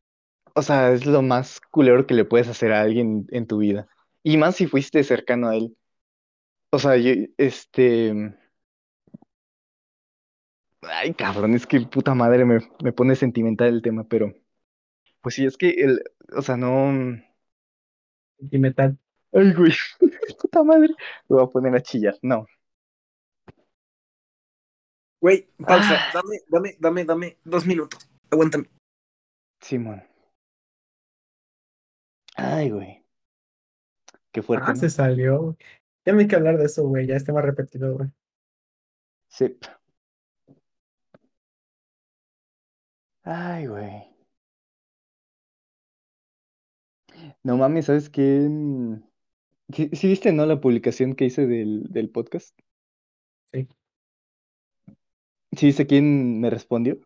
[0.55, 3.87] o sea, es lo más culero que le puedes hacer a alguien en tu vida.
[4.23, 5.77] Y más si fuiste cercano a él.
[6.71, 8.35] O sea, yo, este,
[10.81, 14.33] ay, cabrón, es que puta madre me, me pone sentimental el tema, pero,
[15.21, 16.03] pues sí, es que el,
[16.35, 16.91] o sea, no,
[18.39, 18.97] Sentimental.
[19.33, 19.71] ay, güey,
[20.41, 20.89] puta madre,
[21.29, 22.45] me voy a poner a chillar, no.
[25.23, 25.95] Güey, pausa.
[25.95, 26.11] Ah.
[26.13, 28.09] Dame, dame, dame, dame dos minutos.
[28.29, 28.69] Aguántame.
[29.61, 30.03] Simón.
[32.35, 33.05] Ay, güey.
[34.33, 34.75] Qué fuerte, Ah, ¿no?
[34.81, 35.41] se salió.
[35.41, 35.55] güey.
[36.05, 38.09] Ya no hay que hablar de eso, güey, ya está más repetido, güey.
[39.29, 39.57] Sí.
[43.23, 44.03] Ay, güey.
[47.43, 48.21] No mames, ¿sabes qué?
[48.49, 49.03] Mm,
[49.73, 52.57] ¿Sí, sí viste, no, la publicación que hice del, del podcast?
[55.53, 55.57] Sí.
[55.57, 56.97] ¿Sí viste quién me respondió?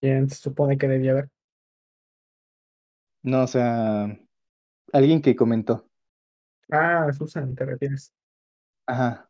[0.00, 1.28] ¿Quién se supone que debía haber?
[3.22, 4.16] No, o sea,
[4.92, 5.88] alguien que comentó.
[6.72, 8.12] Ah, Susan, ¿te refieres?
[8.86, 9.28] Ajá.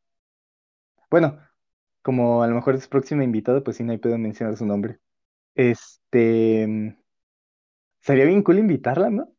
[1.10, 1.38] Bueno,
[2.02, 4.66] como a lo mejor es próxima invitada, pues sí, no hay pedo en mencionar su
[4.66, 5.00] nombre.
[5.54, 6.96] Este,
[8.00, 9.34] sería bien cool invitarla, ¿no?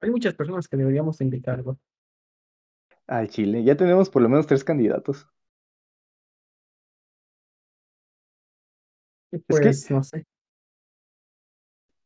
[0.00, 1.76] Hay muchas personas que deberíamos invitar, güey.
[3.08, 3.64] Al Chile.
[3.64, 5.28] Ya tenemos por lo menos tres candidatos.
[9.32, 10.24] Y que- pues, no sé.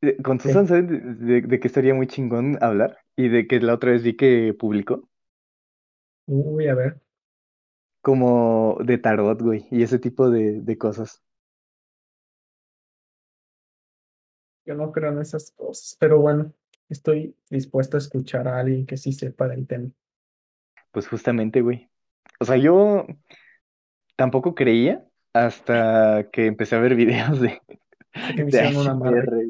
[0.02, 0.40] Eh, Con.
[0.40, 2.98] Susan, ¿sabes de, de, de qué estaría muy chingón hablar?
[3.16, 5.08] Y de que la otra vez vi que publicó.
[6.26, 7.00] Uy, a ver.
[8.02, 11.22] Como de tarot, güey, y ese tipo de, de cosas.
[14.64, 16.52] Yo no creo en esas cosas, pero bueno,
[16.88, 19.90] estoy dispuesto a escuchar a alguien que sí sepa del tema.
[20.92, 21.90] Pues justamente, güey.
[22.40, 23.06] O sea, yo
[24.16, 27.60] tampoco creía hasta que empecé a ver videos de,
[28.12, 29.46] Hasta que me hicieron un amarre.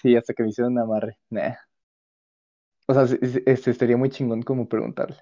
[0.00, 1.18] Sí, hasta que me hicieron un amarre.
[1.30, 1.54] Nah.
[2.86, 5.18] O sea, este estaría muy chingón como preguntarle.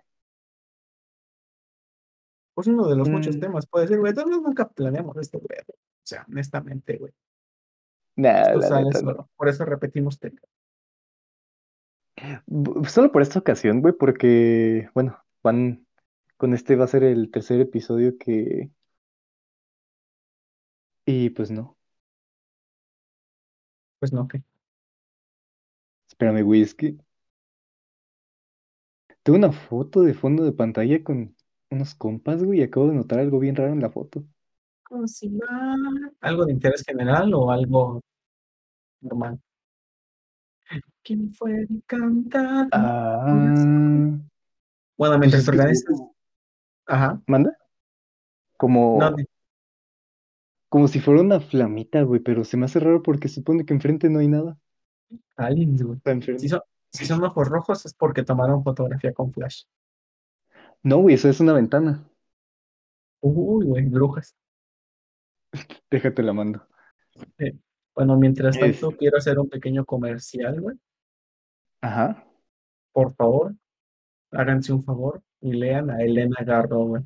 [2.55, 3.41] Pues uno de los muchos Mm.
[3.41, 4.15] temas puede ser, güey.
[4.15, 5.59] Todos nunca planeamos esto, güey.
[5.69, 7.13] O sea, honestamente, güey.
[8.17, 8.45] Nah,
[9.03, 9.29] no.
[9.37, 10.39] Por eso repetimos tema.
[12.47, 15.85] Bu- Solo por esta ocasión, güey, porque, bueno, van,
[16.37, 18.71] con este va a ser el tercer episodio que...
[21.07, 21.77] Y pues no.
[23.99, 24.43] Pues no, ¿qué?
[26.09, 26.97] Espérame, güey, es que
[29.23, 31.35] tengo una foto de fondo de pantalla con
[31.71, 34.25] unos compas, güey, y acabo de notar algo bien raro en la foto.
[34.85, 36.13] ¿Cómo se llama?
[36.21, 38.01] ¿Algo de interés general o algo
[39.01, 39.41] normal?
[41.03, 42.77] ¿Quién fue el cantante?
[42.77, 44.21] Ah, Bueno,
[44.97, 46.01] pues mientras es te que se ve organizas.
[46.87, 47.23] Ajá.
[47.27, 47.57] ¿Manda?
[48.57, 49.17] Como, No,
[50.75, 54.11] como si fuera una flamita, güey, pero se me hace raro porque supone que enfrente
[54.11, 54.59] no hay nada.
[55.37, 55.99] aliens, güey.
[55.99, 56.41] Está enfrente.
[56.41, 59.67] Si son, si son ojos rojos es porque tomaron fotografía con flash.
[60.83, 62.03] No, güey, eso es una ventana.
[63.21, 64.35] Uy, güey, brujas.
[65.93, 66.67] Déjate la mando.
[67.39, 67.57] Eh,
[67.95, 70.77] Bueno, mientras tanto, Es- quiero hacer un pequeño comercial, güey.
[71.83, 72.27] Ajá.
[72.91, 73.55] Por favor,
[74.33, 77.03] háganse un favor y lean a Elena Garro, güey.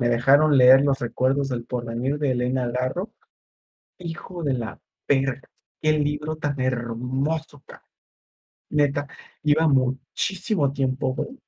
[0.00, 3.12] Me dejaron leer los recuerdos del porvenir de Elena Garro.
[3.98, 5.42] Hijo de la perra.
[5.78, 7.84] Qué libro tan hermoso, cara.
[8.70, 9.06] Neta,
[9.42, 11.38] iba muchísimo tiempo, güey,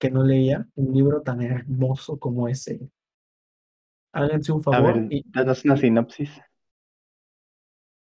[0.00, 2.90] que no leía un libro tan hermoso como ese.
[4.10, 6.42] Háganse un A favor ver, y danos una sinopsis.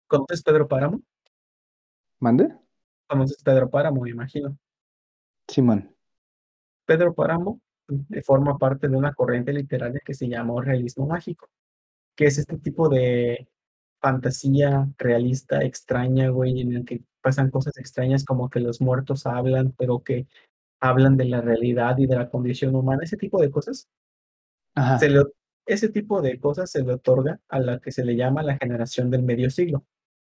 [0.07, 1.01] ¿conoces Pedro Páramo?
[2.19, 2.55] ¿Mande?
[3.05, 4.57] Conoces Pedro Páramo, me imagino.
[5.45, 5.93] Simón.
[6.85, 7.59] Pedro Páramo
[8.23, 11.49] forma parte de una corriente literaria que se llamó realismo mágico,
[12.15, 13.47] que es este tipo de
[14.01, 19.73] fantasía realista, extraña, güey, en el que pasan cosas extrañas como que los muertos hablan,
[19.77, 20.27] pero que
[20.79, 23.87] hablan de la realidad y de la condición humana, ese tipo de cosas.
[24.75, 24.99] Ajá.
[24.99, 25.23] Se le,
[25.65, 29.09] ese tipo de cosas se le otorga a la que se le llama la generación
[29.09, 29.85] del medio siglo.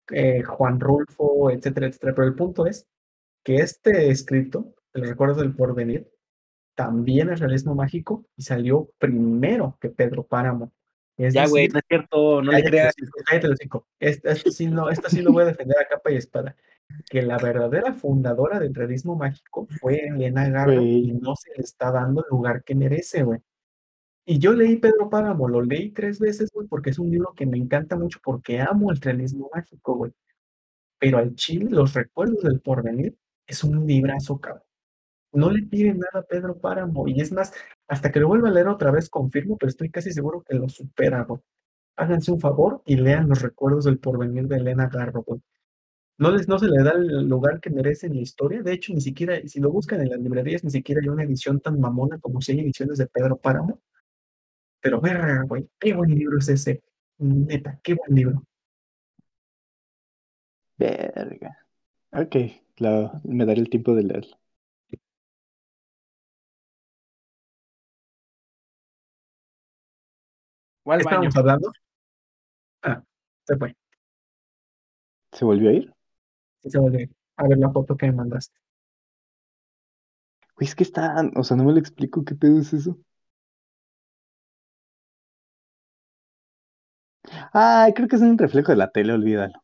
[0.10, 2.16] Eh, Juan Rulfo, etcétera, etcétera.
[2.16, 2.88] Pero el punto es
[3.44, 6.10] que este escrito, El recuerdo del porvenir,
[6.78, 10.72] también es realismo mágico y salió primero que Pedro Páramo.
[11.18, 12.94] Es Ya, güey, no es cierto, no le creas.
[13.26, 13.48] cállate.
[14.00, 16.56] Esta, esta sí no, esta sí lo voy a defender a capa y espada.
[17.10, 21.92] Que la verdadera fundadora del realismo mágico fue Elena Garro y no se le está
[21.92, 23.40] dando el lugar que merece, güey.
[24.24, 27.48] Y yo leí Pedro Páramo, lo leí tres veces, güey, porque es un libro que
[27.48, 30.12] me encanta mucho porque amo el realismo mágico, güey.
[31.00, 33.18] Pero al chile, los recuerdos del porvenir
[33.48, 34.67] es un librazo, cabrón.
[35.38, 37.08] No le piden nada a Pedro Páramo.
[37.08, 37.54] Y es más,
[37.88, 40.68] hasta que lo vuelva a leer otra vez, confirmo, pero estoy casi seguro que lo
[40.68, 41.40] supera, güey.
[41.96, 45.40] Háganse un favor y lean los recuerdos del porvenir de Elena Garro, güey.
[46.18, 48.64] No, les, no se le da el lugar que merece en la historia.
[48.64, 51.60] De hecho, ni siquiera, si lo buscan en las librerías, ni siquiera hay una edición
[51.60, 53.80] tan mamona como si hay ediciones de Pedro Páramo.
[54.82, 56.82] Pero, verga, güey, qué buen libro es ese.
[57.20, 58.44] Neta, qué buen libro.
[60.78, 61.58] Verga.
[62.12, 62.36] Ok,
[62.76, 64.38] claro, me daré el tiempo de leerlo.
[70.88, 71.30] O al ¿Qué baño.
[71.30, 71.72] estábamos hablando?
[72.82, 73.04] Ah,
[73.46, 73.76] se fue.
[75.34, 75.94] ¿Se volvió a ir?
[76.64, 77.10] Sí se volvió.
[77.36, 78.58] A ver la foto que me mandaste.
[80.56, 82.98] Güey, es que está, o sea, no me lo explico, ¿qué pedo es eso?
[87.54, 89.62] Ah, creo que es un reflejo de la tele, olvídalo.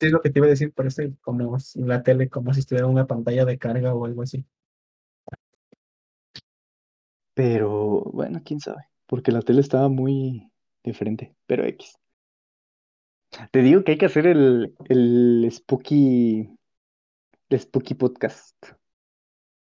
[0.00, 2.60] Sí, es lo que te iba a decir, parece como si la tele, como si
[2.60, 4.44] estuviera una pantalla de carga o algo así.
[7.34, 10.50] Pero, bueno, quién sabe, porque la tele estaba muy
[10.84, 11.98] diferente, pero X.
[13.50, 16.48] Te digo que hay que hacer el, el Spooky,
[17.48, 18.56] el Spooky Podcast.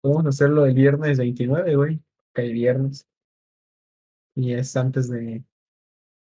[0.00, 2.00] Podemos hacerlo el viernes 29, güey.
[2.34, 3.06] Que hay viernes.
[4.34, 5.44] Y es antes de,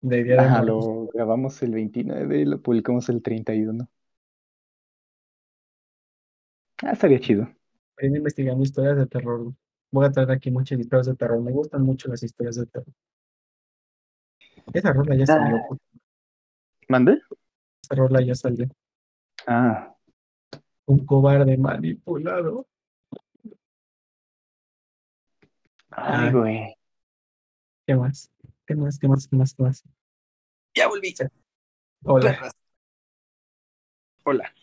[0.01, 0.85] de Día de Ajá, Muertos.
[0.85, 3.87] lo grabamos el 29 y lo publicamos el 31.
[6.83, 7.47] Ah, estaría chido.
[7.97, 9.53] Estoy investigando historias de terror.
[9.91, 11.39] Voy a traer aquí muchas historias de terror.
[11.41, 12.93] Me gustan mucho las historias de terror.
[14.73, 15.57] Esa rola ya salió.
[15.67, 15.79] güey.
[16.89, 17.21] ¿Mande?
[17.81, 18.67] Esa rola ya salió.
[19.45, 19.93] Ah,
[20.85, 22.65] Un cobarde manipulado.
[25.91, 26.31] ay, Ah.
[26.31, 26.75] güey.
[27.85, 28.29] ¿Qué más?
[28.65, 28.99] ¿Qué más?
[28.99, 29.27] ¿Qué más?
[29.27, 29.53] ¿Qué más?
[29.53, 29.83] ¿Qué más?
[30.75, 31.13] Ya volví.
[32.03, 32.51] Hola.
[34.25, 34.53] Hola.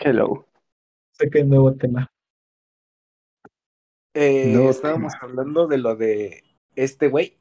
[0.00, 0.46] Hello.
[1.12, 2.10] Sé que hay nuevo tema.
[4.14, 5.24] Eh, No, estábamos tema.
[5.24, 6.44] hablando de lo de
[6.76, 7.36] este güey.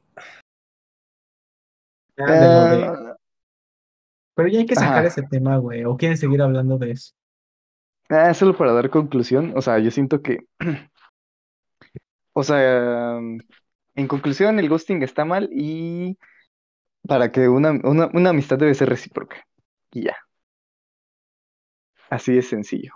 [2.18, 3.16] Ah, de lo de- Ah,
[4.36, 5.08] Pero ya hay que sacar Ajá.
[5.08, 5.86] ese tema, güey.
[5.86, 7.14] ¿O quieren seguir hablando de eso?
[8.10, 10.40] Ah, solo para dar conclusión, o sea, yo siento que,
[12.34, 16.18] o sea, en conclusión, el ghosting está mal y
[17.08, 19.46] para que una, una, una amistad debe ser recíproca.
[19.92, 20.18] Y ya.
[22.10, 22.94] Así de sencillo.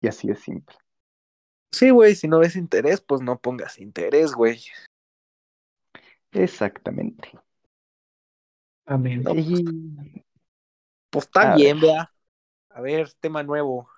[0.00, 0.76] Y así de simple.
[1.72, 4.60] Sí, güey, si no ves interés, pues no pongas interés, güey.
[6.32, 7.30] Exactamente.
[8.86, 9.22] Amén.
[9.22, 10.24] No, Y
[11.10, 12.12] Pues está A bien, vea.
[12.70, 13.88] A ver, tema nuevo.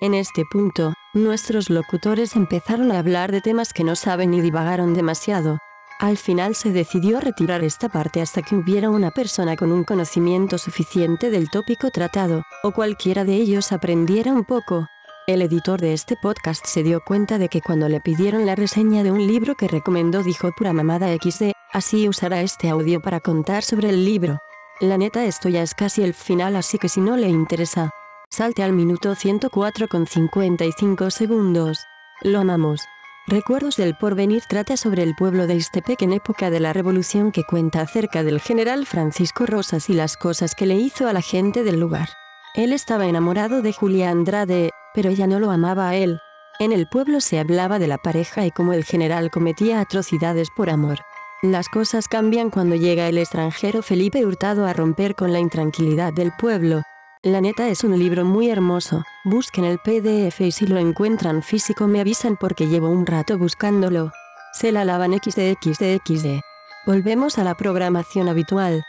[0.00, 4.94] En este punto, nuestros locutores empezaron a hablar de temas que no saben y divagaron
[4.94, 5.58] demasiado.
[6.00, 10.58] Al final se decidió retirar esta parte hasta que hubiera una persona con un conocimiento
[10.58, 14.88] suficiente del tópico tratado, o cualquiera de ellos aprendiera un poco.
[15.26, 19.02] El editor de este podcast se dio cuenta de que cuando le pidieron la reseña
[19.02, 23.62] de un libro que recomendó dijo pura mamada XD, así usará este audio para contar
[23.62, 24.36] sobre el libro.
[24.80, 27.88] La neta esto ya es casi el final así que si no le interesa,
[28.28, 31.78] salte al minuto 104 con 55 segundos.
[32.20, 32.82] Lo amamos.
[33.26, 37.44] Recuerdos del porvenir trata sobre el pueblo de Istepec en época de la revolución que
[37.44, 41.64] cuenta acerca del general Francisco Rosas y las cosas que le hizo a la gente
[41.64, 42.10] del lugar.
[42.54, 46.20] Él estaba enamorado de Julia Andrade, pero ella no lo amaba a él.
[46.60, 50.70] En el pueblo se hablaba de la pareja y cómo el general cometía atrocidades por
[50.70, 51.00] amor.
[51.42, 56.32] Las cosas cambian cuando llega el extranjero Felipe Hurtado a romper con la intranquilidad del
[56.38, 56.82] pueblo.
[57.22, 59.02] La neta es un libro muy hermoso.
[59.24, 64.12] Busquen el PDF y si lo encuentran físico me avisan porque llevo un rato buscándolo.
[64.52, 66.40] Se la lavan XDXDXD.
[66.86, 68.84] Volvemos a la programación habitual.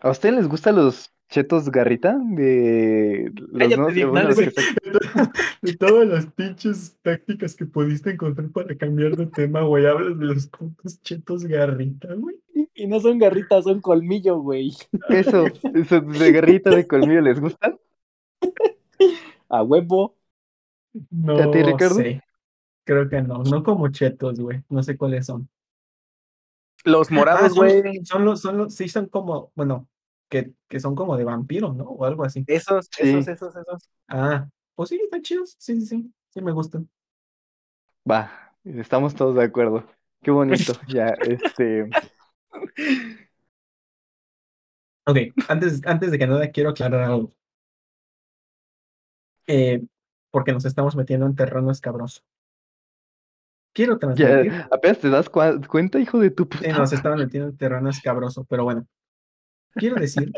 [0.00, 2.18] ¿A ustedes les gustan los chetos garrita?
[2.20, 3.94] De los
[5.62, 10.26] De todas las pinches tácticas que pudiste encontrar para cambiar de tema, güey, hablas de
[10.26, 12.36] los putos chetos garrita, güey.
[12.74, 14.72] Y no son garritas, son colmillo, güey.
[15.08, 17.78] Eso, eso de garrita de colmillo, ¿les gustan?
[19.48, 20.16] A huevo.
[21.10, 21.94] No ¿A ti, Ricardo?
[21.96, 22.22] sé.
[22.84, 24.62] Creo que no, no como chetos, güey.
[24.68, 25.48] No sé cuáles son.
[26.84, 28.04] Los Ah, morados, son, güey.
[28.04, 29.88] son los, son los, sí son como, bueno,
[30.32, 31.84] que, que son como de vampiro, ¿no?
[31.84, 32.42] O algo así.
[32.46, 33.10] Esos, Sí.
[33.10, 33.90] esos, esos, esos.
[34.08, 35.54] Ah, pues sí, están chidos.
[35.58, 36.12] Sí, sí, sí.
[36.30, 36.88] Sí me gustan.
[38.10, 39.84] Va, estamos todos de acuerdo.
[40.22, 40.72] Qué bonito.
[40.88, 41.90] Ya, este.
[45.04, 45.18] Ok,
[45.48, 47.34] antes, antes de que nada quiero aclarar algo.
[49.46, 49.84] Eh,
[50.30, 52.22] porque nos estamos metiendo en terreno escabroso.
[53.74, 54.50] Quiero transmitir.
[54.50, 56.64] Ya, apenas te das cuenta, hijo de tu puta.
[56.64, 58.86] Sí, nos estaban metiendo en terreno escabroso, pero bueno.
[59.74, 60.32] Quiero decir,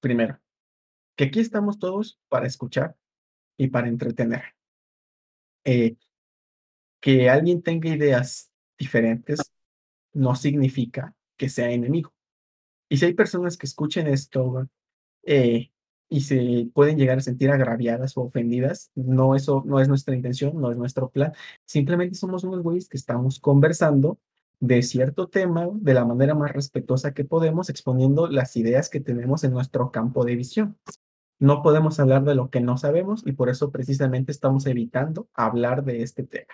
[0.00, 0.38] primero,
[1.16, 2.96] que aquí estamos todos para escuchar
[3.56, 4.42] y para entretener.
[5.64, 5.96] Eh,
[7.00, 9.52] que alguien tenga ideas diferentes
[10.12, 12.12] no significa que sea enemigo.
[12.88, 14.68] Y si hay personas que escuchen esto
[15.24, 15.70] eh,
[16.08, 20.60] y se pueden llegar a sentir agraviadas o ofendidas, no, eso no es nuestra intención,
[20.60, 21.32] no es nuestro plan.
[21.64, 24.18] Simplemente somos unos güeyes que estamos conversando
[24.60, 29.44] de cierto tema de la manera más respetuosa que podemos, exponiendo las ideas que tenemos
[29.44, 30.76] en nuestro campo de visión.
[31.40, 35.84] No podemos hablar de lo que no sabemos y por eso precisamente estamos evitando hablar
[35.84, 36.52] de este tema.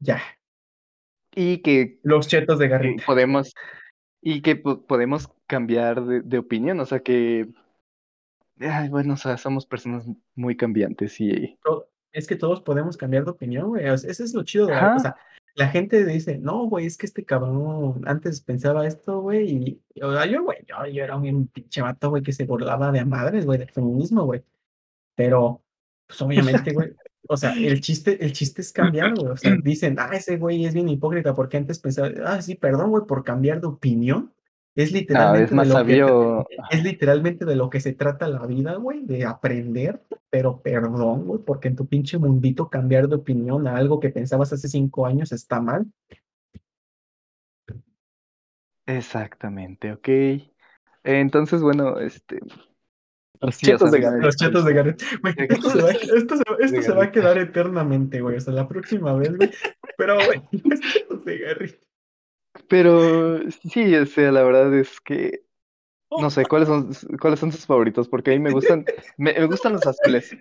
[0.00, 0.20] Ya,
[1.34, 3.04] Y que los chetos de garrita.
[3.06, 3.54] podemos.
[4.20, 6.78] Y que po- podemos cambiar de, de opinión.
[6.80, 7.48] O sea que.
[8.60, 10.04] Ay, bueno, o sea, somos personas
[10.34, 11.58] muy cambiantes y.
[12.12, 13.86] es que todos podemos cambiar de opinión, güey.
[13.86, 15.16] ese es lo chido de o sea,
[15.58, 20.12] la gente dice, no, güey, es que este cabrón antes pensaba esto, güey, y o
[20.12, 23.04] sea, yo, güey, yo, yo era un pinche vato, güey, que se burlaba de a
[23.04, 24.44] madres, güey, del feminismo, güey.
[25.16, 25.64] Pero,
[26.06, 26.92] pues obviamente, güey,
[27.28, 29.32] o sea, el chiste, el chiste es cambiar, güey.
[29.32, 32.90] O sea, dicen, ah, ese güey es bien hipócrita porque antes pensaba, ah, sí, perdón,
[32.90, 34.32] güey, por cambiar de opinión.
[34.78, 36.46] Es No, literalmente es más de lo que sabio.
[36.70, 41.40] es literalmente de lo que se trata la vida, güey, de aprender, pero perdón, güey,
[41.44, 45.32] porque en tu pinche mundito cambiar de opinión a algo que pensabas hace cinco años
[45.32, 45.84] está mal.
[48.86, 50.08] Exactamente, ok.
[51.02, 52.38] Entonces, bueno, este.
[53.40, 54.22] Los o chetos sea, de Garrett.
[54.22, 55.02] Los chetos de Garrett.
[55.22, 58.68] Güey, esto se va, esto se esto se va a quedar eternamente, güey, hasta la
[58.68, 59.50] próxima vez, güey.
[59.96, 61.87] Pero, güey, los chetos de Garrett.
[62.68, 65.42] Pero sí, o sea, la verdad es que
[66.10, 66.90] no sé cuáles son
[67.20, 68.84] cuáles son tus favoritos, porque a mí me gustan,
[69.16, 70.34] me, me gustan los azules.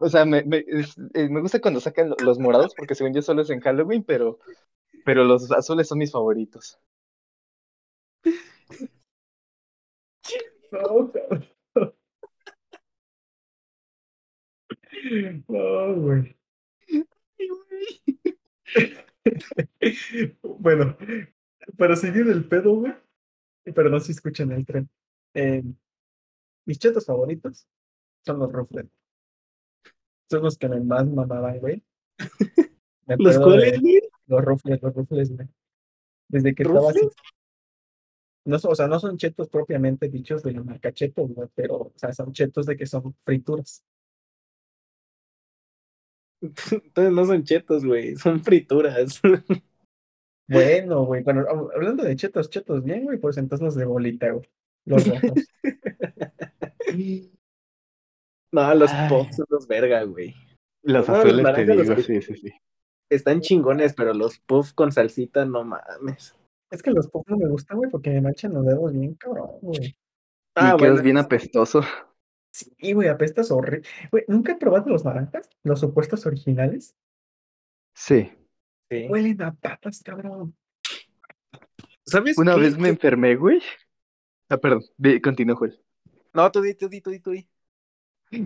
[0.00, 3.14] O sea, me, me, es- eh, me gusta cuando sacan lo- los morados, porque según
[3.14, 4.38] yo solo es en Halloween, pero,
[5.04, 6.78] pero los azules son mis favoritos.
[10.72, 11.46] No, cabrón.
[15.48, 16.36] No, güey.
[20.42, 20.96] Bueno,
[21.76, 22.94] para seguir el pedo, güey.
[23.74, 24.88] Perdón si escuchan el tren.
[25.34, 25.62] Eh,
[26.66, 27.66] mis chetos favoritos
[28.24, 28.86] son los Ruffles.
[30.30, 31.82] Son los que me más mamaban, güey.
[33.06, 33.78] Me ¿Los cuales?
[34.26, 35.46] Los Ruffles, los Ruffles, güey.
[36.28, 37.00] Desde que estaba así.
[38.46, 41.92] No, o sea, no son chetos propiamente dichos de la marca chetos, güey, pero, o
[41.96, 43.82] sea, son chetos de que son frituras.
[46.42, 49.20] Entonces no son chetos, güey, son frituras.
[50.48, 54.30] Bueno, güey, bueno, hab- hablando de chetos, chetos bien, güey, pues entonces los de bolita,
[54.30, 54.48] güey.
[54.84, 55.48] Los rojos.
[58.52, 59.08] No, los Ay.
[59.08, 60.34] puffs son los verga, güey.
[60.82, 62.52] Los No, los azules te digo, sí, sí, sí.
[63.10, 66.36] Están chingones, pero los puffs con salsita, no mames.
[66.70, 69.50] Es que los pop no me gustan, güey, porque me manchan los dedos bien cabrón,
[69.60, 69.96] güey.
[70.54, 71.02] Ah, Y quedas bueno.
[71.02, 71.82] bien apestoso.
[72.52, 73.86] Sí, güey, apestas horrible.
[74.12, 75.50] Güey, ¿nunca he probado los naranjas?
[75.64, 76.94] Los supuestos originales.
[77.94, 78.30] Sí.
[78.90, 79.08] Sí.
[79.08, 80.54] Huelen a patas, cabrón.
[82.06, 82.60] ¿Sabes Una qué?
[82.60, 83.60] vez me enfermé, güey.
[84.50, 85.80] Ah, perdón, di- continúa, Joel.
[86.34, 87.48] No, tú di, tú di, tú di, tú di.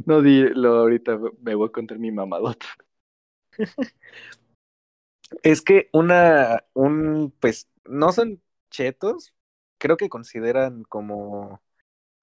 [0.06, 2.66] No, dilo ahorita, me voy a contar mi mamadota.
[5.42, 9.34] Es que una, un, pues, no son chetos,
[9.78, 11.62] creo que consideran como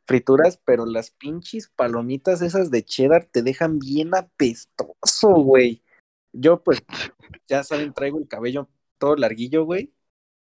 [0.06, 5.84] frituras, pero las pinches palomitas esas de cheddar te dejan bien apestoso, güey.
[6.38, 6.84] Yo, pues,
[7.48, 9.91] ya saben, traigo el cabello todo larguillo, güey.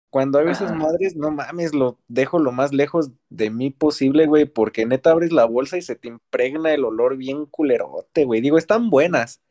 [0.10, 4.45] Cuando hago esas madres, no mames, lo dejo lo más lejos de mí posible, güey,
[4.45, 8.39] porque neta abres la bolsa y se te impregna el olor bien culerote, güey.
[8.39, 9.41] Digo, están buenas,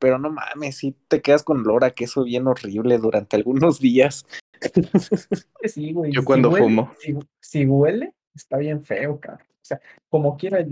[0.00, 4.26] pero no mames, sí te quedas con olor a queso bien horrible durante algunos días.
[5.62, 6.10] Sí, güey.
[6.12, 6.92] Yo si cuando huele- fumo.
[6.98, 9.46] Si, si huele, está bien feo, cabrón.
[9.50, 10.64] O sea, como quiera,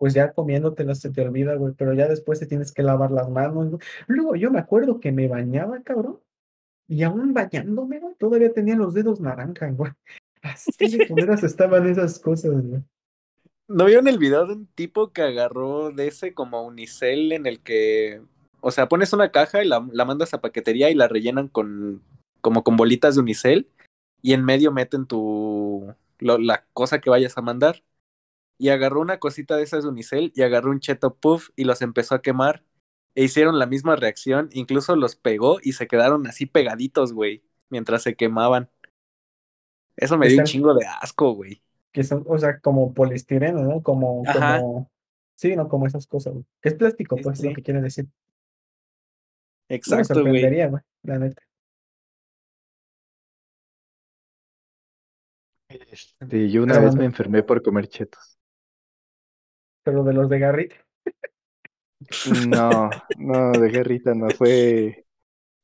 [0.00, 3.28] pues ya comiéndotela se te olvida, güey, pero ya después te tienes que lavar las
[3.28, 3.78] manos.
[4.06, 6.20] Luego yo me acuerdo que me bañaba, cabrón,
[6.88, 9.92] y aún bañándome, güey, todavía tenía los dedos naranja, güey.
[10.42, 12.82] Así de culeras estaban esas cosas, güey.
[13.68, 17.60] ¿No vieron el video de un tipo que agarró de ese como unicel en el
[17.60, 18.22] que,
[18.62, 22.02] o sea, pones una caja y la, la mandas a paquetería y la rellenan con
[22.40, 23.68] como con bolitas de unicel
[24.22, 27.82] y en medio meten tu la cosa que vayas a mandar?
[28.60, 31.80] Y agarró una cosita de esas de unicel y agarró un cheto puff y los
[31.80, 32.62] empezó a quemar
[33.14, 38.02] e hicieron la misma reacción, incluso los pegó y se quedaron así pegaditos, güey, mientras
[38.02, 38.68] se quemaban.
[39.96, 41.62] Eso me dio un chingo de asco, güey.
[41.90, 43.82] Que son, o sea, como poliestireno, ¿no?
[43.82, 44.60] Como, Ajá.
[44.60, 44.90] como,
[45.36, 46.44] sí, no, como esas cosas, güey.
[46.60, 48.08] Que es plástico, pues, sí, es lo que quiere decir.
[49.86, 50.42] No me Exacto, güey.
[50.42, 51.42] sorprendería, güey, la neta.
[55.68, 57.00] Este, yo una Pero vez bueno.
[57.00, 58.39] me enfermé por comer chetos.
[59.82, 60.76] Pero de los de garrita.
[62.48, 65.06] No, no, de garrita no, fue,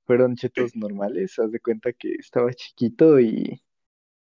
[0.04, 1.38] fueron chetos normales.
[1.38, 3.62] Haz de cuenta que estaba chiquito y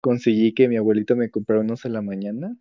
[0.00, 2.56] conseguí que mi abuelito me comprara unos a la mañana.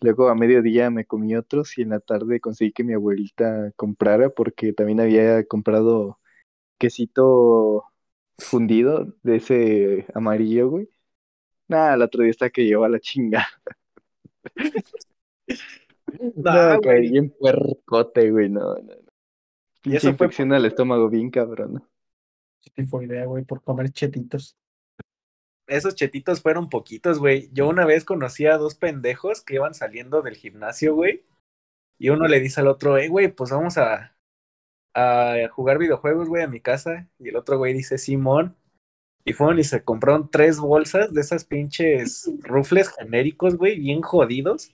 [0.00, 4.30] Luego a mediodía me comí otros y en la tarde conseguí que mi abuelita comprara
[4.30, 6.18] porque también había comprado
[6.78, 7.84] quesito
[8.38, 10.88] fundido de ese amarillo, güey.
[11.68, 13.46] Nada, el otro día está que lleva la chinga.
[16.20, 17.10] No, caí güey.
[17.10, 19.12] bien puercote, güey, no, no, no.
[19.84, 21.84] Y eso fue infección al estómago bien cabrón.
[22.74, 24.56] Tipo idea, güey, por comer chetitos.
[25.66, 27.50] esos chetitos fueron poquitos, güey.
[27.52, 31.24] Yo una vez conocí a dos pendejos que iban saliendo del gimnasio, güey.
[31.98, 34.16] Y uno le dice al otro, hey, güey, pues vamos a,
[34.94, 37.08] a jugar videojuegos, güey, a mi casa.
[37.18, 38.56] Y el otro güey dice, Simón.
[39.24, 44.72] Y fueron y se compraron tres bolsas de esas pinches rufles genéricos, güey, bien jodidos.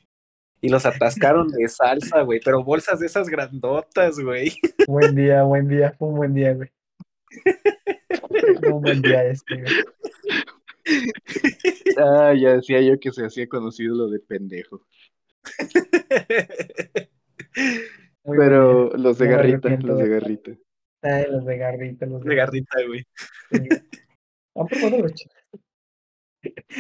[0.61, 2.41] Y los atascaron de salsa, güey.
[2.45, 4.53] Pero bolsas de esas grandotas, güey.
[4.87, 6.71] Buen día, buen día, fue un buen día, güey.
[8.61, 9.73] Fue un buen día este, güey.
[11.99, 14.87] Ah, ya decía yo que se hacía conocido lo de pendejo.
[18.25, 20.53] Muy Pero los de me garrita, los de garrita.
[21.03, 23.05] Ay, los de garrita, los de De garrita, güey.
[24.55, 25.39] ¿Han probado los chetos?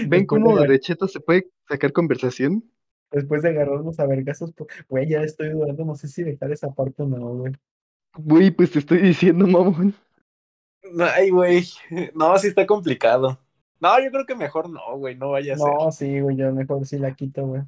[0.06, 2.64] ¿Ven cómo de cheto se puede sacar conversación?
[3.10, 6.70] Después de agarrarnos a vergazos, pues, güey, ya estoy dudando, no sé si dejar esa
[6.74, 7.52] parte o no, güey.
[8.18, 9.94] Güey, pues te estoy diciendo, mamón.
[11.14, 11.64] Ay, güey.
[12.14, 13.39] No, sí está complicado.
[13.80, 15.16] No, yo creo que mejor no, güey.
[15.16, 15.80] No vaya a ser.
[15.80, 17.62] No, sí, güey, yo mejor sí la quito, güey.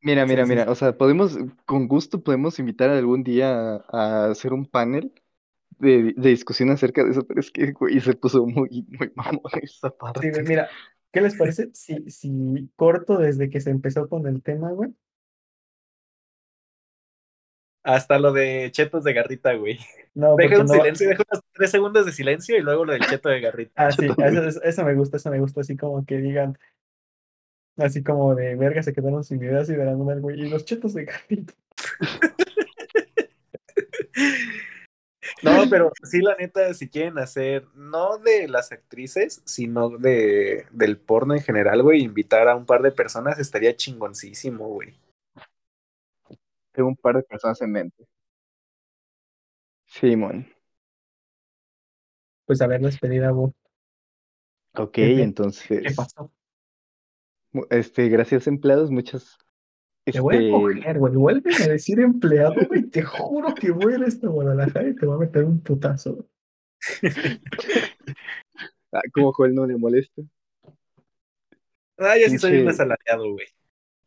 [0.00, 0.70] Mira, Sí, mira, sí, mira, sí.
[0.70, 1.36] o sea, podemos,
[1.66, 5.12] con gusto podemos invitar algún día a, a hacer un panel
[5.78, 9.42] de, de discusión acerca de eso, pero es que, güey, se puso muy, muy mamón
[9.62, 9.90] esa
[10.20, 10.30] Sí, parte.
[10.30, 10.68] güey, mira,
[11.12, 14.90] ¿qué les parece si, si corto desde que se empezó con el tema, güey?
[17.84, 19.78] Hasta lo de chetos de garrita, güey.
[20.14, 20.74] No, Deja un no.
[20.74, 23.86] silencio, deja unos tres segundos de silencio y luego lo del cheto de garrita.
[23.86, 24.48] Ah, sí, Cheto, eso, güey.
[24.48, 26.58] eso- eso me gusta, eso me gusta, así como que digan,
[27.78, 30.92] así como de verga, se quedaron sin ideas y nada, el güey, y los chetos
[30.94, 31.54] de garrita.
[35.42, 40.98] No, pero sí, la neta, si quieren hacer, no de las actrices, sino de del
[40.98, 44.94] porno en general, güey, invitar a un par de personas estaría chingoncísimo, güey.
[46.72, 48.06] Tengo un par de personas en mente.
[49.86, 50.46] Simón.
[52.46, 53.52] Pues a ver, despedida, güey.
[54.74, 56.32] Ok, Jefe, ¿Qué entonces, pasó?
[57.70, 59.38] este, gracias empleados, muchas,
[60.12, 61.14] Te voy a este, coger, güey.
[61.14, 62.82] Vuelven a decir empleado, güey.
[62.84, 66.14] Te juro que voy a ir hasta Guadalajara y te voy a meter un putazo.
[66.14, 66.28] güey.
[68.92, 70.22] ah, como Joel no le molesta.
[71.98, 73.46] Ah, yo sí soy un asalariado, güey.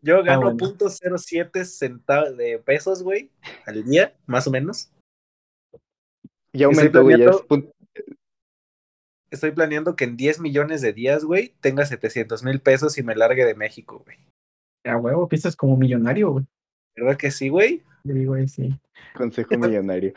[0.02, 0.58] Yo gano bueno.
[0.58, 3.30] punto cero siete centavos de pesos, güey,
[3.66, 4.92] al día, más o menos.
[6.54, 7.74] Ya Estoy aumentó, güey, planeando-
[9.30, 13.16] Estoy planeando que en 10 millones de días, güey, tenga 700 mil pesos y me
[13.16, 14.18] largue de México, güey.
[14.84, 16.46] A huevo, piensas como millonario, güey.
[16.96, 17.84] ¿Verdad que sí, güey?
[18.04, 18.78] Le digo ahí sí.
[19.16, 20.14] Consejo millonario.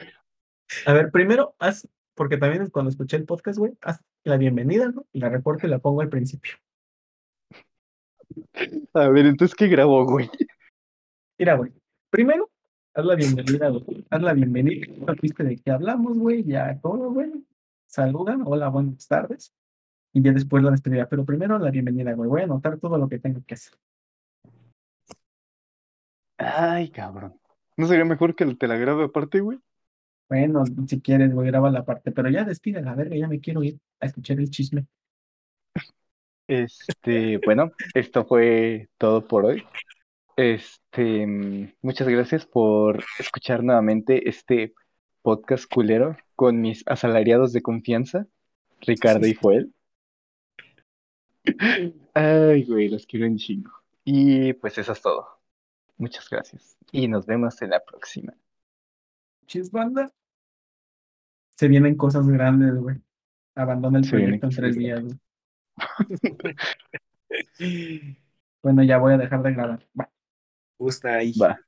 [0.87, 5.07] A ver, primero haz, porque también cuando escuché el podcast, güey, haz la bienvenida, ¿no?
[5.13, 6.55] Y la recorto y la pongo al principio.
[8.95, 10.31] A ver, entonces, ¿qué grabó, güey?
[11.39, 11.73] Mira, güey,
[12.11, 12.51] primero,
[12.95, 14.07] haz la bienvenida, güey.
[14.09, 17.31] Haz la bienvenida, ya viste de qué hablamos, güey, ya todo, güey.
[17.87, 19.53] Saludan, hola, buenas tardes.
[20.13, 21.09] Y ya después la despedida.
[21.09, 22.29] Pero primero la bienvenida, güey.
[22.29, 23.75] Voy a anotar todo lo que tengo que hacer.
[26.39, 27.39] Ay, cabrón.
[27.77, 29.59] ¿No sería mejor que te la grabe aparte, güey?
[30.29, 32.13] Bueno, si quieres, güey, graba la parte.
[32.13, 34.87] Pero ya despide la verga, ya me quiero ir a escuchar el chisme.
[36.47, 39.65] Este, bueno, esto fue todo por hoy.
[40.37, 41.27] Este,
[41.81, 44.75] muchas gracias por escuchar nuevamente este
[45.23, 48.27] podcast culero con mis asalariados de confianza,
[48.81, 49.73] Ricardo y Joel.
[52.15, 53.71] Ay, güey, los quiero en chingo.
[54.05, 55.39] Y pues eso es todo.
[55.97, 56.77] Muchas gracias.
[56.93, 58.35] Y nos vemos en la próxima.
[59.47, 60.13] Chis banda.
[61.57, 63.01] Se vienen cosas grandes, güey.
[63.55, 65.19] Abandona el Se proyecto en tres días, güey.
[68.63, 69.87] Bueno, ya voy a dejar de grabar.
[69.93, 70.09] Bye.
[70.79, 71.35] Gusta ahí.
[71.39, 71.59] Va.